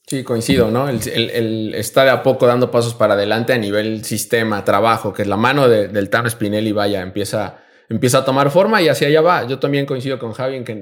Sí, 0.07 0.25
coincido, 0.25 0.71
¿no? 0.71 0.89
El, 0.89 1.75
está 1.75 2.05
de 2.05 2.11
a 2.11 2.23
poco 2.23 2.47
dando 2.47 2.71
pasos 2.71 2.95
para 2.95 3.15
adelante 3.15 3.53
a 3.53 3.59
nivel 3.59 4.05
sistema, 4.05 4.65
trabajo, 4.65 5.13
que 5.13 5.23
es 5.23 5.29
la 5.29 5.37
mano 5.37 5.69
del 5.69 6.11
Tano 6.11 6.29
Spinelli, 6.29 6.73
vaya, 6.73 7.01
empieza, 7.01 7.62
empieza 7.93 8.19
a 8.19 8.25
tomar 8.25 8.51
forma 8.51 8.81
y 8.83 8.89
hacia 8.89 9.09
allá 9.09 9.21
va. 9.21 9.47
Yo 9.47 9.59
también 9.59 9.87
coincido 9.87 10.19
con 10.19 10.33
Javi 10.33 10.57
en 10.57 10.65
que 10.65 10.73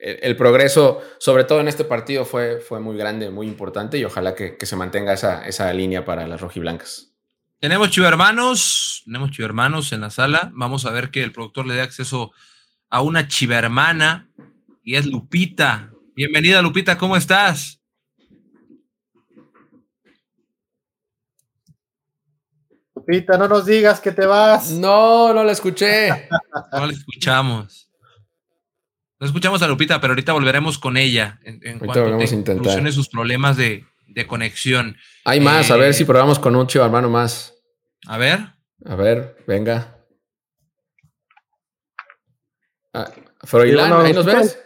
eh, 0.00 0.20
el, 0.22 0.36
progreso, 0.36 1.00
sobre 1.18 1.44
todo 1.44 1.60
en 1.60 1.68
este 1.68 1.84
partido, 1.84 2.24
fue, 2.24 2.60
fue 2.60 2.80
muy 2.80 2.96
grande, 2.96 3.30
muy 3.30 3.46
importante 3.46 3.98
y 3.98 4.04
ojalá 4.04 4.34
que, 4.34 4.56
se 4.60 4.76
mantenga 4.76 5.12
esa, 5.12 5.46
esa 5.46 5.72
línea 5.72 6.04
para 6.04 6.26
las 6.26 6.40
rojiblancas. 6.40 7.12
Tenemos 7.60 7.90
chivermanos, 7.90 9.02
tenemos 9.04 9.30
chivermanos 9.30 9.92
en 9.92 10.00
la 10.00 10.10
sala. 10.10 10.50
Vamos 10.54 10.86
a 10.86 10.90
ver 10.90 11.10
que 11.10 11.22
el 11.22 11.32
productor 11.32 11.66
le 11.66 11.74
dé 11.74 11.82
acceso 11.82 12.32
a 12.88 13.02
una 13.02 13.28
chivermana 13.28 14.28
y 14.82 14.96
es 14.96 15.06
Lupita. 15.06 15.92
Bienvenida, 16.16 16.62
Lupita, 16.62 16.98
¿cómo 16.98 17.16
estás? 17.16 17.79
Lupita, 23.10 23.36
no 23.36 23.48
nos 23.48 23.66
digas 23.66 24.00
que 24.00 24.12
te 24.12 24.24
vas. 24.24 24.70
No, 24.70 25.34
no 25.34 25.42
la 25.42 25.50
escuché. 25.50 26.28
no 26.72 26.86
la 26.86 26.92
escuchamos. 26.92 27.90
No 29.18 29.26
escuchamos 29.26 29.60
a 29.62 29.66
Lupita, 29.66 30.00
pero 30.00 30.12
ahorita 30.12 30.32
volveremos 30.32 30.78
con 30.78 30.96
ella 30.96 31.40
en, 31.42 31.60
en 31.62 31.78
cuanto 31.80 32.06
a 32.06 32.26
solucione 32.26 32.92
sus 32.92 33.08
problemas 33.08 33.56
de, 33.56 33.84
conexión. 34.28 34.96
Hay 35.24 35.40
más, 35.40 35.70
a 35.72 35.76
ver 35.76 35.92
si 35.92 36.04
eh, 36.04 36.06
probamos 36.06 36.38
con 36.38 36.54
un 36.54 36.68
chivo 36.68 36.84
hermano 36.84 37.10
más. 37.10 37.54
A 38.06 38.16
ver. 38.16 38.38
A 38.84 38.94
ver, 38.94 39.36
venga. 39.46 39.98
Ah, 42.92 43.10
Froilán, 43.42 43.92
¿ahí 44.06 44.12
nos 44.12 44.24
ves? 44.24 44.58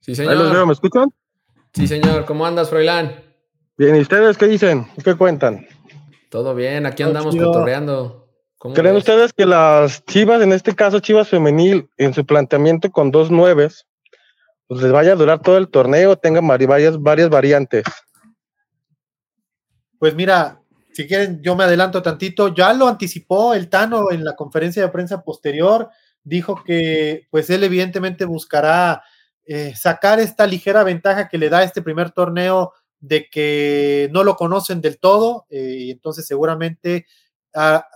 Sí, 0.00 0.14
señor. 0.14 0.32
Ahí 0.32 0.38
los 0.38 0.52
veo, 0.52 0.66
¿me 0.66 0.72
escuchan? 0.74 1.08
Sí, 1.72 1.86
señor. 1.86 2.26
¿Cómo 2.26 2.46
andas, 2.46 2.68
Froilán? 2.68 3.24
Bien, 3.78 3.96
¿y 3.96 4.00
ustedes 4.00 4.36
qué 4.36 4.46
dicen? 4.46 4.86
¿Qué 5.02 5.14
cuentan? 5.14 5.66
Todo 6.30 6.54
bien, 6.54 6.86
aquí 6.86 7.02
andamos 7.02 7.36
cotorreando. 7.36 8.28
¿Creen 8.74 8.96
ustedes 8.96 9.32
que 9.32 9.46
las 9.46 10.04
Chivas, 10.06 10.42
en 10.42 10.52
este 10.52 10.74
caso 10.74 11.00
Chivas 11.00 11.28
Femenil, 11.28 11.88
en 11.98 12.14
su 12.14 12.24
planteamiento 12.24 12.90
con 12.90 13.10
dos 13.10 13.30
nueves, 13.30 13.86
pues 14.66 14.82
les 14.82 14.90
vaya 14.92 15.12
a 15.12 15.16
durar 15.16 15.40
todo 15.40 15.58
el 15.58 15.68
torneo, 15.68 16.16
tengan 16.16 16.46
varias, 16.46 17.00
varias 17.00 17.28
variantes? 17.28 17.84
Pues 19.98 20.14
mira, 20.14 20.60
si 20.92 21.06
quieren, 21.06 21.42
yo 21.42 21.54
me 21.54 21.64
adelanto 21.64 22.02
tantito. 22.02 22.54
Ya 22.54 22.72
lo 22.72 22.88
anticipó 22.88 23.54
el 23.54 23.68
Tano 23.68 24.10
en 24.10 24.24
la 24.24 24.34
conferencia 24.34 24.82
de 24.82 24.88
prensa 24.88 25.22
posterior. 25.22 25.90
Dijo 26.24 26.64
que, 26.64 27.26
pues 27.30 27.50
él 27.50 27.62
evidentemente 27.64 28.24
buscará 28.24 29.02
eh, 29.44 29.74
sacar 29.76 30.20
esta 30.20 30.46
ligera 30.46 30.82
ventaja 30.84 31.28
que 31.28 31.38
le 31.38 31.50
da 31.50 31.62
este 31.62 31.82
primer 31.82 32.10
torneo 32.10 32.72
de 33.06 33.28
que 33.30 34.08
no 34.12 34.24
lo 34.24 34.36
conocen 34.36 34.80
del 34.80 34.98
todo 34.98 35.46
eh, 35.50 35.76
y 35.78 35.90
entonces 35.90 36.26
seguramente 36.26 37.06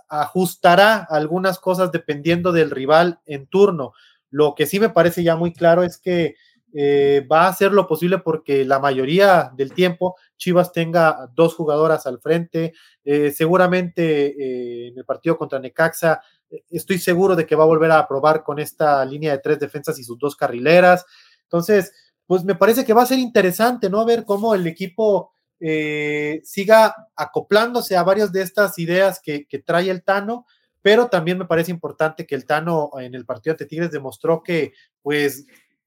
ajustará 0.09 1.07
algunas 1.11 1.59
cosas 1.59 1.93
dependiendo 1.93 2.51
del 2.51 2.71
rival 2.71 3.21
en 3.27 3.47
turno. 3.47 3.93
Lo 4.31 4.55
que 4.55 4.65
sí 4.65 4.81
me 4.81 4.89
parece 4.89 5.23
ya 5.23 5.37
muy 5.37 5.53
claro 5.53 5.83
es 5.83 5.99
que 5.99 6.37
eh, 6.73 7.27
va 7.31 7.43
a 7.43 7.49
hacer 7.49 7.73
lo 7.73 7.87
posible 7.87 8.19
porque 8.19 8.65
la 8.65 8.79
mayoría 8.79 9.53
del 9.55 9.75
tiempo 9.75 10.17
Chivas 10.39 10.73
tenga 10.73 11.29
dos 11.35 11.55
jugadoras 11.55 12.07
al 12.07 12.21
frente. 12.21 12.73
seguramente 13.05 14.89
en 14.89 14.97
el 14.97 15.05
partido 15.05 15.37
contra 15.37 15.59
Necaxa 15.59 16.23
estoy 16.71 16.99
seguro 16.99 17.37
de 17.37 17.47
que 17.47 17.57
va 17.57 17.65
a 17.65 17.67
volver 17.67 17.91
a 17.91 18.09
probar 18.09 18.43
con 18.43 18.59
esta 18.59 19.05
línea 19.05 19.33
de 19.33 19.39
tres 19.39 19.59
defensas 19.59 19.99
y 19.99 20.05
sus 20.05 20.19
dos 20.19 20.37
carrileras. 20.37 21.05
Entonces, 21.43 21.93
pues 22.31 22.45
me 22.45 22.55
parece 22.55 22.85
que 22.85 22.93
va 22.93 23.03
a 23.03 23.07
ser 23.07 23.19
interesante, 23.19 23.91
¿no? 23.91 24.05
Ver 24.05 24.25
cómo 24.25 24.55
el 24.55 24.65
equipo 24.65 25.33
eh, 25.59 26.41
siga 26.45 26.95
acoplándose 27.17 27.97
a 27.97 28.05
varias 28.05 28.31
de 28.31 28.41
estas 28.41 28.79
ideas 28.79 29.21
que, 29.21 29.49
trae 29.67 29.91
el 29.91 30.05
Tano, 30.05 30.47
pero 30.81 31.09
también 31.09 31.39
me 31.39 31.47
parece 31.47 31.73
importante 31.73 32.29
que 32.29 32.37
el 32.37 32.47
Tano 32.47 32.93
en 33.01 33.17
el 33.17 33.27
partido 33.27 33.55
ante 33.55 33.67
Tigres 33.67 33.91
demostró 33.91 34.45
que, 34.45 34.75
pues, 35.03 35.45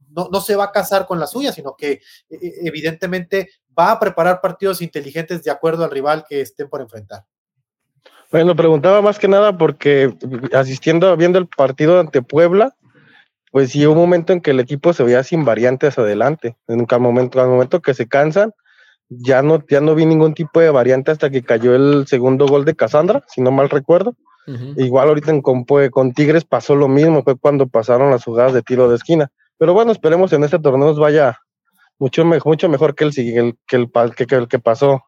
no, 0.09 0.27
no, 0.29 0.41
se 0.41 0.57
va 0.57 0.65
a 0.65 0.71
casar 0.73 1.05
con 1.05 1.17
la 1.17 1.27
suya, 1.27 1.53
sino 1.53 1.77
que 1.77 2.01
e, 2.29 2.35
e, 2.35 2.67
evidentemente 2.67 3.49
va 3.79 3.91
a 3.91 3.99
preparar 4.01 4.41
partidos 4.41 4.81
inteligentes 4.81 5.45
de 5.45 5.51
acuerdo 5.51 5.85
al 5.85 5.91
rival 5.91 6.25
que 6.27 6.41
estén 6.41 6.67
por 6.67 6.81
enfrentar. 6.81 7.23
Bueno, 8.33 8.53
preguntaba 8.53 9.01
más 9.01 9.17
que 9.17 9.29
nada 9.29 9.57
porque 9.57 10.13
asistiendo, 10.51 11.15
viendo 11.15 11.39
el 11.39 11.47
partido 11.47 12.01
ante 12.01 12.21
Puebla, 12.21 12.75
pues 13.53 13.69
sí, 13.69 13.85
un 13.85 13.95
momento 13.95 14.33
en 14.33 14.41
que 14.41 14.49
el 14.49 14.59
equipo 14.59 14.93
se 14.93 15.03
veía 15.03 15.21
sin 15.21 15.45
variantes 15.45 15.99
adelante. 15.99 16.57
En 16.67 16.79
un 16.79 17.03
momento, 17.03 17.39
al 17.39 17.49
momento 17.49 17.83
que 17.83 17.93
se 17.93 18.07
cansan, 18.07 18.51
ya 19.09 19.43
no, 19.43 19.63
ya 19.69 19.79
no 19.79 19.93
vi 19.93 20.07
ningún 20.07 20.33
tipo 20.33 20.59
de 20.59 20.71
variante 20.71 21.11
hasta 21.11 21.29
que 21.29 21.43
cayó 21.43 21.75
el 21.75 22.07
segundo 22.07 22.47
gol 22.47 22.65
de 22.65 22.75
Casandra, 22.75 23.23
si 23.27 23.41
no 23.41 23.51
mal 23.51 23.69
recuerdo. 23.69 24.15
Igual 24.75 25.09
ahorita 25.09 25.29
en, 25.29 25.43
con, 25.43 25.65
con, 25.65 26.13
Tigres 26.13 26.45
pasó 26.45 26.73
lo 26.73 26.87
mismo, 26.87 27.21
fue 27.21 27.37
cuando 27.37 27.67
pasaron 27.67 28.09
las 28.09 28.23
jugadas 28.23 28.53
de 28.53 28.63
tiro 28.63 28.89
de 28.89 28.95
esquina. 28.95 29.29
Pero 29.59 29.75
bueno, 29.75 29.91
esperemos 29.91 30.33
en 30.33 30.43
este 30.43 30.57
torneo 30.57 30.87
nos 30.87 30.97
vaya 30.97 31.37
mucho, 31.99 32.25
mucho 32.25 32.69
mejor 32.69 32.95
que 32.95 33.03
el, 33.03 33.11
el, 33.37 33.55
que, 33.67 33.75
el, 33.75 34.15
que, 34.15 34.35
el 34.35 34.47
que 34.47 34.57
pasó. 34.57 35.03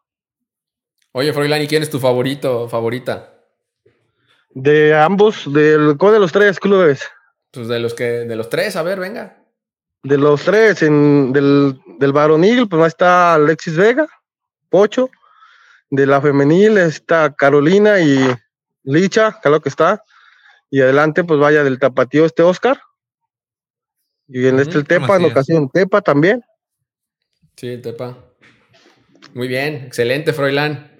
Oye, 1.10 1.32
Froilán, 1.32 1.62
¿y 1.62 1.66
quién 1.66 1.82
es 1.82 1.90
tu 1.90 1.98
favorito, 1.98 2.68
favorita? 2.68 3.40
De 4.50 4.96
ambos, 4.96 5.52
del, 5.52 5.96
¿cuál 5.98 6.12
de 6.12 6.20
los 6.20 6.30
tres 6.30 6.60
clubes? 6.60 7.10
Pues 7.50 7.68
de 7.68 7.78
los 7.78 7.94
que, 7.94 8.04
de 8.04 8.36
los 8.36 8.48
tres, 8.48 8.76
a 8.76 8.82
ver, 8.82 9.00
venga. 9.00 9.42
De 10.02 10.18
los 10.18 10.42
tres, 10.42 10.82
en, 10.82 11.32
del, 11.32 11.80
del 11.98 12.12
varonil, 12.12 12.68
pues 12.68 12.82
ahí 12.82 12.88
está 12.88 13.34
Alexis 13.34 13.76
Vega, 13.76 14.06
Pocho. 14.68 15.10
De 15.90 16.06
la 16.06 16.20
femenil 16.20 16.78
está 16.78 17.34
Carolina 17.34 18.00
y 18.00 18.18
Licha, 18.82 19.38
claro 19.40 19.60
que 19.60 19.68
está. 19.68 20.02
Y 20.70 20.80
adelante, 20.80 21.24
pues 21.24 21.38
vaya 21.40 21.64
del 21.64 21.78
tapatío 21.78 22.24
este 22.24 22.42
Oscar. 22.42 22.80
Y 24.28 24.46
en 24.48 24.58
este 24.58 24.78
el 24.78 24.86
Tepa, 24.86 25.16
en 25.16 25.24
ocasión 25.26 25.70
Tepa 25.70 26.00
también. 26.02 26.44
Sí, 27.56 27.68
el 27.68 27.82
Tepa. 27.82 28.18
Muy 29.34 29.48
bien, 29.48 29.76
excelente, 29.86 30.32
Froilán. 30.32 30.92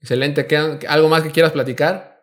Excelente. 0.00 0.46
¿Algo 0.86 1.08
más 1.08 1.22
que 1.22 1.30
quieras 1.30 1.52
platicar? 1.52 2.13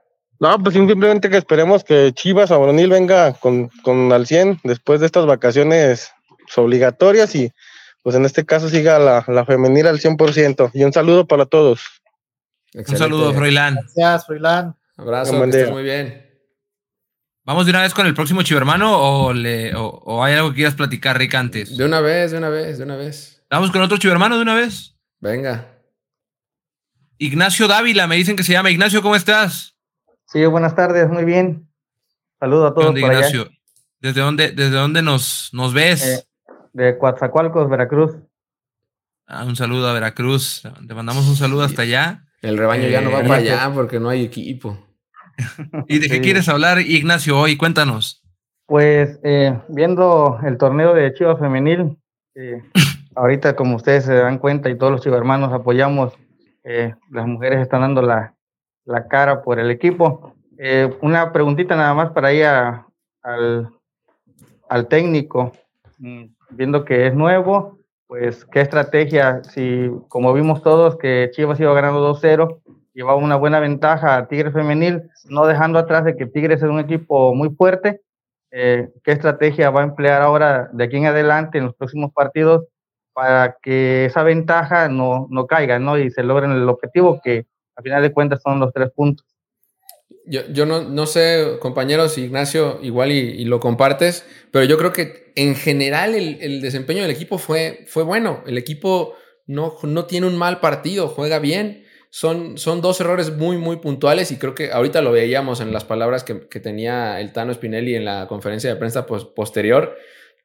No, 0.42 0.58
pues 0.58 0.74
simplemente 0.74 1.30
que 1.30 1.38
esperemos 1.38 1.84
que 1.84 2.14
Chivas 2.14 2.50
Abronil 2.50 2.90
venga 2.90 3.34
con, 3.34 3.70
con 3.84 4.12
al 4.12 4.26
100 4.26 4.62
después 4.64 5.00
de 5.00 5.06
estas 5.06 5.28
vacaciones 5.28 6.12
obligatorias 6.58 7.36
y 7.36 7.54
pues 8.02 8.16
en 8.16 8.26
este 8.26 8.44
caso 8.44 8.68
siga 8.68 8.98
la, 8.98 9.24
la 9.28 9.46
femenil 9.46 9.86
al 9.86 10.00
100%. 10.00 10.72
Y 10.74 10.84
un 10.84 10.92
saludo 10.92 11.28
para 11.28 11.46
todos. 11.46 11.84
Un 12.74 12.98
saludo, 12.98 13.32
Froilán. 13.36 13.76
Gracias, 13.76 14.26
Froilán. 14.26 14.76
Abrazo, 14.98 15.40
que 15.52 15.68
muy 15.68 15.84
bien. 15.84 16.28
¿Vamos 17.44 17.68
de 17.68 17.70
una 17.70 17.84
vez 17.84 17.94
con 17.94 18.08
el 18.08 18.16
próximo 18.16 18.42
chivermano 18.42 18.98
o, 18.98 19.34
le, 19.34 19.76
o, 19.76 20.24
hay 20.24 20.34
algo 20.34 20.50
que 20.50 20.56
quieras 20.56 20.74
platicar, 20.74 21.20
Rick, 21.20 21.36
antes? 21.36 21.78
De 21.78 21.86
una 21.86 22.02
vez, 22.02 22.32
de 22.32 22.40
una 22.40 22.50
vez, 22.50 22.80
de 22.80 22.84
una 22.84 22.96
vez. 22.96 23.44
¿Vamos 23.48 23.70
con 23.70 23.84
otro 23.84 23.98
chivermano 23.98 24.38
de 24.38 24.42
una 24.42 24.56
vez? 24.56 24.96
Venga. 25.20 25.68
Ignacio 27.20 27.68
Dávila, 27.68 28.08
me 28.08 28.16
dicen 28.16 28.36
que 28.36 28.44
se 28.44 28.54
llama. 28.54 28.72
Ignacio, 28.72 29.04
¿cómo 29.04 29.16
estás? 29.16 29.71
Sí, 30.32 30.46
buenas 30.46 30.76
tardes, 30.76 31.10
muy 31.10 31.26
bien. 31.26 31.68
Saludos 32.40 32.72
a 32.72 32.74
todos. 32.74 32.86
¿Dónde, 32.88 33.02
Ignacio? 33.02 33.50
¿Desde 34.00 34.22
dónde, 34.22 34.52
desde 34.52 34.76
dónde 34.78 35.02
nos, 35.02 35.50
nos 35.54 35.74
ves? 35.74 36.06
Eh, 36.08 36.24
de 36.74 36.98
Coatzacoalcos, 36.98 37.70
Veracruz. 37.70 38.16
Ah, 39.28 39.44
un 39.46 39.56
saludo 39.56 39.88
a 39.90 39.94
Veracruz. 39.94 40.64
Te 40.88 40.94
mandamos 40.94 41.28
un 41.28 41.36
saludo 41.36 41.64
hasta 41.64 41.84
allá. 41.84 42.24
El 42.42 42.58
rebaño 42.58 42.88
ya 42.88 43.02
no 43.02 43.12
va 43.12 43.20
Eh, 43.22 43.28
para 43.28 43.36
allá 43.36 43.72
porque 43.74 44.00
no 44.00 44.10
hay 44.10 44.24
equipo. 44.26 44.78
¿Y 45.88 46.00
de 46.00 46.08
qué 46.08 46.16
Sí. 46.16 46.22
quieres 46.22 46.50
hablar, 46.50 46.80
Ignacio, 46.80 47.38
hoy? 47.38 47.58
Cuéntanos. 47.58 48.24
Pues 48.66 49.20
eh, 49.24 49.60
viendo 49.68 50.40
el 50.44 50.58
torneo 50.58 50.94
de 50.94 51.14
Chivas 51.14 51.40
Femenil, 51.40 51.98
eh, 52.36 52.62
ahorita 53.16 53.56
como 53.56 53.76
ustedes 53.76 54.06
se 54.06 54.14
dan 54.14 54.38
cuenta 54.40 54.70
y 54.70 54.78
todos 54.78 54.92
los 54.94 55.02
chivermanos 55.02 55.52
apoyamos, 55.54 56.14
eh, 56.64 56.96
las 57.10 57.28
mujeres 57.28 57.60
están 57.60 57.82
dando 57.82 58.02
la, 58.02 58.34
la 58.86 59.08
cara 59.08 59.42
por 59.42 59.60
el 59.60 59.72
equipo. 59.72 60.36
Eh, 60.58 60.96
una 61.02 61.32
preguntita 61.32 61.76
nada 61.76 61.94
más 61.94 62.12
para 62.12 62.34
ir 62.34 62.46
al, 62.46 63.70
al 64.70 64.88
técnico, 64.88 65.52
Mm, 66.02 66.34
viendo 66.50 66.84
que 66.84 67.06
es 67.06 67.14
nuevo, 67.14 67.78
pues 68.08 68.44
qué 68.46 68.62
estrategia, 68.62 69.44
si 69.44 69.88
como 70.08 70.34
vimos 70.34 70.64
todos 70.64 70.98
que 70.98 71.30
Chivas 71.32 71.60
iba 71.60 71.74
ganando 71.76 72.02
2-0, 72.02 72.60
llevaba 72.94 73.20
una 73.20 73.36
buena 73.36 73.60
ventaja 73.60 74.18
a 74.18 74.28
Tigres 74.28 74.52
Femenil, 74.52 75.04
no 75.30 75.46
dejando 75.46 75.78
atrás 75.78 76.04
de 76.04 76.16
que 76.16 76.26
Tigres 76.26 76.64
es 76.64 76.70
un 76.70 76.80
equipo 76.80 77.36
muy 77.36 77.50
fuerte, 77.52 78.02
eh, 78.50 78.90
qué 79.04 79.12
estrategia 79.12 79.70
va 79.70 79.82
a 79.82 79.84
emplear 79.84 80.24
ahora 80.24 80.70
de 80.74 80.86
aquí 80.86 80.98
en 80.98 81.06
adelante 81.06 81.60
en 81.60 81.66
los 81.66 81.76
próximos 81.76 82.12
partidos 82.14 82.66
para 83.14 83.58
que 83.62 84.06
esa 84.06 84.24
ventaja 84.24 84.90
no, 84.90 85.28
no 85.30 85.46
caiga 85.46 85.78
¿no? 85.78 86.00
y 86.00 86.10
se 86.10 86.24
logren 86.24 86.52
el 86.52 86.68
objetivo 86.68 87.22
que 87.24 87.46
a 87.82 87.84
final 87.84 88.02
de 88.02 88.14
cuentas 88.14 88.42
son 88.42 88.60
los 88.60 88.72
tres 88.72 88.90
puntos. 88.96 89.26
Yo, 90.26 90.42
yo 90.54 90.66
no, 90.66 90.84
no 90.84 91.08
sé, 91.08 91.58
compañeros, 91.60 92.18
Ignacio, 92.18 92.80
igual 92.82 93.12
y, 93.12 93.44
lo 93.46 93.60
compartes, 93.60 94.26
pero 94.52 94.64
yo 94.66 94.78
creo 94.78 94.94
que 94.94 95.34
en 95.36 95.56
general 95.56 96.16
el, 96.16 96.38
el 96.42 96.62
desempeño 96.62 97.02
del 97.02 97.12
equipo 97.12 97.38
fue, 97.38 97.86
fue 97.88 98.04
bueno. 98.04 98.44
El 98.46 98.58
equipo 98.58 99.16
no, 99.48 99.76
no 99.84 100.06
tiene 100.06 100.28
un 100.28 100.38
mal 100.38 100.60
partido, 100.60 101.08
juega 101.08 101.40
bien. 101.40 101.86
Son, 102.12 102.58
son 102.58 102.82
dos 102.82 103.00
errores 103.00 103.36
muy, 103.36 103.58
muy 103.58 103.78
puntuales 103.78 104.32
y 104.32 104.38
creo 104.38 104.54
que 104.54 104.72
ahorita 104.72 105.02
lo 105.02 105.12
veíamos 105.12 105.62
en 105.62 105.72
las 105.72 105.86
palabras 105.86 106.24
que, 106.24 106.48
que 106.50 106.60
tenía 106.60 107.20
el 107.22 107.32
Tano 107.32 107.54
Spinelli 107.54 107.96
en 107.96 108.04
la 108.04 108.28
conferencia 108.28 108.70
de 108.70 108.76
prensa 108.76 109.06
pos- 109.06 109.26
posterior. 109.26 109.96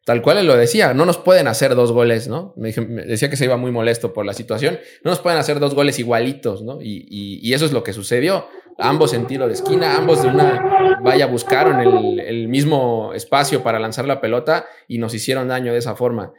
Tal 0.07 0.23
cual 0.23 0.39
él 0.39 0.47
lo 0.47 0.57
decía, 0.57 0.95
no 0.95 1.05
nos 1.05 1.19
pueden 1.19 1.49
hacer 1.49 1.75
dos 1.75 1.91
goles, 1.91 2.29
¿no? 2.29 2.55
Me, 2.57 2.69
dije- 2.69 2.81
me 2.81 3.03
decía 3.03 3.29
que 3.29 3.35
se 3.37 3.45
iba 3.47 3.57
muy 3.57 3.73
molesto 3.73 4.13
por 4.13 4.25
la 4.25 4.35
situación. 4.35 4.79
No 5.03 5.11
nos 5.11 5.19
pueden 5.19 5.37
hacer 5.37 5.59
dos 5.59 5.75
goles 5.75 5.99
igualitos, 5.99 6.63
¿no? 6.63 6.81
Y, 6.81 7.09
y- 7.11 7.53
eso 7.55 7.65
es 7.65 7.73
lo 7.73 7.83
que 7.83 7.93
sucedió. 7.93 8.47
Ambos 8.79 9.15
en 9.15 9.27
tiro 9.27 9.49
de 9.49 9.55
esquina, 9.55 9.97
ambos 9.97 10.23
de 10.23 10.29
una 10.29 10.99
vaya 11.03 11.27
buscaron 11.27 11.81
el, 11.81 12.47
mismo 12.47 13.15
espacio 13.15 13.65
para 13.65 13.81
lanzar 13.81 14.05
la 14.05 14.21
pelota 14.21 14.67
y 14.87 14.99
nos 14.99 15.13
hicieron 15.13 15.49
daño 15.49 15.73
de 15.73 15.81
esa 15.81 15.97
forma. 15.97 16.33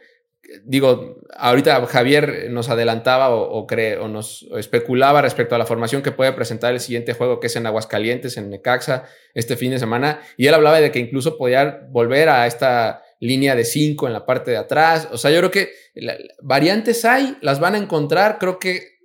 Digo, 0.64 1.18
ahorita 1.36 1.86
Javier 1.88 2.48
nos 2.52 2.70
adelantaba 2.70 3.32
o, 3.36 3.42
o, 3.52 3.68
cree, 3.68 3.98
o 3.98 4.08
nos 4.08 4.48
especulaba 4.56 5.22
respecto 5.22 5.56
a 5.56 5.58
la 5.58 5.66
formación 5.66 6.02
que 6.02 6.14
puede 6.14 6.32
presentar 6.32 6.74
el 6.74 6.80
siguiente 6.80 7.12
juego, 7.12 7.42
que 7.42 7.48
es 7.48 7.56
en 7.58 7.66
Aguascalientes, 7.66 8.38
en 8.38 8.50
Necaxa, 8.50 9.04
este 9.34 9.58
fin 9.58 9.72
de 9.72 9.80
semana. 9.80 10.22
Y 10.38 10.48
él 10.48 10.54
hablaba 10.54 10.80
de 10.80 10.90
que 10.90 11.00
incluso 11.00 11.38
podía 11.38 11.82
volver 11.90 12.30
a 12.30 12.48
esta 12.48 13.02
línea 13.20 13.56
de 13.56 13.66
5 13.66 14.08
en 14.08 14.14
la 14.14 14.26
parte 14.26 14.52
de 14.52 14.58
atrás. 14.58 15.08
O 15.12 15.18
sea, 15.18 15.32
yo 15.32 15.38
creo 15.38 15.52
que 15.52 15.72
variantes 16.42 17.06
hay, 17.06 17.38
las 17.42 17.60
van 17.60 17.76
a 17.76 17.78
encontrar. 17.78 18.38
Creo 18.40 18.60
que 18.60 18.98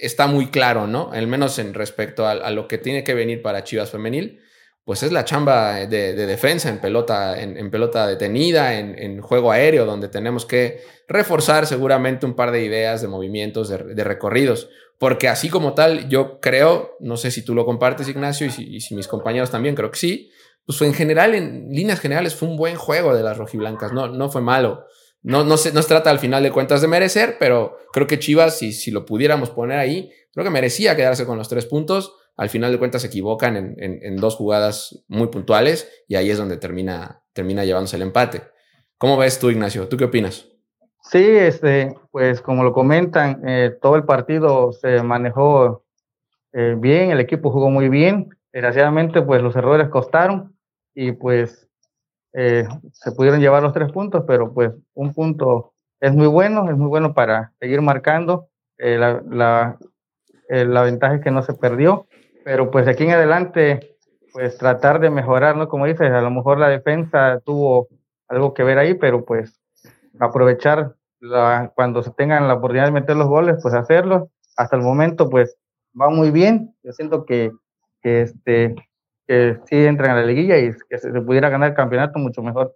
está 0.00 0.26
muy 0.26 0.48
claro, 0.48 0.86
¿no? 0.86 1.10
Al 1.12 1.26
menos 1.26 1.58
en 1.58 1.74
respecto 1.74 2.26
a, 2.26 2.50
lo 2.50 2.68
que 2.68 2.78
tiene 2.78 3.04
que 3.04 3.14
venir 3.14 3.42
para 3.42 3.64
Chivas 3.64 3.90
Femenil. 3.90 4.40
Pues 4.84 5.02
es 5.02 5.12
la 5.12 5.24
chamba 5.24 5.86
de, 5.86 6.12
de 6.12 6.26
defensa 6.26 6.68
en 6.68 6.78
pelota, 6.78 7.40
en, 7.40 7.70
pelota 7.70 8.06
detenida, 8.06 8.78
en, 8.78 9.18
juego 9.22 9.50
aéreo, 9.50 9.86
donde 9.86 10.08
tenemos 10.08 10.44
que 10.44 10.82
reforzar 11.08 11.66
seguramente 11.66 12.26
un 12.26 12.34
par 12.34 12.50
de 12.50 12.64
ideas, 12.64 13.00
de 13.00 13.08
movimientos, 13.08 13.70
de, 13.70 13.78
de 13.78 14.04
recorridos. 14.04 14.68
Porque 14.98 15.28
así 15.28 15.48
como 15.48 15.72
tal, 15.72 16.10
yo 16.10 16.38
creo, 16.38 16.96
no 17.00 17.16
sé 17.16 17.30
si 17.30 17.42
tú 17.42 17.54
lo 17.54 17.64
compartes, 17.64 18.08
Ignacio, 18.08 18.46
y 18.46 18.50
si, 18.50 18.74
y 18.74 18.80
si 18.80 18.94
mis 18.94 19.08
compañeros 19.08 19.50
también, 19.50 19.74
creo 19.74 19.90
que 19.90 19.98
sí, 19.98 20.30
pues 20.66 20.80
en 20.82 20.94
general, 20.94 21.34
en 21.34 21.68
líneas 21.70 22.00
generales, 22.00 22.34
fue 22.34 22.48
un 22.48 22.56
buen 22.56 22.76
juego 22.76 23.14
de 23.14 23.22
las 23.22 23.36
rojiblancas, 23.36 23.92
no, 23.92 24.08
no 24.08 24.30
fue 24.30 24.40
malo. 24.40 24.86
No, 25.22 25.42
no, 25.42 25.56
se, 25.56 25.72
no 25.72 25.82
trata 25.82 26.10
al 26.10 26.18
final 26.18 26.42
de 26.42 26.50
cuentas 26.50 26.82
de 26.82 26.88
merecer, 26.88 27.36
pero 27.38 27.78
creo 27.92 28.06
que 28.06 28.18
Chivas, 28.18 28.58
si, 28.58 28.72
si 28.72 28.90
lo 28.90 29.06
pudiéramos 29.06 29.50
poner 29.50 29.78
ahí, 29.78 30.10
creo 30.32 30.44
que 30.44 30.50
merecía 30.50 30.96
quedarse 30.96 31.24
con 31.24 31.38
los 31.38 31.48
tres 31.48 31.64
puntos. 31.64 32.14
Al 32.36 32.50
final 32.50 32.72
de 32.72 32.78
cuentas 32.78 33.02
se 33.02 33.08
equivocan 33.08 33.56
en, 33.56 33.74
en, 33.78 34.00
en 34.02 34.16
dos 34.16 34.36
jugadas 34.36 35.04
muy 35.08 35.28
puntuales 35.28 35.88
y 36.08 36.16
ahí 36.16 36.30
es 36.30 36.36
donde 36.36 36.58
termina, 36.58 37.22
termina 37.32 37.64
llevándose 37.64 37.96
el 37.96 38.02
empate. 38.02 38.42
¿Cómo 38.98 39.16
ves 39.16 39.38
tú, 39.38 39.50
Ignacio? 39.50 39.88
¿Tú 39.88 39.96
qué 39.96 40.04
opinas? 40.04 40.48
Sí, 41.02 41.24
este, 41.24 41.94
pues 42.10 42.40
como 42.40 42.64
lo 42.64 42.72
comentan, 42.72 43.42
eh, 43.46 43.76
todo 43.80 43.96
el 43.96 44.04
partido 44.04 44.72
se 44.72 45.02
manejó 45.02 45.84
eh, 46.52 46.74
bien, 46.78 47.10
el 47.10 47.20
equipo 47.20 47.50
jugó 47.50 47.70
muy 47.70 47.88
bien. 47.88 48.30
Desgraciadamente, 48.52 49.20
pues 49.22 49.42
los 49.42 49.54
errores 49.56 49.88
costaron 49.88 50.53
y 50.94 51.12
pues 51.12 51.68
eh, 52.32 52.66
se 52.92 53.12
pudieron 53.12 53.40
llevar 53.40 53.62
los 53.62 53.72
tres 53.72 53.92
puntos, 53.92 54.24
pero 54.26 54.52
pues 54.52 54.72
un 54.94 55.12
punto 55.12 55.72
es 56.00 56.12
muy 56.12 56.26
bueno, 56.26 56.68
es 56.70 56.76
muy 56.76 56.88
bueno 56.88 57.14
para 57.14 57.52
seguir 57.60 57.80
marcando. 57.80 58.48
Eh, 58.78 58.98
la, 58.98 59.22
la, 59.28 59.78
eh, 60.48 60.64
la 60.64 60.82
ventaja 60.82 61.14
es 61.14 61.20
que 61.20 61.30
no 61.30 61.42
se 61.42 61.54
perdió, 61.54 62.06
pero 62.44 62.70
pues 62.70 62.86
de 62.86 62.92
aquí 62.92 63.04
en 63.04 63.12
adelante, 63.12 63.96
pues 64.32 64.58
tratar 64.58 65.00
de 65.00 65.10
mejorar, 65.10 65.56
¿no? 65.56 65.68
Como 65.68 65.86
dices, 65.86 66.10
a 66.10 66.20
lo 66.20 66.30
mejor 66.30 66.58
la 66.58 66.68
defensa 66.68 67.40
tuvo 67.44 67.88
algo 68.28 68.52
que 68.52 68.64
ver 68.64 68.78
ahí, 68.78 68.94
pero 68.94 69.24
pues 69.24 69.60
aprovechar 70.18 70.94
la, 71.20 71.72
cuando 71.74 72.02
se 72.02 72.10
tengan 72.10 72.48
la 72.48 72.54
oportunidad 72.54 72.86
de 72.86 72.92
meter 72.92 73.16
los 73.16 73.28
goles, 73.28 73.58
pues 73.62 73.74
hacerlo. 73.74 74.30
Hasta 74.56 74.76
el 74.76 74.82
momento, 74.82 75.28
pues 75.30 75.56
va 75.98 76.10
muy 76.10 76.30
bien. 76.30 76.74
Yo 76.82 76.92
siento 76.92 77.24
que, 77.24 77.52
que 78.02 78.22
este, 78.22 78.74
que 79.26 79.56
sí 79.66 79.76
entran 79.76 80.12
a 80.12 80.20
la 80.20 80.26
liguilla 80.26 80.58
y 80.58 80.70
que 80.88 80.98
se, 80.98 81.10
pudiera 81.20 81.48
ganar 81.48 81.70
el 81.70 81.76
campeonato 81.76 82.18
mucho 82.18 82.42
mejor. 82.42 82.74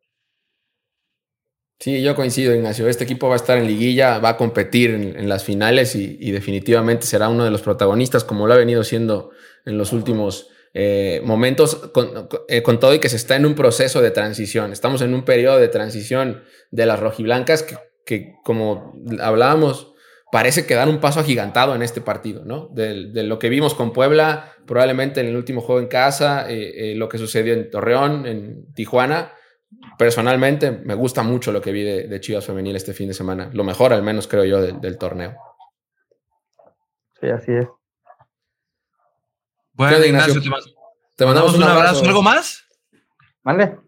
Sí, 1.81 2.03
yo 2.03 2.17
coincido, 2.17 2.55
Ignacio. 2.55 2.89
Este 2.89 3.05
equipo 3.05 3.29
va 3.29 3.35
a 3.35 3.37
estar 3.37 3.57
en 3.57 3.67
liguilla, 3.67 4.19
va 4.19 4.31
a 4.31 4.37
competir 4.37 4.91
en, 4.91 5.29
las 5.29 5.45
finales 5.45 5.95
y, 5.95 6.31
definitivamente 6.33 7.07
será 7.07 7.29
uno 7.29 7.45
de 7.45 7.53
los 7.53 7.63
protagonistas, 7.63 8.25
como 8.25 8.49
lo 8.49 8.55
ha 8.55 8.57
venido 8.57 8.83
siendo 8.83 9.31
en 9.65 9.79
los 9.79 9.93
últimos 9.93 10.51
eh, 10.75 11.21
momentos, 11.25 11.77
con, 11.95 12.29
eh, 12.49 12.63
con, 12.63 12.81
todo 12.81 12.95
y 12.95 12.99
que 12.99 13.09
se 13.09 13.17
está 13.17 13.37
en 13.37 13.47
un 13.47 13.55
proceso 13.55 14.03
de 14.03 14.11
transición. 14.11 14.73
Estamos 14.73 15.03
en 15.03 15.15
un 15.15 15.25
periodo 15.25 15.59
de 15.59 15.69
transición 15.69 16.43
de 16.73 16.87
las 16.87 16.99
rojiblancas 16.99 17.65
que 18.05 18.35
como 18.43 18.95
hablábamos, 19.21 19.95
parece 20.31 20.67
que 20.67 20.75
dan 20.75 20.88
un 20.88 21.01
paso 21.01 21.21
agigantado 21.21 21.75
en 21.75 21.83
este 21.83 22.01
partido, 22.01 22.45
¿no? 22.45 22.69
De, 22.69 23.11
de, 23.11 23.23
lo 23.23 23.38
que 23.38 23.49
vimos 23.49 23.75
con 23.75 23.93
Puebla, 23.93 24.53
probablemente 24.67 25.21
en 25.21 25.27
el 25.27 25.37
último 25.37 25.61
juego 25.61 25.81
en 25.81 25.88
casa, 25.88 26.51
eh, 26.51 26.93
eh, 26.93 26.95
lo 26.95 27.09
que 27.09 27.19
sucedió 27.19 27.55
en 27.55 27.71
Torreón, 27.71 28.27
en 28.27 28.73
Tijuana. 28.75 29.33
Personalmente, 29.99 30.71
me 30.71 30.95
gusta 30.95 31.23
mucho 31.23 31.53
lo 31.53 31.61
que 31.61 31.73
vi 31.73 31.83
de, 31.83 32.09
de, 32.09 32.21
Chivas 32.21 32.47
Femenil 32.47 32.77
este 32.77 32.95
fin 32.95 33.09
de 33.09 33.14
semana. 33.14 33.51
Lo 33.53 33.64
mejor, 33.64 33.93
al 33.93 34.03
menos, 34.03 34.27
creo 34.29 34.45
yo, 34.45 34.61
de, 34.61 34.73
del 34.73 34.99
torneo. 34.99 35.37
Sí, 37.21 37.29
así 37.29 37.53
es. 37.53 37.67
Bueno, 39.73 40.05
Ignacio, 40.05 40.35
te, 40.35 40.51
te, 41.17 41.25
mandamos 41.25 41.55
un 41.55 41.62
abrazo. 41.62 41.79
abrazo. 41.79 42.05
¿Algo 42.05 42.23
más? 42.23 42.64
¿Vale? 43.43 43.79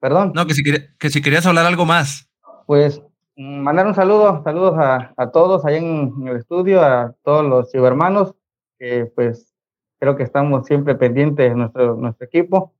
Perdón. 0.00 0.32
No, 0.34 0.46
que 0.46 0.54
si, 0.54 0.62
que 0.62 1.10
si 1.10 1.20
querías 1.20 1.46
hablar 1.46 1.66
algo 1.66 1.84
más. 1.84 2.30
Pues 2.66 3.02
mandar 3.40 3.86
un 3.86 3.94
saludo, 3.94 4.42
saludos 4.42 4.74
a, 4.78 5.12
a 5.16 5.30
todos 5.30 5.64
allá 5.64 5.78
en, 5.78 6.12
en, 6.20 6.28
el 6.28 6.36
estudio, 6.36 6.82
a 6.82 7.14
todos 7.22 7.44
los 7.44 7.70
cibermanos, 7.70 8.34
que 8.78 9.06
pues 9.14 9.54
creo 9.98 10.16
que 10.16 10.22
estamos 10.22 10.66
siempre 10.66 10.94
pendientes 10.94 11.50
de 11.50 11.56
nuestro, 11.56 11.96
nuestro 11.96 12.26
equipo. 12.26 12.74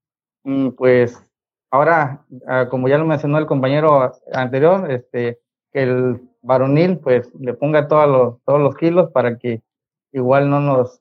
Y 0.44 0.70
pues 0.70 1.22
ahora, 1.70 2.24
ah, 2.46 2.68
como 2.68 2.88
ya 2.88 2.98
lo 2.98 3.04
mencionó 3.04 3.38
el 3.38 3.46
compañero 3.46 4.12
anterior, 4.32 4.90
este, 4.90 5.40
que 5.72 5.82
el 5.82 6.20
varonil 6.42 6.98
pues 6.98 7.32
le 7.38 7.54
ponga 7.54 7.88
todos 7.88 8.08
los, 8.08 8.44
todos 8.44 8.60
los 8.60 8.74
kilos 8.76 9.10
para 9.12 9.38
que 9.38 9.62
igual 10.12 10.50
no 10.50 10.60
nos, 10.60 11.00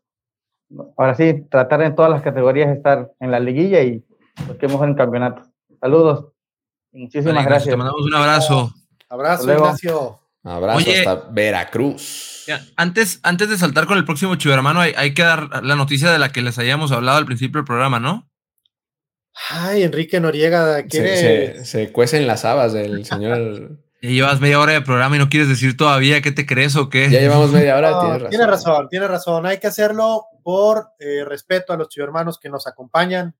ahora 0.98 1.15
sí, 1.15 1.45
tratar 1.50 1.82
en 1.82 1.95
todas 1.95 2.12
las 2.12 2.22
categorías 2.22 2.76
estar 2.76 3.12
en 3.19 3.32
la 3.32 3.39
liguilla 3.39 3.82
y 3.82 4.04
busquemos 4.48 4.84
en 4.84 4.95
campeonato. 4.95 5.43
Saludos. 5.80 6.28
Muchísimas 6.91 7.36
vale, 7.36 7.48
gracias. 7.48 7.72
Te 7.72 7.78
mandamos 7.78 8.06
un 8.06 8.15
abrazo. 8.15 8.69
Abrazo, 9.10 9.52
Ignacio. 9.52 10.19
Abrazo 10.43 10.78
Oye, 10.78 11.00
hasta 11.00 11.28
Veracruz. 11.32 12.43
Ya, 12.48 12.65
antes, 12.76 13.19
antes 13.24 13.50
de 13.50 13.58
saltar 13.58 13.86
con 13.86 13.98
el 13.98 14.06
próximo 14.06 14.36
chivermano, 14.36 14.80
hay, 14.80 14.93
hay, 14.95 15.13
que 15.13 15.24
dar 15.24 15.63
la 15.63 15.76
noticia 15.76 16.12
de 16.12 16.19
la 16.19 16.32
que 16.32 16.41
les 16.41 16.58
hayamos 16.58 16.91
hablado 16.91 17.17
al 17.17 17.26
principio 17.26 17.60
del 17.60 17.65
programa, 17.65 18.00
¿no? 18.00 18.30
Ay, 19.50 19.84
Enrique 19.84 20.19
Noriega 20.19 20.84
quiere. 20.84 21.17
Se, 21.17 21.54
se, 21.60 21.65
se 21.65 21.91
cuecen 21.91 22.28
las 22.28 22.45
habas 22.45 22.74
del 22.74 23.06
señor. 23.06 23.80
Ya 24.02 24.12
llevas 24.12 24.39
media 24.39 24.62
hora 24.62 24.72
de 24.72 24.82
programa 24.82 25.17
y 25.17 25.19
no 25.19 25.28
quieres 25.28 25.50
decir 25.50 25.76
todavía 25.76 26.22
qué 26.22 26.32
te 26.32 26.45
crees 26.45 26.78
o 26.78 26.89
qué. 26.89 27.10
Ya 27.10 27.19
llevamos 27.19 27.52
media 27.52 27.76
hora. 27.76 27.91
No, 27.91 28.00
tienes 28.00 28.22
razón. 28.22 28.30
Tiene 28.30 28.48
razón, 28.48 28.88
tiene 28.89 29.08
razón. 29.10 29.45
Hay 29.45 29.58
que 29.58 29.67
hacerlo 29.67 30.24
por 30.49 30.93
eh, 30.97 31.23
respeto 31.23 31.73
a 31.73 31.77
los 31.77 31.95
hermanos 31.95 32.39
que 32.39 32.49
nos 32.49 32.65
acompañan. 32.65 33.35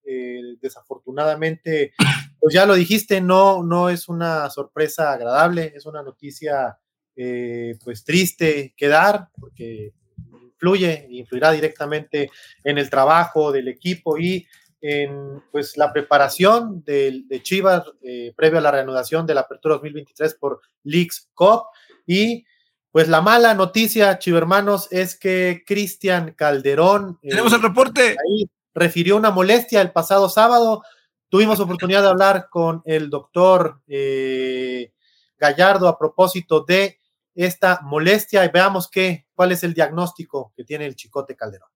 desafortunadamente, 0.62 1.94
pues 2.40 2.54
ya 2.54 2.68
lo 2.68 2.76
dijiste, 2.76 3.20
no, 3.20 3.64
no 3.64 3.90
es 3.90 4.10
una 4.10 4.48
sorpresa 4.52 5.14
agradable, 5.14 5.74
es 5.76 5.88
una 5.88 6.04
noticia 6.04 6.78
pues 7.84 8.04
triste 8.06 8.76
que 8.78 8.88
dar, 8.88 9.30
porque 9.40 9.94
influye, 10.60 11.08
influirá 11.10 11.52
directamente 11.52 12.30
en 12.64 12.78
el 12.78 12.92
trabajo 12.92 13.52
del 13.52 13.70
equipo 13.70 14.20
y 14.20 14.46
en 14.80 15.42
pues, 15.52 15.78
la 15.78 15.92
preparación 15.92 16.84
de, 16.84 17.24
de 17.26 17.42
Chivas 17.42 17.84
eh, 18.04 18.34
previo 18.36 18.60
a 18.60 18.62
la 18.62 18.72
reanudación 18.72 19.26
de 19.26 19.34
la 19.34 19.42
apertura 19.42 19.76
2023 19.76 20.36
por 20.36 20.62
Leagues 20.84 21.30
Cup. 21.34 21.64
Y 22.06 22.46
pues 22.92 23.08
la 23.08 23.22
mala 23.22 23.54
noticia, 23.54 24.18
Chivermanos, 24.18 24.88
es 24.92 25.18
que 25.18 25.64
Cristian 25.66 26.34
Calderón. 26.34 27.20
Eh, 27.22 27.30
Tenemos 27.30 27.54
el 27.54 27.62
reporte. 27.62 28.02
Ahí 28.10 28.50
refirió 28.74 29.16
una 29.16 29.32
molestia 29.32 29.82
el 29.82 29.92
pasado 29.92 30.30
sábado. 30.30 30.82
Tuvimos 31.30 31.60
oportunidad 31.60 32.02
de 32.02 32.10
hablar 32.10 32.48
con 32.50 32.82
el 32.86 33.10
doctor 33.10 33.82
eh, 33.88 34.92
Gallardo 35.38 35.88
a 35.88 36.00
propósito 36.00 36.66
de 36.68 37.00
esta 37.36 37.82
molestia 37.84 38.44
y 38.44 38.50
veamos 38.50 38.90
qué, 38.90 39.28
cuál 39.36 39.52
es 39.52 39.64
el 39.64 39.74
diagnóstico 39.74 40.52
que 40.56 40.64
tiene 40.64 40.86
el 40.86 40.96
Chicote 40.96 41.36
Calderón. 41.36 41.70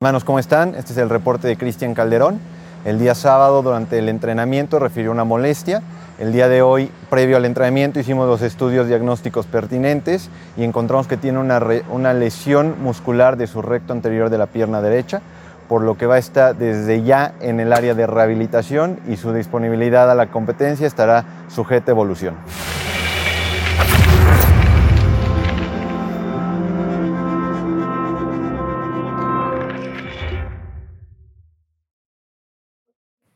Hermanos, 0.00 0.22
¿cómo 0.22 0.38
están? 0.38 0.74
Este 0.74 0.92
es 0.92 0.98
el 0.98 1.08
reporte 1.08 1.48
de 1.48 1.56
Cristian 1.56 1.94
Calderón. 1.94 2.38
El 2.84 2.98
día 3.00 3.14
sábado, 3.14 3.62
durante 3.62 3.98
el 3.98 4.08
entrenamiento, 4.08 4.78
refirió 4.78 5.10
una 5.10 5.24
molestia. 5.24 5.82
El 6.18 6.32
día 6.32 6.48
de 6.48 6.62
hoy, 6.62 6.90
previo 7.10 7.36
al 7.36 7.44
entrenamiento, 7.44 8.00
hicimos 8.00 8.26
los 8.26 8.42
estudios 8.42 8.88
diagnósticos 8.88 9.46
pertinentes 9.46 10.30
y 10.56 10.64
encontramos 10.64 11.06
que 11.06 11.16
tiene 11.16 11.38
una, 11.38 11.62
una 11.90 12.12
lesión 12.12 12.74
muscular 12.82 13.36
de 13.36 13.46
su 13.46 13.62
recto 13.62 13.92
anterior 13.92 14.28
de 14.28 14.36
la 14.36 14.48
pierna 14.48 14.82
derecha, 14.82 15.22
por 15.68 15.82
lo 15.82 15.96
que 15.96 16.06
va 16.06 16.16
a 16.16 16.18
estar 16.18 16.56
desde 16.56 17.04
ya 17.04 17.34
en 17.40 17.60
el 17.60 17.72
área 17.72 17.94
de 17.94 18.08
rehabilitación 18.08 18.98
y 19.06 19.16
su 19.16 19.32
disponibilidad 19.32 20.10
a 20.10 20.16
la 20.16 20.26
competencia 20.26 20.88
estará 20.88 21.24
sujeta 21.48 21.92
a 21.92 21.94
evolución. 21.94 22.34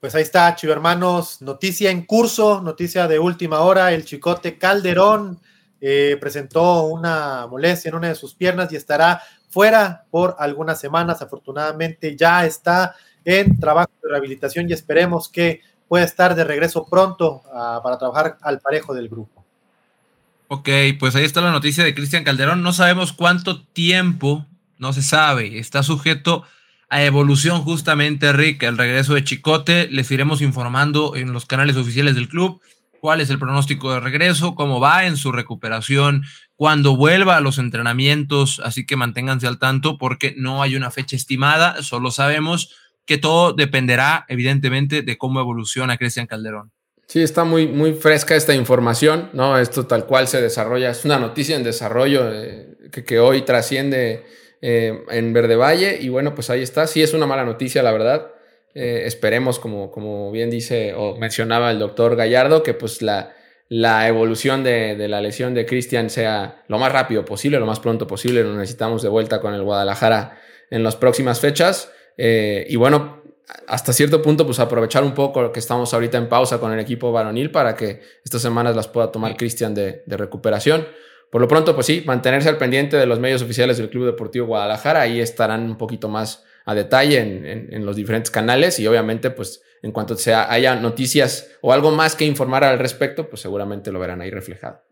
Pues 0.02 0.16
ahí 0.16 0.22
está, 0.22 0.56
Chivermanos, 0.56 1.42
noticia 1.42 1.88
en 1.88 2.04
curso, 2.04 2.60
noticia 2.60 3.06
de 3.06 3.20
última 3.20 3.60
hora. 3.60 3.92
El 3.92 4.04
Chicote 4.04 4.58
Calderón 4.58 5.38
eh, 5.80 6.16
presentó 6.20 6.86
una 6.86 7.46
molestia 7.46 7.90
en 7.90 7.94
una 7.94 8.08
de 8.08 8.16
sus 8.16 8.34
piernas 8.34 8.72
y 8.72 8.74
estará 8.74 9.22
fuera 9.48 10.04
por 10.10 10.34
algunas 10.40 10.80
semanas. 10.80 11.22
Afortunadamente 11.22 12.16
ya 12.16 12.44
está 12.44 12.96
en 13.24 13.60
trabajo 13.60 13.92
de 14.02 14.08
rehabilitación 14.10 14.68
y 14.68 14.72
esperemos 14.72 15.28
que 15.28 15.60
pueda 15.86 16.04
estar 16.04 16.34
de 16.34 16.42
regreso 16.42 16.84
pronto 16.84 17.42
ah, 17.54 17.78
para 17.80 17.96
trabajar 17.96 18.38
al 18.42 18.58
parejo 18.58 18.94
del 18.94 19.08
grupo. 19.08 19.44
Ok, 20.48 20.68
pues 20.98 21.14
ahí 21.14 21.24
está 21.24 21.40
la 21.42 21.52
noticia 21.52 21.84
de 21.84 21.94
Cristian 21.94 22.24
Calderón. 22.24 22.64
No 22.64 22.72
sabemos 22.72 23.12
cuánto 23.12 23.62
tiempo, 23.66 24.46
no 24.78 24.92
se 24.92 25.02
sabe, 25.02 25.60
está 25.60 25.84
sujeto 25.84 26.42
a 26.42 26.48
evolución 26.92 27.62
justamente, 27.62 28.32
Rick, 28.32 28.62
el 28.64 28.76
regreso 28.76 29.14
de 29.14 29.24
Chicote. 29.24 29.88
Les 29.90 30.10
iremos 30.10 30.42
informando 30.42 31.16
en 31.16 31.32
los 31.32 31.46
canales 31.46 31.76
oficiales 31.76 32.14
del 32.14 32.28
club 32.28 32.60
cuál 33.02 33.20
es 33.20 33.30
el 33.30 33.38
pronóstico 33.40 33.92
de 33.92 33.98
regreso, 33.98 34.54
cómo 34.54 34.78
va 34.78 35.06
en 35.06 35.16
su 35.16 35.32
recuperación, 35.32 36.22
cuando 36.54 36.94
vuelva 36.96 37.36
a 37.36 37.40
los 37.40 37.58
entrenamientos, 37.58 38.60
así 38.64 38.86
que 38.86 38.94
manténganse 38.94 39.48
al 39.48 39.58
tanto 39.58 39.98
porque 39.98 40.34
no 40.36 40.62
hay 40.62 40.76
una 40.76 40.92
fecha 40.92 41.16
estimada, 41.16 41.82
solo 41.82 42.12
sabemos 42.12 42.76
que 43.04 43.18
todo 43.18 43.54
dependerá 43.54 44.24
evidentemente 44.28 45.02
de 45.02 45.18
cómo 45.18 45.40
evoluciona 45.40 45.96
Cristian 45.96 46.28
Calderón. 46.28 46.70
Sí, 47.08 47.20
está 47.20 47.42
muy, 47.42 47.66
muy 47.66 47.92
fresca 47.94 48.36
esta 48.36 48.54
información, 48.54 49.30
¿no? 49.32 49.58
Esto 49.58 49.84
tal 49.84 50.06
cual 50.06 50.28
se 50.28 50.40
desarrolla, 50.40 50.90
es 50.90 51.04
una 51.04 51.18
noticia 51.18 51.56
en 51.56 51.64
desarrollo 51.64 52.32
eh, 52.32 52.68
que 53.04 53.18
hoy 53.18 53.42
trasciende 53.42 54.24
eh, 54.62 55.04
en 55.10 55.32
Verde 55.34 55.56
Valle. 55.56 55.98
Y 56.00 56.08
bueno, 56.08 56.34
pues 56.34 56.48
ahí 56.48 56.62
está. 56.62 56.86
Sí 56.86 57.02
es 57.02 57.12
una 57.12 57.26
mala 57.26 57.44
noticia, 57.44 57.82
la 57.82 57.92
verdad. 57.92 58.28
Eh, 58.74 59.02
esperemos, 59.04 59.58
como, 59.58 59.90
como 59.90 60.30
bien 60.32 60.48
dice 60.48 60.94
o 60.94 61.16
mencionaba 61.16 61.70
el 61.70 61.78
doctor 61.78 62.16
Gallardo, 62.16 62.62
que 62.62 62.72
pues 62.72 63.02
la, 63.02 63.34
la 63.68 64.08
evolución 64.08 64.64
de, 64.64 64.96
de 64.96 65.08
la 65.08 65.20
lesión 65.20 65.52
de 65.52 65.66
Cristian 65.66 66.08
sea 66.08 66.62
lo 66.68 66.78
más 66.78 66.90
rápido 66.90 67.24
posible, 67.26 67.58
lo 67.58 67.66
más 67.66 67.80
pronto 67.80 68.06
posible. 68.06 68.42
Lo 68.42 68.54
necesitamos 68.54 69.02
de 69.02 69.10
vuelta 69.10 69.42
con 69.42 69.52
el 69.52 69.62
Guadalajara 69.62 70.38
en 70.70 70.82
las 70.82 70.96
próximas 70.96 71.38
fechas. 71.38 71.92
Eh, 72.16 72.66
y 72.68 72.76
bueno, 72.76 73.22
hasta 73.66 73.92
cierto 73.92 74.22
punto, 74.22 74.46
pues 74.46 74.58
aprovechar 74.58 75.04
un 75.04 75.12
poco 75.12 75.52
que 75.52 75.60
estamos 75.60 75.92
ahorita 75.92 76.16
en 76.16 76.28
pausa 76.28 76.58
con 76.58 76.72
el 76.72 76.80
equipo 76.80 77.12
varonil 77.12 77.50
para 77.50 77.74
que 77.76 78.00
estas 78.24 78.40
semanas 78.40 78.74
las 78.74 78.88
pueda 78.88 79.12
tomar 79.12 79.36
Cristian 79.36 79.74
de, 79.74 80.02
de 80.06 80.16
recuperación. 80.16 80.86
Por 81.32 81.40
lo 81.40 81.48
pronto, 81.48 81.74
pues 81.74 81.86
sí, 81.86 82.02
mantenerse 82.04 82.50
al 82.50 82.58
pendiente 82.58 82.98
de 82.98 83.06
los 83.06 83.18
medios 83.18 83.40
oficiales 83.40 83.78
del 83.78 83.88
Club 83.88 84.04
Deportivo 84.04 84.44
Guadalajara. 84.44 85.00
Ahí 85.00 85.18
estarán 85.18 85.62
un 85.62 85.78
poquito 85.78 86.10
más 86.10 86.44
a 86.66 86.74
detalle 86.74 87.20
en, 87.72 87.86
los 87.86 87.96
diferentes 87.96 88.30
canales 88.30 88.78
y 88.78 88.86
obviamente, 88.86 89.30
pues 89.30 89.62
en 89.82 89.92
cuanto 89.92 90.14
sea, 90.14 90.52
haya 90.52 90.76
noticias 90.76 91.48
o 91.62 91.72
algo 91.72 91.90
más 91.90 92.16
que 92.16 92.26
informar 92.26 92.64
al 92.64 92.78
respecto, 92.78 93.30
pues 93.30 93.40
seguramente 93.40 93.90
lo 93.90 93.98
verán 93.98 94.20
ahí 94.20 94.30
reflejado. 94.30 94.82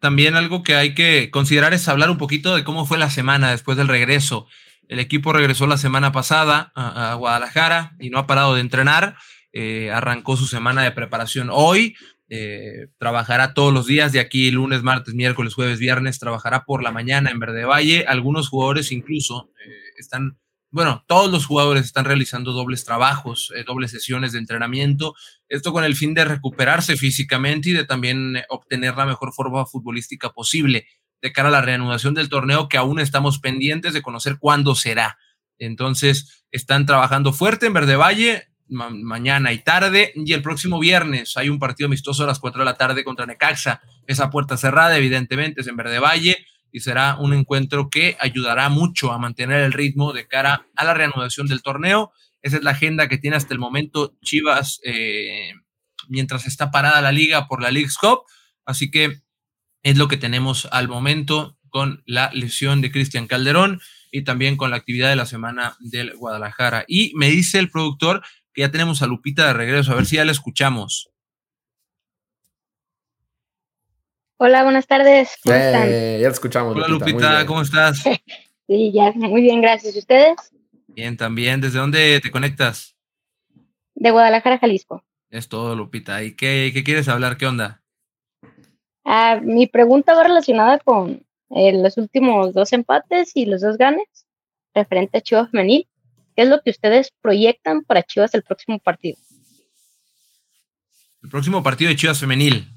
También 0.00 0.34
algo 0.34 0.64
que 0.64 0.74
hay 0.74 0.96
que 0.96 1.30
considerar 1.30 1.72
es 1.74 1.86
hablar 1.86 2.10
un 2.10 2.18
poquito 2.18 2.56
de 2.56 2.64
cómo 2.64 2.84
fue 2.84 2.98
la 2.98 3.08
semana 3.08 3.52
después 3.52 3.78
del 3.78 3.86
regreso. 3.86 4.48
El 4.88 4.98
equipo 4.98 5.32
regresó 5.32 5.68
la 5.68 5.78
semana 5.78 6.10
pasada 6.10 6.72
a, 6.74 7.14
Guadalajara 7.14 7.92
y 8.00 8.10
no 8.10 8.18
ha 8.18 8.26
parado 8.26 8.56
de 8.56 8.62
entrenar. 8.62 9.14
Eh, 9.52 9.92
arrancó 9.92 10.36
su 10.36 10.48
semana 10.48 10.82
de 10.82 10.90
preparación 10.90 11.50
hoy. 11.52 11.94
Eh, 12.34 12.88
trabajará 12.96 13.52
todos 13.52 13.74
los 13.74 13.86
días 13.86 14.10
de 14.10 14.18
aquí, 14.18 14.50
lunes, 14.50 14.82
martes, 14.82 15.12
miércoles, 15.12 15.52
jueves, 15.52 15.78
viernes, 15.78 16.18
trabajará 16.18 16.64
por 16.64 16.82
la 16.82 16.90
mañana 16.90 17.30
en 17.30 17.38
Verde 17.38 17.66
Valle. 17.66 18.06
Algunos 18.08 18.48
jugadores 18.48 18.90
incluso 18.90 19.50
eh, 19.66 19.70
están, 19.98 20.38
bueno, 20.70 21.04
todos 21.06 21.30
los 21.30 21.44
jugadores 21.44 21.84
están 21.84 22.06
realizando 22.06 22.52
dobles 22.52 22.86
trabajos, 22.86 23.52
eh, 23.54 23.64
dobles 23.66 23.90
sesiones 23.90 24.32
de 24.32 24.38
entrenamiento, 24.38 25.14
esto 25.50 25.74
con 25.74 25.84
el 25.84 25.94
fin 25.94 26.14
de 26.14 26.24
recuperarse 26.24 26.96
físicamente 26.96 27.68
y 27.68 27.72
de 27.74 27.84
también 27.84 28.38
obtener 28.48 28.96
la 28.96 29.04
mejor 29.04 29.34
forma 29.34 29.66
futbolística 29.66 30.30
posible 30.30 30.86
de 31.20 31.32
cara 31.32 31.48
a 31.48 31.52
la 31.52 31.60
reanudación 31.60 32.14
del 32.14 32.30
torneo 32.30 32.66
que 32.66 32.78
aún 32.78 32.98
estamos 32.98 33.40
pendientes 33.40 33.92
de 33.92 34.00
conocer 34.00 34.38
cuándo 34.38 34.74
será. 34.74 35.18
Entonces, 35.58 36.46
están 36.50 36.86
trabajando 36.86 37.34
fuerte 37.34 37.66
en 37.66 37.74
Verde 37.74 37.96
Valle, 37.96 38.48
mañana 38.72 39.52
y 39.52 39.58
tarde. 39.58 40.12
Y 40.14 40.32
el 40.32 40.42
próximo 40.42 40.78
viernes 40.78 41.36
hay 41.36 41.48
un 41.48 41.58
partido 41.58 41.86
amistoso 41.86 42.24
a 42.24 42.26
las 42.26 42.38
4 42.38 42.60
de 42.60 42.64
la 42.64 42.76
tarde 42.76 43.04
contra 43.04 43.26
Necaxa. 43.26 43.80
Esa 44.06 44.30
puerta 44.30 44.56
cerrada, 44.56 44.96
evidentemente, 44.96 45.60
es 45.60 45.66
en 45.66 45.76
Verde 45.76 45.98
Valle 45.98 46.46
y 46.72 46.80
será 46.80 47.16
un 47.18 47.34
encuentro 47.34 47.90
que 47.90 48.16
ayudará 48.18 48.68
mucho 48.70 49.12
a 49.12 49.18
mantener 49.18 49.62
el 49.62 49.72
ritmo 49.72 50.12
de 50.12 50.26
cara 50.26 50.66
a 50.74 50.84
la 50.84 50.94
reanudación 50.94 51.46
del 51.46 51.62
torneo. 51.62 52.12
Esa 52.40 52.56
es 52.56 52.64
la 52.64 52.70
agenda 52.70 53.08
que 53.08 53.18
tiene 53.18 53.36
hasta 53.36 53.54
el 53.54 53.60
momento 53.60 54.16
Chivas 54.22 54.80
eh, 54.84 55.52
mientras 56.08 56.46
está 56.46 56.70
parada 56.70 57.00
la 57.02 57.12
liga 57.12 57.46
por 57.46 57.62
la 57.62 57.70
League's 57.70 57.98
Cup. 57.98 58.22
Así 58.64 58.90
que 58.90 59.20
es 59.82 59.98
lo 59.98 60.08
que 60.08 60.16
tenemos 60.16 60.66
al 60.72 60.88
momento 60.88 61.58
con 61.68 62.02
la 62.06 62.30
lesión 62.32 62.80
de 62.80 62.90
Cristian 62.90 63.26
Calderón 63.26 63.80
y 64.10 64.22
también 64.22 64.56
con 64.56 64.70
la 64.70 64.76
actividad 64.76 65.08
de 65.08 65.16
la 65.16 65.26
semana 65.26 65.76
del 65.80 66.14
Guadalajara. 66.14 66.84
Y 66.86 67.12
me 67.16 67.28
dice 67.30 67.58
el 67.58 67.70
productor 67.70 68.22
que 68.52 68.62
ya 68.62 68.70
tenemos 68.70 69.02
a 69.02 69.06
Lupita 69.06 69.46
de 69.46 69.52
regreso, 69.54 69.92
a 69.92 69.96
ver 69.96 70.06
si 70.06 70.16
ya 70.16 70.24
la 70.24 70.32
escuchamos. 70.32 71.10
Hola, 74.36 74.64
buenas 74.64 74.86
tardes. 74.86 75.36
¿Cómo 75.42 75.54
están? 75.54 75.82
ya 75.84 75.88
te 75.88 76.26
escuchamos. 76.26 76.74
Hola 76.74 76.88
Lupita, 76.88 77.46
¿cómo 77.46 77.62
estás? 77.62 78.02
sí, 78.66 78.92
ya, 78.92 79.12
muy 79.12 79.40
bien, 79.40 79.60
gracias. 79.60 79.94
¿Y 79.94 80.00
ustedes? 80.00 80.34
Bien, 80.88 81.16
también. 81.16 81.60
¿Desde 81.60 81.78
dónde 81.78 82.20
te 82.20 82.30
conectas? 82.30 82.96
De 83.94 84.10
Guadalajara, 84.10 84.58
Jalisco. 84.58 85.04
Es 85.30 85.48
todo, 85.48 85.76
Lupita. 85.76 86.22
¿Y 86.22 86.34
qué, 86.34 86.72
quieres 86.84 87.08
hablar? 87.08 87.36
¿Qué 87.36 87.46
onda? 87.46 87.82
Ah, 89.04 89.40
mi 89.40 89.66
pregunta 89.66 90.14
va 90.14 90.24
relacionada 90.24 90.78
con 90.78 91.24
eh, 91.50 91.72
los 91.72 91.96
últimos 91.96 92.52
dos 92.52 92.72
empates 92.72 93.36
y 93.36 93.46
los 93.46 93.60
dos 93.60 93.78
ganes, 93.78 94.26
referente 94.74 95.18
a 95.18 95.20
Chivas 95.20 95.50
Femenil. 95.50 95.88
¿Qué 96.34 96.42
es 96.42 96.48
lo 96.48 96.60
que 96.62 96.70
ustedes 96.70 97.12
proyectan 97.20 97.82
para 97.82 98.02
Chivas 98.02 98.34
el 98.34 98.42
próximo 98.42 98.78
partido? 98.78 99.18
El 101.22 101.28
próximo 101.28 101.62
partido 101.62 101.90
de 101.90 101.96
Chivas 101.96 102.18
femenil. 102.18 102.68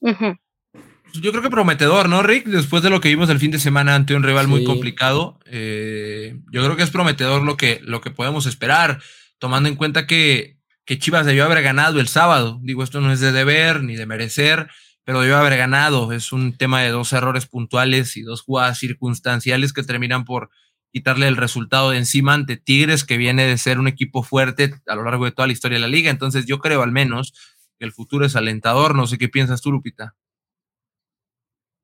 Yo 0.00 1.30
creo 1.30 1.42
que 1.42 1.50
prometedor, 1.50 2.08
¿no, 2.08 2.22
Rick? 2.22 2.46
Después 2.46 2.82
de 2.82 2.90
lo 2.90 3.00
que 3.00 3.08
vimos 3.08 3.30
el 3.30 3.38
fin 3.38 3.52
de 3.52 3.60
semana 3.60 3.94
ante 3.94 4.16
un 4.16 4.24
rival 4.24 4.48
muy 4.48 4.64
complicado, 4.64 5.38
eh, 5.46 6.40
yo 6.50 6.64
creo 6.64 6.76
que 6.76 6.82
es 6.82 6.90
prometedor 6.90 7.42
lo 7.42 7.56
que, 7.56 7.80
lo 7.84 8.00
que 8.00 8.10
podemos 8.10 8.46
esperar, 8.46 9.00
tomando 9.38 9.68
en 9.68 9.76
cuenta 9.76 10.06
que, 10.06 10.58
que 10.84 10.98
Chivas 10.98 11.26
debió 11.26 11.44
haber 11.44 11.62
ganado 11.62 12.00
el 12.00 12.08
sábado. 12.08 12.58
Digo, 12.62 12.82
esto 12.82 13.00
no 13.00 13.12
es 13.12 13.20
de 13.20 13.30
deber 13.30 13.82
ni 13.82 13.94
de 13.94 14.06
merecer, 14.06 14.68
pero 15.04 15.20
debe 15.20 15.34
haber 15.34 15.56
ganado. 15.56 16.12
Es 16.12 16.32
un 16.32 16.56
tema 16.56 16.82
de 16.82 16.90
dos 16.90 17.12
errores 17.12 17.46
puntuales 17.46 18.16
y 18.16 18.22
dos 18.22 18.42
jugadas 18.42 18.78
circunstanciales 18.78 19.72
que 19.72 19.84
terminan 19.84 20.24
por 20.24 20.50
quitarle 20.94 21.26
el 21.26 21.36
resultado 21.36 21.90
de 21.90 21.98
encima 21.98 22.34
ante 22.34 22.56
Tigres, 22.56 23.02
que 23.02 23.16
viene 23.16 23.48
de 23.48 23.58
ser 23.58 23.80
un 23.80 23.88
equipo 23.88 24.22
fuerte 24.22 24.74
a 24.86 24.94
lo 24.94 25.02
largo 25.02 25.24
de 25.24 25.32
toda 25.32 25.48
la 25.48 25.52
historia 25.52 25.74
de 25.74 25.82
la 25.82 25.88
liga. 25.88 26.08
Entonces 26.08 26.46
yo 26.46 26.60
creo 26.60 26.82
al 26.82 26.92
menos 26.92 27.34
que 27.80 27.84
el 27.84 27.90
futuro 27.90 28.24
es 28.24 28.36
alentador. 28.36 28.94
No 28.94 29.08
sé 29.08 29.18
qué 29.18 29.28
piensas 29.28 29.60
tú, 29.60 29.72
Lupita. 29.72 30.14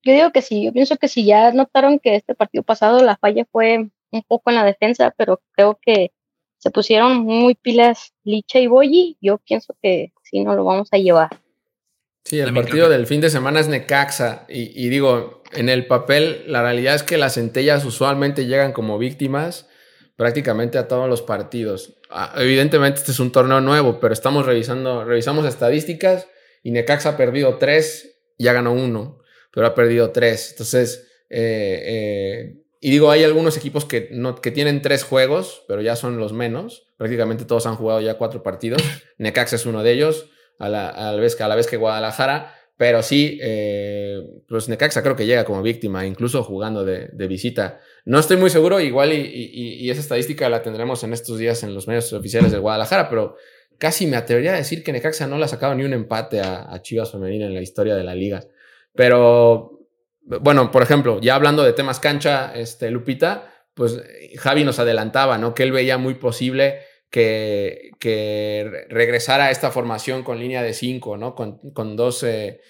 Yo 0.05 0.15
digo 0.15 0.31
que 0.31 0.43
sí, 0.43 0.65
yo 0.65 0.73
pienso 0.73 0.97
que 0.97 1.09
si 1.09 1.25
ya 1.25 1.51
notaron 1.51 1.99
que 1.99 2.15
este 2.15 2.37
partido 2.37 2.63
pasado 2.63 3.03
la 3.03 3.17
falla 3.17 3.45
fue 3.51 3.91
un 4.13 4.23
poco 4.29 4.51
en 4.51 4.57
la 4.57 4.65
defensa, 4.65 5.13
pero 5.17 5.43
creo 5.57 5.77
que 5.83 6.13
se 6.59 6.71
pusieron 6.71 7.19
muy 7.19 7.57
pilas 7.57 8.15
Licha 8.23 8.61
y 8.61 8.69
Boyi, 8.69 9.19
yo 9.21 9.39
pienso 9.39 9.75
que 9.83 10.13
sí 10.23 10.45
no 10.45 10.55
lo 10.55 10.65
vamos 10.65 10.89
a 10.93 10.99
llevar. 10.99 11.31
Sí, 12.25 12.39
el 12.39 12.55
partido 12.55 12.89
del 12.89 13.09
fin 13.09 13.21
de 13.21 13.29
semana 13.29 13.59
es 13.59 13.67
Necaxa. 13.67 14.47
Y, 14.49 14.89
digo, 14.89 15.40
en 15.53 15.69
el 15.69 15.87
papel, 15.87 16.45
la 16.47 16.63
realidad 16.63 16.95
es 16.95 17.03
que 17.03 17.19
las 17.19 17.35
centellas 17.35 17.85
usualmente 17.85 18.47
llegan 18.47 18.73
como 18.73 18.99
víctimas 18.99 19.69
prácticamente 20.17 20.79
a 20.79 20.87
todos 20.87 21.09
los 21.09 21.23
partidos. 21.23 21.99
Ah, 22.11 22.35
evidentemente, 22.37 23.01
este 23.01 23.13
es 23.13 23.21
un 23.21 23.33
torneo 23.33 23.61
nuevo, 23.61 24.01
pero 24.01 24.13
estamos 24.13 24.45
revisando, 24.45 25.05
revisamos 25.05 25.47
estadísticas 25.47 26.27
y 26.63 26.73
Necaxa 26.73 27.11
ha 27.11 27.17
perdido 27.17 27.57
tres, 27.57 28.19
ya 28.39 28.53
ganó 28.53 28.73
uno, 28.73 29.23
pero 29.53 29.67
ha 29.67 29.75
perdido 29.75 30.11
tres. 30.11 30.51
Entonces, 30.51 31.09
eh, 31.31 31.83
eh, 31.87 32.57
y 32.81 32.91
digo, 32.91 33.11
hay 33.11 33.25
algunos 33.25 33.57
equipos 33.57 33.85
que, 33.85 34.09
no, 34.13 34.41
que 34.41 34.51
tienen 34.51 34.83
tres 34.83 35.05
juegos, 35.05 35.65
pero 35.69 35.83
ya 35.83 35.97
son 35.97 36.19
los 36.19 36.33
menos. 36.33 36.87
Prácticamente 36.97 37.45
todos 37.45 37.67
han 37.67 37.77
jugado 37.77 38.01
ya 38.01 38.15
cuatro 38.15 38.43
partidos. 38.43 38.83
Necaxa 39.19 39.57
es 39.57 39.67
uno 39.67 39.83
de 39.83 39.93
ellos 39.93 40.31
a 40.59 40.69
la, 40.69 41.17
vez, 41.17 41.41
a 41.41 41.49
la 41.49 41.57
vez 41.57 41.67
que 41.67 41.79
Guadalajara, 41.79 42.55
pero 42.81 43.03
sí, 43.03 43.39
eh, 43.43 44.23
pues 44.49 44.71
Necaxa 44.71 45.03
creo 45.03 45.15
que 45.15 45.27
llega 45.27 45.45
como 45.45 45.61
víctima, 45.61 46.07
incluso 46.07 46.43
jugando 46.43 46.83
de, 46.83 47.11
visita. 47.29 47.79
No 48.07 48.19
estoy 48.19 48.39
muy 48.39 48.49
seguro, 48.49 48.81
igual 48.81 49.13
y, 49.13 49.91
esa 49.91 50.01
estadística 50.01 50.49
la 50.49 50.63
tendremos 50.63 51.05
en 51.05 51.13
estos 51.13 51.37
días 51.37 51.63
en 51.63 51.75
los 51.75 51.87
medios 51.89 52.11
oficiales 52.15 52.53
de 52.53 52.59
Guadalajara, 52.59 53.11
pero 53.11 53.37
casi 53.77 54.07
me 54.07 54.17
atrevería 54.17 54.55
a 54.55 54.57
decir 54.57 54.83
que 54.83 54.93
Necaxa 54.93 55.27
no 55.27 55.37
le 55.37 55.45
ha 55.45 55.49
sacado 55.49 55.75
ni 55.75 55.85
un 55.85 55.93
empate 55.93 56.41
a, 56.41 56.81
Chivas 56.81 57.13
Femenina 57.13 57.45
en 57.45 57.53
la 57.53 57.61
historia 57.61 57.95
de 57.95 58.03
la 58.03 58.15
liga. 58.15 58.45
Pero, 58.95 59.79
bueno, 60.23 60.71
por 60.71 60.83
ejemplo, 60.83 61.21
ya 61.21 61.35
hablando 61.35 61.63
de 61.63 61.75
temas 61.75 62.01
cancha, 62.01 62.51
este, 62.55 62.91
Lupita, 62.91 63.53
pues 63.75 64.03
Javi 64.39 64.65
nos 64.65 64.79
adelantaba, 64.79 65.37
¿no? 65.37 65.53
Que 65.53 65.65
él 65.65 65.73
veía 65.73 65.99
muy 65.99 66.15
posible 66.15 66.79
que, 67.11 67.91
que 67.99 68.87
regresara 68.89 69.47
a 69.47 69.51
esta 69.51 69.71
formación 69.71 70.23
con 70.23 70.39
línea 70.39 70.63
de 70.63 70.73
cinco, 70.73 71.17
¿no? 71.17 71.35
Con, 71.35 71.59
con 71.73 71.97
dos 71.97 72.23
eh, 72.23 72.61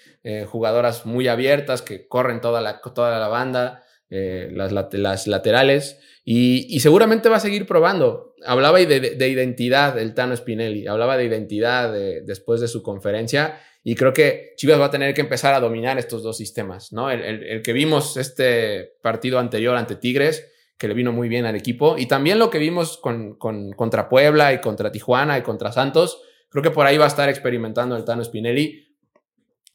jugadoras 0.47 1.05
muy 1.05 1.27
abiertas 1.27 1.81
que 1.81 2.07
corren 2.07 2.41
toda 2.41 2.59
la, 2.61 2.81
toda 2.81 3.19
la 3.19 3.27
banda, 3.27 3.83
eh, 4.09 4.49
las, 4.51 4.71
las, 4.71 5.27
laterales, 5.27 5.99
y, 6.25 6.79
seguramente 6.79 7.29
va 7.29 7.37
a 7.37 7.41
seguir 7.41 7.65
probando. 7.65 8.35
Hablaba 8.45 8.79
de, 8.79 8.99
de, 8.99 9.29
identidad 9.29 9.97
el 9.99 10.13
Tano 10.15 10.35
Spinelli, 10.35 10.87
hablaba 10.87 11.17
de 11.17 11.25
identidad 11.25 11.93
después 12.23 12.61
de 12.61 12.67
su 12.67 12.81
conferencia, 12.81 13.59
y 13.83 13.95
creo 13.95 14.13
que 14.13 14.53
Chivas 14.57 14.79
va 14.79 14.85
a 14.85 14.91
tener 14.91 15.13
que 15.13 15.21
empezar 15.21 15.53
a 15.53 15.59
dominar 15.59 15.97
estos 15.97 16.23
dos 16.23 16.37
sistemas, 16.37 16.91
¿no? 16.93 17.09
El, 17.09 17.21
el 17.21 17.61
que 17.61 17.73
vimos 17.73 18.17
este 18.17 18.93
partido 19.01 19.39
anterior 19.39 19.75
ante 19.75 19.95
Tigres, 19.95 20.50
que 20.81 20.87
le 20.87 20.95
vino 20.95 21.11
muy 21.11 21.29
bien 21.29 21.45
al 21.45 21.55
equipo. 21.55 21.95
Y 21.99 22.07
también 22.07 22.39
lo 22.39 22.49
que 22.49 22.57
vimos 22.57 22.97
con, 22.97 23.35
contra 23.35 24.09
Puebla 24.09 24.51
y 24.51 24.61
contra 24.61 24.91
Tijuana 24.91 25.37
y 25.37 25.43
contra 25.43 25.71
Santos, 25.71 26.23
creo 26.49 26.63
que 26.63 26.71
por 26.71 26.87
ahí 26.87 26.97
va 26.97 27.05
a 27.05 27.07
estar 27.07 27.29
experimentando 27.29 27.95
el 27.95 28.03
Tano 28.03 28.23
Spinelli. 28.23 28.97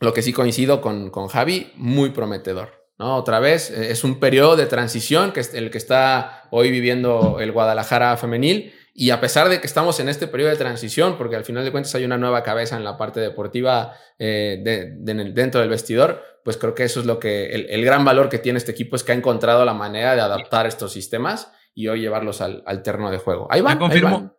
Lo 0.00 0.12
que 0.12 0.20
sí 0.20 0.32
coincido 0.32 0.80
con, 0.80 1.10
con 1.10 1.28
Javi, 1.28 1.70
muy 1.76 2.10
prometedor. 2.10 2.90
¿no? 2.98 3.14
Otra 3.14 3.38
vez, 3.38 3.70
eh, 3.70 3.92
es 3.92 4.02
un 4.02 4.18
periodo 4.18 4.56
de 4.56 4.66
transición 4.66 5.30
que 5.30 5.38
es 5.38 5.54
el 5.54 5.70
que 5.70 5.78
está 5.78 6.48
hoy 6.50 6.72
viviendo 6.72 7.38
el 7.38 7.52
Guadalajara 7.52 8.16
femenil 8.16 8.74
y 8.98 9.10
a 9.10 9.20
pesar 9.20 9.50
de 9.50 9.60
que 9.60 9.66
estamos 9.66 10.00
en 10.00 10.08
este 10.08 10.26
periodo 10.26 10.50
de 10.50 10.56
transición, 10.56 11.18
porque 11.18 11.36
al 11.36 11.44
final 11.44 11.64
de 11.64 11.70
cuentas 11.70 11.94
hay 11.94 12.06
una 12.06 12.16
nueva 12.16 12.42
cabeza 12.42 12.78
en 12.78 12.84
la 12.84 12.96
parte 12.96 13.20
deportiva 13.20 13.92
eh, 14.18 14.58
dentro 14.98 15.60
del 15.60 15.68
vestidor, 15.68 16.22
pues 16.42 16.56
creo 16.56 16.74
que 16.74 16.84
eso 16.84 17.00
es 17.00 17.06
lo 17.06 17.18
que 17.18 17.50
el, 17.50 17.84
gran 17.84 18.06
valor 18.06 18.30
que 18.30 18.38
tiene 18.38 18.56
este 18.56 18.72
equipo 18.72 18.96
es 18.96 19.04
que 19.04 19.12
ha 19.12 19.14
encontrado 19.14 19.66
la 19.66 19.74
manera 19.74 20.14
de 20.14 20.22
adaptar 20.22 20.66
estos 20.66 20.94
sistemas 20.94 21.52
y 21.74 21.88
hoy 21.88 22.00
llevarlos 22.00 22.40
al, 22.40 22.62
terreno 22.82 23.10
de 23.10 23.18
juego. 23.18 23.46
Ahí 23.50 23.60
van. 23.60 23.74
Ya 23.74 23.78
confirmo, 23.78 24.36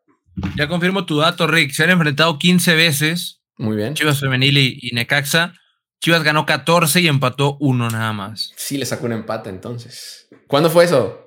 Ya 0.55 0.67
confirmo 0.67 1.05
tu 1.05 1.19
dato, 1.19 1.45
Rick. 1.45 1.71
Se 1.71 1.83
han 1.83 1.91
enfrentado 1.91 2.39
15 2.39 2.75
veces. 2.75 3.43
Muy 3.57 3.77
bien. 3.77 3.93
Chivas 3.93 4.19
Femenil 4.19 4.57
y, 4.57 4.89
Necaxa. 4.91 5.53
Chivas 6.01 6.23
ganó 6.23 6.47
14 6.47 6.99
y 7.01 7.07
empató 7.07 7.57
uno 7.59 7.91
nada 7.91 8.11
más. 8.11 8.53
Sí, 8.55 8.79
le 8.79 8.87
sacó 8.87 9.05
un 9.05 9.13
empate 9.13 9.51
entonces. 9.51 10.29
¿Cuándo 10.47 10.71
fue 10.71 10.85
eso? 10.85 11.26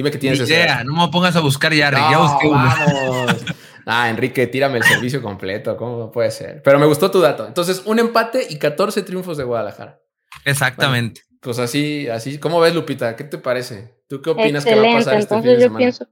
Dime 0.00 0.10
que 0.10 0.16
tienes 0.16 0.40
idea, 0.48 0.82
no 0.82 0.94
me 0.94 1.12
pongas 1.12 1.36
a 1.36 1.40
buscar 1.40 1.74
ya, 1.74 1.90
ya 1.90 2.16
busqué 2.16 2.48
uno. 2.48 2.70
ah, 3.84 4.08
Enrique, 4.08 4.46
tírame 4.46 4.78
el 4.78 4.84
servicio 4.84 5.20
completo, 5.20 5.76
¿cómo 5.76 6.10
puede 6.10 6.30
ser? 6.30 6.62
Pero 6.62 6.78
me 6.78 6.86
gustó 6.86 7.10
tu 7.10 7.20
dato. 7.20 7.46
Entonces, 7.46 7.82
un 7.84 7.98
empate 7.98 8.46
y 8.48 8.58
14 8.58 9.02
triunfos 9.02 9.36
de 9.36 9.44
Guadalajara. 9.44 10.00
Exactamente. 10.46 11.20
pues 11.42 11.58
así, 11.58 12.08
así. 12.08 12.38
¿Cómo 12.38 12.60
ves, 12.60 12.74
Lupita? 12.74 13.14
¿Qué 13.14 13.24
te 13.24 13.36
parece? 13.36 13.94
¿Tú 14.08 14.22
qué 14.22 14.30
opinas 14.30 14.64
que 14.64 14.74
va 14.74 14.80
a 14.80 14.94
pasar 14.94 15.18
este 15.18 15.34
Entonces, 15.34 15.62
yo 15.62 15.76
pienso, 15.76 16.06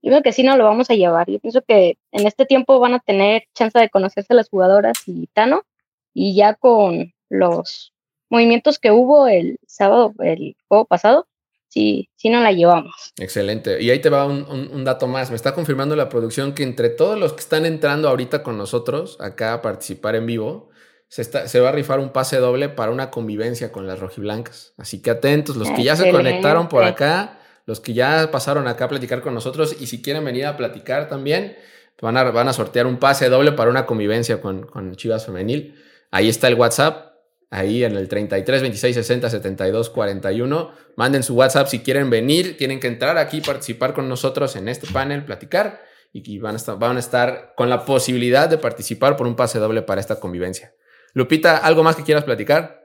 yo 0.00 0.10
creo 0.10 0.22
que 0.22 0.32
sí 0.32 0.44
no 0.44 0.56
lo 0.56 0.62
vamos 0.62 0.88
a 0.88 0.94
llevar. 0.94 1.28
Yo 1.28 1.40
pienso 1.40 1.62
que 1.66 1.98
en 2.12 2.28
este 2.28 2.46
tiempo 2.46 2.78
van 2.78 2.94
a 2.94 3.00
tener 3.00 3.42
chance 3.56 3.76
de 3.76 3.90
conocerse 3.90 4.34
las 4.34 4.48
jugadoras 4.48 4.98
y 5.06 5.26
Tano, 5.32 5.64
y 6.12 6.36
ya 6.36 6.54
con 6.54 7.12
los 7.28 7.92
movimientos 8.30 8.78
que 8.78 8.92
hubo 8.92 9.26
el 9.26 9.58
sábado, 9.66 10.14
el 10.20 10.54
juego 10.68 10.84
pasado, 10.84 11.26
sí 11.74 12.30
no 12.30 12.40
la 12.40 12.52
llevamos. 12.52 13.12
Excelente. 13.18 13.82
Y 13.82 13.90
ahí 13.90 14.00
te 14.00 14.10
va 14.10 14.26
un, 14.26 14.84
dato 14.84 15.06
más. 15.06 15.30
Me 15.30 15.36
está 15.36 15.54
confirmando 15.54 15.96
la 15.96 16.08
producción 16.08 16.54
que 16.54 16.62
entre 16.62 16.88
todos 16.88 17.18
los 17.18 17.32
que 17.32 17.40
están 17.40 17.66
entrando 17.66 18.08
ahorita 18.08 18.42
con 18.42 18.56
nosotros 18.56 19.16
acá 19.20 19.54
a 19.54 19.62
participar 19.62 20.16
en 20.16 20.26
vivo, 20.26 20.70
se, 21.08 21.22
está, 21.22 21.48
se 21.48 21.60
va 21.60 21.68
a 21.68 21.72
rifar 21.72 22.00
un 22.00 22.10
pase 22.10 22.38
doble 22.38 22.68
para 22.68 22.92
una 22.92 23.10
convivencia 23.10 23.72
con 23.72 23.86
las 23.86 23.98
rojiblancas. 23.98 24.74
Así 24.76 25.02
que 25.02 25.10
atentos, 25.10 25.56
los 25.56 25.70
que 25.70 25.84
ya 25.84 25.96
se 25.96 26.10
conectaron 26.10 26.68
por 26.68 26.84
acá, 26.84 27.38
los 27.66 27.80
que 27.80 27.92
ya 27.92 28.30
pasaron 28.30 28.68
acá 28.68 28.86
a 28.86 28.88
platicar 28.88 29.20
con 29.20 29.34
nosotros 29.34 29.76
y 29.80 29.86
si 29.86 30.02
quieren 30.02 30.24
venir 30.24 30.46
a 30.46 30.56
platicar 30.56 31.08
también, 31.08 31.56
van 32.00 32.16
a, 32.16 32.24
van 32.24 32.48
a 32.48 32.52
sortear 32.52 32.86
un 32.86 32.98
pase 32.98 33.28
doble 33.28 33.52
para 33.52 33.70
una 33.70 33.86
convivencia 33.86 34.40
con, 34.40 34.66
con 34.66 34.94
Chivas 34.96 35.26
Femenil. 35.26 35.74
Ahí 36.10 36.28
está 36.28 36.48
el 36.48 36.54
WhatsApp, 36.54 37.13
ahí 37.50 37.84
en 37.84 37.96
el 37.96 38.08
33 38.08 38.62
26 38.62 38.94
60 38.96 39.30
72 39.30 39.90
41. 39.90 40.72
Manden 40.96 41.22
su 41.22 41.34
WhatsApp 41.34 41.68
si 41.68 41.80
quieren 41.80 42.10
venir. 42.10 42.56
Tienen 42.56 42.80
que 42.80 42.88
entrar 42.88 43.18
aquí, 43.18 43.40
participar 43.40 43.94
con 43.94 44.08
nosotros 44.08 44.56
en 44.56 44.68
este 44.68 44.86
panel, 44.86 45.24
platicar 45.24 45.82
y 46.12 46.38
van 46.38 46.54
a 46.54 46.56
estar, 46.56 46.78
van 46.78 46.96
a 46.96 47.00
estar 47.00 47.54
con 47.56 47.68
la 47.68 47.84
posibilidad 47.84 48.48
de 48.48 48.56
participar 48.56 49.16
por 49.16 49.26
un 49.26 49.34
pase 49.34 49.58
doble 49.58 49.82
para 49.82 50.00
esta 50.00 50.20
convivencia. 50.20 50.72
Lupita, 51.12 51.56
¿algo 51.56 51.82
más 51.82 51.96
que 51.96 52.04
quieras 52.04 52.24
platicar? 52.24 52.84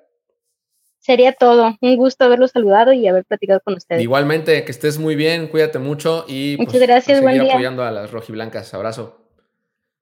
Sería 0.98 1.34
todo. 1.34 1.78
Un 1.80 1.96
gusto 1.96 2.26
haberlo 2.26 2.48
saludado 2.48 2.92
y 2.92 3.08
haber 3.08 3.26
platicado 3.26 3.62
con 3.64 3.76
ustedes. 3.76 4.02
Igualmente, 4.02 4.66
que 4.66 4.72
estés 4.72 4.98
muy 4.98 5.16
bien, 5.16 5.48
cuídate 5.48 5.80
mucho 5.80 6.26
y 6.28 6.58
pues, 6.58 6.68
Muchas 6.68 6.82
gracias, 6.82 7.20
a 7.20 7.22
seguir 7.22 7.52
apoyando 7.52 7.84
a 7.84 7.92
las 7.92 8.12
rojiblancas. 8.12 8.74
Abrazo. 8.74 9.28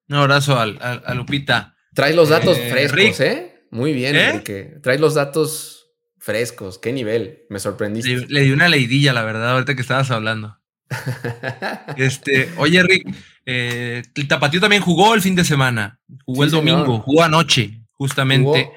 Un 0.10 0.16
abrazo 0.16 0.58
a, 0.58 1.14
Lupita. 1.14 1.76
Traes 1.94 2.16
los 2.16 2.30
datos 2.30 2.58
eh, 2.58 2.70
frescos, 2.70 3.20
¿eh? 3.20 3.57
Muy 3.72 3.94
bien, 3.94 4.16
¿Eh? 4.16 4.30
Enrique. 4.30 4.78
Traes 4.82 5.00
los 5.00 5.16
datos 5.16 5.88
frescos. 6.18 6.80
¿Qué 6.80 6.92
nivel? 6.92 7.44
Me 7.50 7.60
sorprendiste. 7.60 8.28
Le, 8.28 8.42
di 8.42 8.52
una 8.52 8.70
leidilla, 8.70 9.14
la 9.14 9.24
verdad, 9.24 9.52
ahorita 9.52 9.76
que 9.76 9.82
estabas 9.82 10.12
hablando. 10.12 10.58
este, 11.98 12.50
oye, 12.58 12.82
Rick, 12.84 13.14
eh, 13.46 14.04
el 14.16 14.28
Tapatío 14.28 14.60
también 14.60 14.82
jugó 14.82 15.14
el 15.14 15.22
fin 15.22 15.36
de 15.36 15.44
semana. 15.44 16.00
Jugó 16.26 16.44
el 16.44 16.52
domingo, 16.52 17.00
jugó 17.00 17.24
anoche, 17.24 17.82
justamente. 17.92 18.72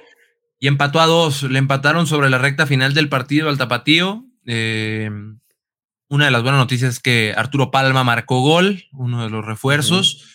Y 0.58 0.66
empató 0.66 1.00
a 1.00 1.06
dos. 1.06 1.44
Le 1.44 1.58
empataron 1.58 2.06
sobre 2.06 2.30
la 2.30 2.38
recta 2.38 2.66
final 2.66 2.94
del 2.94 3.08
partido 3.08 3.48
al 3.48 3.58
Tapatío. 3.58 4.26
Eh, 4.46 5.10
una 6.08 6.24
de 6.24 6.30
las 6.30 6.42
buenas 6.42 6.58
noticias 6.58 6.94
es 6.94 7.00
que 7.00 7.34
Arturo 7.36 7.70
Palma 7.70 8.02
marcó 8.04 8.40
gol, 8.40 8.84
uno 8.92 9.22
de 9.22 9.30
los 9.30 9.44
refuerzos. 9.44 10.26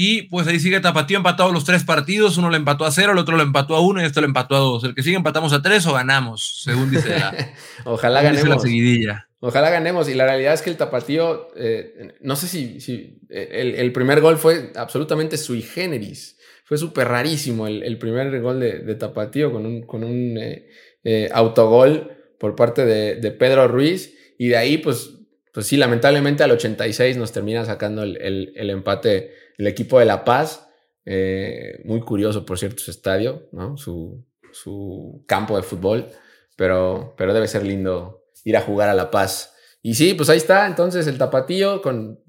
Y 0.00 0.22
pues 0.28 0.46
ahí 0.46 0.60
sigue 0.60 0.78
Tapatío 0.78 1.16
empatado 1.16 1.50
los 1.50 1.64
tres 1.64 1.82
partidos. 1.82 2.38
Uno 2.38 2.50
le 2.50 2.56
empató 2.56 2.84
a 2.84 2.92
cero, 2.92 3.10
el 3.10 3.18
otro 3.18 3.36
le 3.36 3.42
empató 3.42 3.74
a 3.74 3.80
uno 3.80 4.00
y 4.00 4.04
este 4.04 4.20
le 4.20 4.28
empató 4.28 4.54
a 4.54 4.60
dos. 4.60 4.84
El 4.84 4.94
que 4.94 5.02
sigue 5.02 5.16
empatamos 5.16 5.52
a 5.52 5.60
tres 5.60 5.84
o 5.88 5.92
ganamos, 5.92 6.60
según 6.62 6.88
dice 6.88 7.18
la, 7.18 7.34
Ojalá 7.84 8.22
ganemos. 8.22 8.48
la 8.48 8.58
seguidilla. 8.60 9.28
Ojalá 9.40 9.70
ganemos. 9.70 10.08
Y 10.08 10.14
la 10.14 10.24
realidad 10.24 10.54
es 10.54 10.62
que 10.62 10.70
el 10.70 10.76
Tapatío, 10.76 11.48
eh, 11.56 12.14
no 12.20 12.36
sé 12.36 12.46
si, 12.46 12.80
si 12.80 13.18
eh, 13.28 13.74
el, 13.76 13.90
primer 13.90 14.20
gol 14.20 14.38
fue 14.38 14.70
absolutamente 14.76 15.36
sui 15.36 15.62
generis. 15.62 16.38
Fue 16.64 16.78
súper 16.78 17.08
rarísimo 17.08 17.66
el, 17.66 17.98
primer 17.98 18.40
gol 18.40 18.60
de, 18.60 18.94
Tapatío 18.94 19.50
con 19.50 19.66
un, 19.66 19.82
con 19.82 20.04
un 20.04 20.38
eh, 20.38 21.28
autogol 21.32 22.12
por 22.38 22.54
parte 22.54 22.84
de, 22.84 23.16
de 23.16 23.32
Pedro 23.32 23.66
Ruiz. 23.66 24.14
Y 24.38 24.46
de 24.46 24.58
ahí, 24.58 24.78
pues, 24.78 25.10
pues 25.52 25.66
sí, 25.66 25.76
lamentablemente 25.76 26.44
al 26.44 26.52
86 26.52 27.16
nos 27.16 27.32
termina 27.32 27.64
sacando 27.64 28.04
el, 28.04 28.52
el 28.54 28.70
empate 28.70 29.47
el 29.58 29.66
equipo 29.66 29.98
de 29.98 30.06
La 30.06 30.24
Paz, 30.24 30.66
eh, 31.04 31.82
muy 31.84 32.00
curioso, 32.00 32.46
por 32.46 32.58
cierto, 32.58 32.82
su 32.82 32.90
estadio, 32.90 33.48
¿no? 33.52 33.76
Su, 33.76 34.24
su 34.52 35.24
campo 35.26 35.56
de 35.56 35.62
fútbol, 35.62 36.08
pero, 36.56 37.14
pero 37.18 37.34
debe 37.34 37.48
ser 37.48 37.64
lindo 37.64 38.24
ir 38.44 38.56
a 38.56 38.62
jugar 38.62 38.88
a 38.88 38.94
La 38.94 39.10
Paz. 39.10 39.54
Y 39.82 39.94
sí, 39.94 40.14
pues 40.14 40.30
ahí 40.30 40.38
está, 40.38 40.66
entonces 40.66 41.06
el 41.06 41.18
tapatío 41.18 41.82
con 41.82 42.20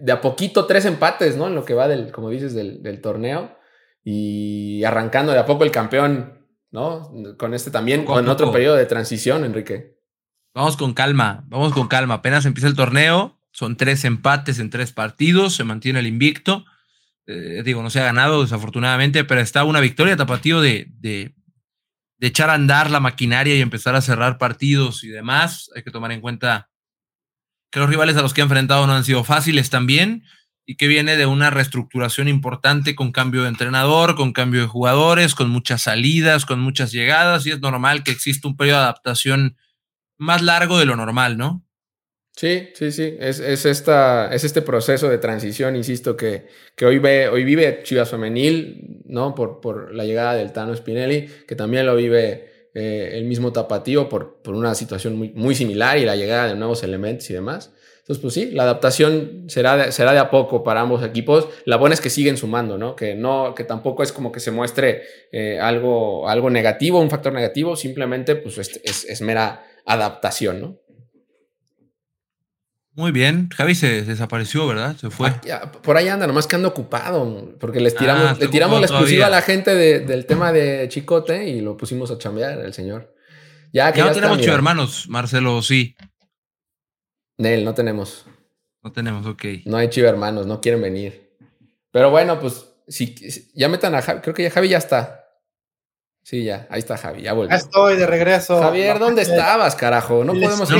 de 0.00 0.12
a 0.12 0.20
poquito 0.20 0.66
tres 0.66 0.84
empates, 0.84 1.36
¿no? 1.36 1.48
En 1.48 1.54
lo 1.54 1.64
que 1.64 1.74
va 1.74 1.88
del, 1.88 2.12
como 2.12 2.30
dices, 2.30 2.54
del, 2.54 2.82
del 2.82 3.00
torneo. 3.00 3.56
Y 4.04 4.84
arrancando 4.84 5.32
de 5.32 5.38
a 5.38 5.46
poco 5.46 5.64
el 5.64 5.70
campeón, 5.70 6.46
¿no? 6.70 7.10
Con 7.38 7.54
este 7.54 7.70
también, 7.70 8.04
con 8.04 8.28
otro 8.28 8.52
periodo 8.52 8.76
de 8.76 8.86
transición, 8.86 9.44
Enrique. 9.44 9.98
Vamos 10.54 10.76
con 10.76 10.92
calma, 10.92 11.44
vamos 11.48 11.72
con 11.72 11.88
calma. 11.88 12.14
Apenas 12.14 12.44
empieza 12.44 12.68
el 12.68 12.76
torneo, 12.76 13.40
son 13.54 13.76
tres 13.76 14.04
empates 14.04 14.58
en 14.58 14.68
tres 14.68 14.92
partidos, 14.92 15.54
se 15.54 15.62
mantiene 15.62 16.00
el 16.00 16.08
invicto. 16.08 16.64
Eh, 17.26 17.62
digo, 17.64 17.84
no 17.84 17.88
se 17.88 18.00
ha 18.00 18.04
ganado 18.04 18.42
desafortunadamente, 18.42 19.22
pero 19.24 19.40
está 19.40 19.62
una 19.62 19.78
victoria 19.78 20.16
tapatío 20.16 20.60
de, 20.60 20.88
de, 20.98 21.36
de, 22.18 22.26
echar 22.26 22.50
a 22.50 22.54
andar 22.54 22.90
la 22.90 22.98
maquinaria 22.98 23.54
y 23.54 23.60
empezar 23.60 23.94
a 23.94 24.00
cerrar 24.00 24.38
partidos 24.38 25.04
y 25.04 25.08
demás. 25.08 25.70
Hay 25.76 25.84
que 25.84 25.92
tomar 25.92 26.10
en 26.10 26.20
cuenta 26.20 26.68
que 27.70 27.78
los 27.78 27.88
rivales 27.88 28.16
a 28.16 28.22
los 28.22 28.34
que 28.34 28.40
ha 28.40 28.44
enfrentado 28.44 28.88
no 28.88 28.92
han 28.92 29.04
sido 29.04 29.22
fáciles 29.22 29.70
también 29.70 30.24
y 30.66 30.76
que 30.76 30.88
viene 30.88 31.16
de 31.16 31.26
una 31.26 31.50
reestructuración 31.50 32.26
importante 32.26 32.96
con 32.96 33.12
cambio 33.12 33.42
de 33.42 33.50
entrenador, 33.50 34.16
con 34.16 34.32
cambio 34.32 34.62
de 34.62 34.66
jugadores, 34.66 35.36
con 35.36 35.48
muchas 35.48 35.82
salidas, 35.82 36.44
con 36.44 36.58
muchas 36.58 36.90
llegadas 36.90 37.46
y 37.46 37.52
es 37.52 37.60
normal 37.60 38.02
que 38.02 38.10
exista 38.10 38.48
un 38.48 38.56
periodo 38.56 38.78
de 38.78 38.84
adaptación 38.84 39.56
más 40.18 40.42
largo 40.42 40.80
de 40.80 40.86
lo 40.86 40.96
normal, 40.96 41.38
¿no? 41.38 41.63
Sí, 42.36 42.70
sí, 42.74 42.90
sí. 42.90 43.16
Es, 43.20 43.38
es, 43.38 43.64
esta, 43.64 44.34
es 44.34 44.42
este 44.42 44.60
proceso 44.60 45.08
de 45.08 45.18
transición, 45.18 45.76
insisto, 45.76 46.16
que, 46.16 46.46
que 46.74 46.84
hoy, 46.84 46.98
ve, 46.98 47.28
hoy 47.28 47.44
vive 47.44 47.80
Chivas 47.84 48.10
Femenil, 48.10 49.02
¿no? 49.06 49.36
Por, 49.36 49.60
por 49.60 49.94
la 49.94 50.04
llegada 50.04 50.34
del 50.34 50.52
Tano 50.52 50.74
Spinelli, 50.74 51.28
que 51.46 51.54
también 51.54 51.86
lo 51.86 51.94
vive 51.94 52.70
eh, 52.74 53.10
el 53.12 53.24
mismo 53.24 53.52
tapatío 53.52 54.08
por, 54.08 54.42
por 54.42 54.56
una 54.56 54.74
situación 54.74 55.16
muy, 55.16 55.30
muy, 55.30 55.54
similar 55.54 55.96
y 55.96 56.04
la 56.04 56.16
llegada 56.16 56.48
de 56.48 56.56
nuevos 56.56 56.82
elementos 56.82 57.30
y 57.30 57.34
demás. 57.34 57.72
Entonces, 58.00 58.20
pues 58.20 58.34
sí, 58.34 58.50
la 58.50 58.64
adaptación 58.64 59.44
será 59.46 59.76
de, 59.76 59.92
será 59.92 60.12
de 60.12 60.18
a 60.18 60.28
poco 60.28 60.64
para 60.64 60.80
ambos 60.80 61.04
equipos. 61.04 61.48
La 61.64 61.76
buena 61.76 61.94
es 61.94 62.00
que 62.00 62.10
siguen 62.10 62.36
sumando, 62.36 62.76
¿no? 62.78 62.96
Que, 62.96 63.14
no, 63.14 63.54
que 63.54 63.62
tampoco 63.62 64.02
es 64.02 64.10
como 64.10 64.32
que 64.32 64.40
se 64.40 64.50
muestre 64.50 65.02
eh, 65.30 65.60
algo, 65.60 66.28
algo 66.28 66.50
negativo, 66.50 67.00
un 67.00 67.10
factor 67.10 67.32
negativo, 67.32 67.76
simplemente 67.76 68.34
pues 68.34 68.58
es, 68.58 68.80
es, 68.82 69.04
es 69.04 69.20
mera 69.20 69.64
adaptación, 69.86 70.60
¿no? 70.60 70.83
Muy 72.96 73.10
bien, 73.10 73.48
Javi 73.56 73.74
se 73.74 74.02
desapareció, 74.02 74.68
¿verdad? 74.68 74.96
Se 74.96 75.10
fue. 75.10 75.34
Ah, 75.52 75.72
por 75.72 75.96
ahí 75.96 76.06
anda, 76.06 76.28
nomás 76.28 76.46
que 76.46 76.54
anda 76.54 76.68
ocupado, 76.68 77.52
porque 77.58 77.80
les 77.80 77.96
tiramos, 77.96 78.24
ah, 78.24 78.36
le 78.38 78.46
tiramos 78.46 78.78
la 78.80 78.86
exclusiva 78.86 79.26
a 79.26 79.30
la 79.30 79.42
gente 79.42 79.74
de, 79.74 80.00
del 80.00 80.26
tema 80.26 80.52
de 80.52 80.88
Chicote 80.88 81.48
y 81.48 81.60
lo 81.60 81.76
pusimos 81.76 82.12
a 82.12 82.18
chambear, 82.18 82.60
el 82.60 82.72
señor. 82.72 83.12
Ya, 83.72 83.90
que 83.90 83.98
ya, 83.98 84.04
no 84.06 84.12
tenemos 84.12 84.38
chivo 84.38 84.54
hermanos, 84.54 85.08
Marcelo, 85.08 85.60
sí. 85.60 85.96
Nel, 87.36 87.64
no 87.64 87.74
tenemos. 87.74 88.26
No 88.80 88.92
tenemos, 88.92 89.26
ok. 89.26 89.44
No 89.64 89.76
hay 89.76 89.88
chivo 89.88 90.06
hermanos, 90.06 90.46
no 90.46 90.60
quieren 90.60 90.80
venir. 90.80 91.32
Pero 91.90 92.10
bueno, 92.10 92.38
pues, 92.38 92.64
si, 92.86 93.16
ya 93.54 93.68
metan 93.68 93.96
a 93.96 94.02
Javi, 94.02 94.20
creo 94.20 94.34
que 94.34 94.44
ya 94.44 94.50
Javi 94.50 94.68
ya 94.68 94.78
está. 94.78 95.23
Sí, 96.24 96.42
ya, 96.42 96.66
ahí 96.70 96.78
está 96.78 96.96
Javi, 96.96 97.20
ya 97.20 97.34
volvió. 97.34 97.50
Ya 97.50 97.56
estoy 97.56 97.96
de 97.96 98.06
regreso. 98.06 98.58
Javier, 98.58 98.98
¿dónde 98.98 99.20
estabas, 99.20 99.76
carajo? 99.76 100.24
No 100.24 100.32
podemos 100.32 100.70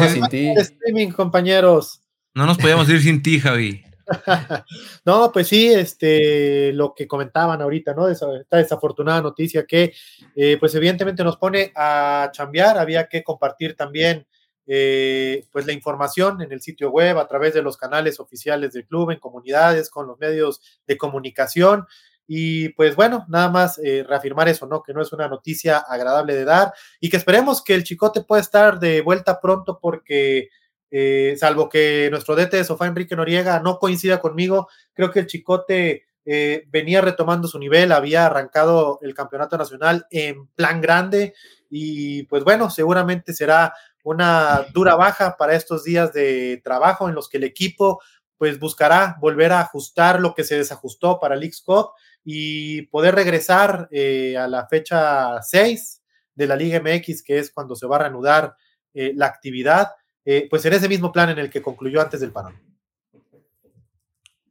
ir 0.00 0.10
sin 0.10 0.26
ti. 0.26 0.48
Streaming, 0.56 1.10
compañeros. 1.12 2.02
No 2.34 2.46
nos 2.46 2.58
podíamos 2.58 2.88
ir 2.88 3.00
sin 3.00 3.22
ti, 3.22 3.38
Javi. 3.38 3.84
no, 5.04 5.30
pues 5.32 5.46
sí, 5.46 5.68
este, 5.72 6.72
lo 6.72 6.94
que 6.96 7.06
comentaban 7.06 7.62
ahorita, 7.62 7.94
¿no? 7.94 8.08
Esta 8.08 8.56
desafortunada 8.56 9.22
noticia 9.22 9.64
que, 9.66 9.92
eh, 10.34 10.56
pues 10.58 10.74
evidentemente 10.74 11.22
nos 11.22 11.36
pone 11.36 11.72
a 11.76 12.30
chambear, 12.32 12.76
había 12.76 13.08
que 13.08 13.22
compartir 13.22 13.76
también, 13.76 14.26
eh, 14.66 15.46
pues 15.52 15.64
la 15.64 15.72
información 15.72 16.42
en 16.42 16.50
el 16.50 16.60
sitio 16.60 16.90
web, 16.90 17.18
a 17.18 17.28
través 17.28 17.54
de 17.54 17.62
los 17.62 17.76
canales 17.76 18.18
oficiales 18.18 18.72
del 18.72 18.84
club, 18.84 19.12
en 19.12 19.20
comunidades, 19.20 19.90
con 19.90 20.08
los 20.08 20.18
medios 20.18 20.60
de 20.88 20.98
comunicación, 20.98 21.86
y 22.30 22.68
pues 22.70 22.94
bueno, 22.94 23.24
nada 23.28 23.48
más 23.48 23.80
eh, 23.82 24.04
reafirmar 24.06 24.50
eso, 24.50 24.66
¿no? 24.66 24.82
Que 24.82 24.92
no 24.92 25.00
es 25.00 25.14
una 25.14 25.28
noticia 25.28 25.78
agradable 25.78 26.34
de 26.36 26.44
dar 26.44 26.74
y 27.00 27.08
que 27.08 27.16
esperemos 27.16 27.64
que 27.64 27.74
el 27.74 27.84
Chicote 27.84 28.20
pueda 28.20 28.42
estar 28.42 28.78
de 28.78 29.00
vuelta 29.00 29.40
pronto 29.40 29.78
porque, 29.80 30.50
eh, 30.90 31.36
salvo 31.38 31.70
que 31.70 32.08
nuestro 32.10 32.36
DT 32.36 32.58
de 32.58 32.64
sofá, 32.64 32.86
Enrique 32.86 33.16
Noriega, 33.16 33.60
no 33.60 33.78
coincida 33.78 34.20
conmigo, 34.20 34.68
creo 34.92 35.10
que 35.10 35.20
el 35.20 35.26
Chicote 35.26 36.04
eh, 36.26 36.64
venía 36.68 37.00
retomando 37.00 37.48
su 37.48 37.58
nivel, 37.58 37.92
había 37.92 38.26
arrancado 38.26 38.98
el 39.00 39.14
campeonato 39.14 39.56
nacional 39.56 40.06
en 40.10 40.48
plan 40.48 40.82
grande 40.82 41.32
y 41.70 42.24
pues 42.24 42.44
bueno, 42.44 42.68
seguramente 42.68 43.32
será 43.32 43.72
una 44.04 44.66
dura 44.74 44.96
baja 44.96 45.38
para 45.38 45.54
estos 45.54 45.84
días 45.84 46.12
de 46.12 46.60
trabajo 46.62 47.08
en 47.08 47.14
los 47.14 47.30
que 47.30 47.38
el 47.38 47.44
equipo 47.44 48.02
pues 48.38 48.58
buscará 48.60 49.16
volver 49.20 49.52
a 49.52 49.60
ajustar 49.60 50.20
lo 50.20 50.34
que 50.34 50.44
se 50.44 50.56
desajustó 50.56 51.18
para 51.18 51.34
el 51.34 51.50
Cup 51.64 51.90
y 52.24 52.82
poder 52.82 53.14
regresar 53.14 53.88
eh, 53.90 54.36
a 54.36 54.46
la 54.46 54.66
fecha 54.68 55.42
6 55.42 56.02
de 56.34 56.46
la 56.46 56.56
Liga 56.56 56.80
MX, 56.80 57.22
que 57.22 57.38
es 57.38 57.50
cuando 57.50 57.74
se 57.74 57.86
va 57.86 57.96
a 57.96 58.00
reanudar 58.00 58.54
eh, 58.94 59.12
la 59.14 59.26
actividad, 59.26 59.88
eh, 60.24 60.46
pues 60.48 60.64
en 60.64 60.72
ese 60.72 60.88
mismo 60.88 61.10
plan 61.10 61.30
en 61.30 61.38
el 61.38 61.50
que 61.50 61.62
concluyó 61.62 62.00
antes 62.00 62.20
del 62.20 62.30
parón. 62.30 62.60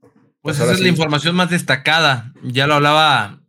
Pues, 0.02 0.12
pues 0.42 0.60
esa 0.60 0.74
es 0.74 0.82
la 0.82 0.90
información 0.90 1.36
más 1.36 1.50
destacada. 1.50 2.34
Ya 2.44 2.68
lo 2.68 2.76
hablaba, 2.76 3.42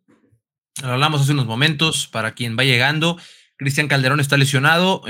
lo 0.83 0.93
hablamos 0.93 1.21
hace 1.21 1.33
unos 1.33 1.47
momentos 1.47 2.07
para 2.07 2.35
quien 2.35 2.57
va 2.57 2.63
llegando. 2.63 3.19
Cristian 3.57 3.89
Calderón 3.89 4.21
está 4.21 4.37
lesionado, 4.37 5.03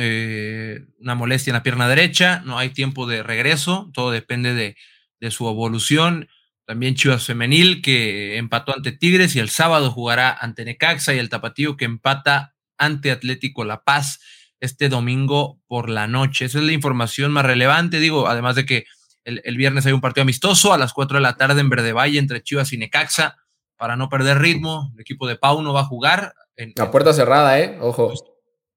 una 1.01 1.14
molestia 1.14 1.51
en 1.51 1.55
la 1.55 1.62
pierna 1.62 1.87
derecha, 1.87 2.41
no 2.47 2.59
hay 2.59 2.70
tiempo 2.70 3.07
de 3.07 3.22
regreso, 3.22 3.91
todo 3.93 4.11
depende 4.11 4.55
de, 4.55 4.74
de 5.20 5.30
su 5.30 5.48
evolución. 5.48 6.28
También 6.64 6.94
Chivas 6.94 7.24
Femenil, 7.24 7.80
que 7.80 8.36
empató 8.36 8.74
ante 8.74 8.92
Tigres 8.92 9.34
y 9.34 9.38
el 9.38 9.48
sábado 9.48 9.90
jugará 9.90 10.32
ante 10.32 10.64
Necaxa 10.64 11.14
y 11.14 11.18
el 11.18 11.30
Tapatío 11.30 11.76
que 11.76 11.86
empata 11.86 12.54
ante 12.76 13.10
Atlético 13.10 13.64
La 13.64 13.82
Paz 13.84 14.20
este 14.60 14.88
domingo 14.88 15.60
por 15.66 15.88
la 15.88 16.06
noche. 16.06 16.44
Esa 16.44 16.58
es 16.58 16.64
la 16.64 16.72
información 16.72 17.32
más 17.32 17.44
relevante, 17.44 18.00
digo, 18.00 18.28
además 18.28 18.56
de 18.56 18.66
que 18.66 18.84
el, 19.24 19.56
viernes 19.56 19.84
hay 19.84 19.92
un 19.92 20.00
partido 20.00 20.22
amistoso 20.22 20.72
a 20.72 20.78
las 20.78 20.94
4 20.94 21.18
de 21.18 21.22
la 21.22 21.36
tarde 21.36 21.60
en 21.60 21.68
Verde 21.68 21.92
Valle 21.92 22.18
entre 22.18 22.42
Chivas 22.42 22.72
y 22.72 22.78
Necaxa 22.78 23.36
para 23.76 23.96
no 23.96 24.08
perder 24.08 24.38
ritmo. 24.38 24.90
El 24.94 25.00
equipo 25.00 25.26
de 25.26 25.36
Pau 25.36 25.62
no 25.62 25.72
va 25.72 25.80
a 25.80 25.84
jugar. 25.84 26.32
En, 26.56 26.72
la 26.76 26.90
puerta 26.90 27.12
cerrada, 27.12 27.60
¿eh? 27.60 27.78
Ojo. 27.80 28.12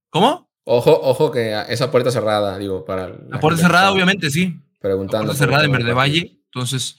¿Cómo? 0.10 0.50
Ojo, 0.66 1.00
ojo 1.02 1.32
que 1.32 1.60
esa 1.70 1.90
puerta 1.90 2.12
cerrada, 2.12 2.58
digo, 2.58 2.86
para... 2.86 3.10
La, 3.30 3.40
puerta 3.40 3.62
cerrada, 3.62 3.92
obviamente, 3.92 4.30
sí. 4.30 4.60
Preguntando. 4.82 5.34
Cerrada 5.34 5.66
en 5.66 5.72
Verde 5.72 5.94
Valle. 5.94 6.40
Entonces, 6.46 6.98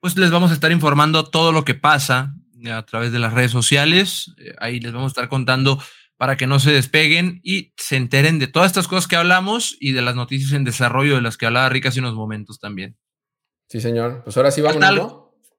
pues 0.00 0.16
les 0.16 0.30
vamos 0.30 0.50
a 0.50 0.54
estar 0.54 0.70
informando 0.70 1.24
todo 1.24 1.50
lo 1.50 1.64
que 1.64 1.74
pasa 1.74 2.34
a 2.70 2.82
través 2.84 3.10
de 3.10 3.18
las 3.18 3.32
redes 3.32 3.50
sociales. 3.50 4.34
Eh, 4.38 4.54
ahí 4.58 4.80
les 4.80 4.92
vamos 4.92 5.06
a 5.06 5.14
estar 5.14 5.28
contando 5.28 5.80
para 6.16 6.36
que 6.36 6.46
no 6.46 6.58
se 6.58 6.72
despeguen 6.72 7.40
y 7.42 7.72
se 7.76 7.96
enteren 7.96 8.38
de 8.38 8.46
todas 8.46 8.68
estas 8.68 8.88
cosas 8.88 9.06
que 9.06 9.16
hablamos 9.16 9.76
y 9.80 9.92
de 9.92 10.02
las 10.02 10.14
noticias 10.14 10.52
en 10.52 10.64
desarrollo 10.64 11.16
de 11.16 11.22
las 11.22 11.36
que 11.36 11.46
hablaba 11.46 11.68
Rick 11.68 11.86
hace 11.86 12.00
unos 12.00 12.14
momentos 12.14 12.58
también. 12.58 12.96
Sí, 13.68 13.80
señor. 13.80 14.22
Pues 14.24 14.36
ahora 14.36 14.50
sí 14.50 14.60
vamos. 14.60 14.82
¿Falta, 14.82 15.14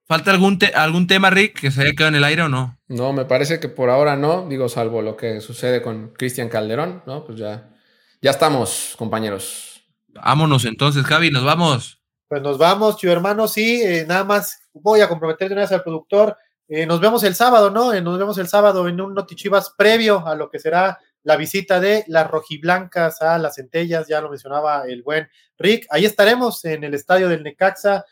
¿falta 0.08 0.32
algún, 0.32 0.60
algún 0.76 1.08
tema, 1.08 1.30
Rick, 1.30 1.60
que 1.60 1.72
se 1.72 1.82
haya 1.82 1.91
quedado 1.91 2.10
en 2.10 2.16
el 2.16 2.24
aire 2.24 2.43
o 2.43 2.49
no? 2.49 2.80
No, 2.88 3.14
me 3.14 3.26
parece 3.26 3.60
que 3.60 3.70
por 3.70 3.89
ahora 3.89 4.16
no, 4.16 4.47
digo, 4.47 4.70
salvo 4.70 5.01
lo 5.01 5.18
que 5.18 5.41
sucede 5.41 5.82
con 5.82 6.14
Cristian 6.14 6.49
Calderón, 6.49 7.03
¿no? 7.05 7.26
Pues 7.26 7.38
ya, 7.38 7.76
ya 8.22 8.32
estamos, 8.32 8.95
compañeros. 8.97 9.77
Vámonos 10.24 10.65
entonces, 10.65 11.03
Javi, 11.05 11.32
nos 11.32 11.43
vamos. 11.43 11.97
Pues 12.28 12.41
nos 12.41 12.57
vamos, 12.57 12.97
tío 12.97 13.11
hermano. 13.11 13.47
Sí, 13.47 13.82
eh, 13.82 14.05
nada 14.07 14.24
más 14.24 14.59
voy 14.74 14.99
a 14.99 15.07
comprometer 15.07 15.47
de 15.47 15.53
una 15.53 15.61
vez 15.61 15.72
al 15.72 15.84
productor. 15.84 16.38
Eh, 16.68 16.86
nos 16.86 16.99
vemos 16.99 17.24
el 17.24 17.36
sábado, 17.36 17.72
¿no? 17.72 17.93
Eh, 17.93 18.01
nos 18.01 18.20
vemos 18.20 18.38
el 18.38 18.47
sábado 18.47 18.88
en 18.88 18.99
un 18.99 19.13
Notichivas 19.13 19.74
previo 19.78 20.28
a 20.28 20.36
lo 20.36 20.49
que 20.49 20.59
será 20.59 20.99
la 21.24 21.38
visita 21.38 21.80
de 21.80 22.03
las 22.07 22.30
rojiblancas 22.30 23.22
a 23.22 23.38
las 23.38 23.55
centellas, 23.55 24.07
ya 24.07 24.22
lo 24.22 24.30
mencionaba 24.30 24.84
el 24.88 25.03
buen 25.03 25.30
Rick. 25.57 25.88
Ahí 25.89 26.05
estaremos 26.05 26.63
en 26.65 26.84
el 26.84 26.93
estadio 26.93 27.30
del 27.30 27.43
Necaxa, 27.43 28.05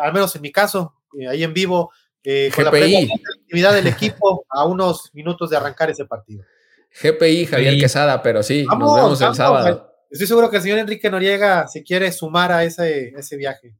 al 0.00 0.12
menos 0.12 0.34
en 0.36 0.42
mi 0.42 0.50
caso, 0.50 0.94
ahí 1.28 1.42
en 1.42 1.52
vivo, 1.52 1.90
con 2.54 2.64
la 2.64 2.70
actividad 2.70 3.74
del 3.74 3.88
equipo 3.88 4.46
a 4.48 4.64
unos 4.64 5.10
minutos 5.12 5.50
de 5.50 5.58
arrancar 5.58 5.90
ese 5.90 6.06
partido. 6.06 6.42
GPI, 7.02 7.46
Javier 7.46 7.78
Quesada, 7.78 8.22
pero 8.22 8.42
sí, 8.42 8.64
nos 8.64 8.94
vemos 8.94 9.20
el 9.20 9.34
sábado. 9.34 9.87
Estoy 10.10 10.26
seguro 10.26 10.50
que 10.50 10.56
el 10.56 10.62
señor 10.62 10.78
Enrique 10.78 11.10
Noriega 11.10 11.68
se 11.68 11.82
quiere 11.82 12.10
sumar 12.12 12.50
a 12.50 12.64
ese, 12.64 13.12
ese 13.16 13.36
viaje. 13.36 13.74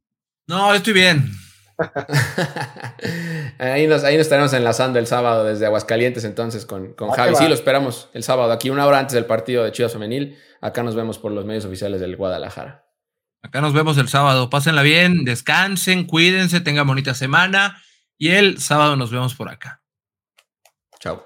No, 0.47 0.73
estoy 0.73 0.93
bien. 0.93 1.31
ahí, 3.57 3.87
nos, 3.87 4.03
ahí 4.03 4.17
nos 4.17 4.25
estaremos 4.25 4.51
enlazando 4.53 4.99
el 4.99 5.07
sábado 5.07 5.45
desde 5.45 5.65
Aguascalientes 5.65 6.25
entonces 6.25 6.65
con, 6.65 6.93
con 6.93 7.09
Javi. 7.11 7.35
Sí, 7.35 7.47
lo 7.47 7.53
esperamos 7.53 8.09
el 8.13 8.23
sábado, 8.23 8.51
aquí 8.51 8.69
una 8.69 8.85
hora 8.85 8.99
antes 8.99 9.13
del 9.13 9.25
partido 9.25 9.63
de 9.63 9.71
Chivas 9.71 9.93
Femenil. 9.93 10.37
Acá 10.61 10.83
nos 10.83 10.95
vemos 10.95 11.17
por 11.17 11.31
los 11.31 11.45
medios 11.45 11.65
oficiales 11.65 12.01
del 12.01 12.15
Guadalajara. 12.15 12.85
Acá 13.41 13.61
nos 13.61 13.73
vemos 13.73 13.97
el 13.97 14.09
sábado. 14.09 14.49
Pásenla 14.49 14.81
bien, 14.81 15.23
descansen, 15.23 16.05
cuídense, 16.05 16.59
tengan 16.59 16.85
bonita 16.85 17.15
semana 17.15 17.81
y 18.17 18.31
el 18.31 18.59
sábado 18.59 18.97
nos 18.97 19.11
vemos 19.11 19.33
por 19.35 19.49
acá. 19.49 19.81
Chao. 20.99 21.25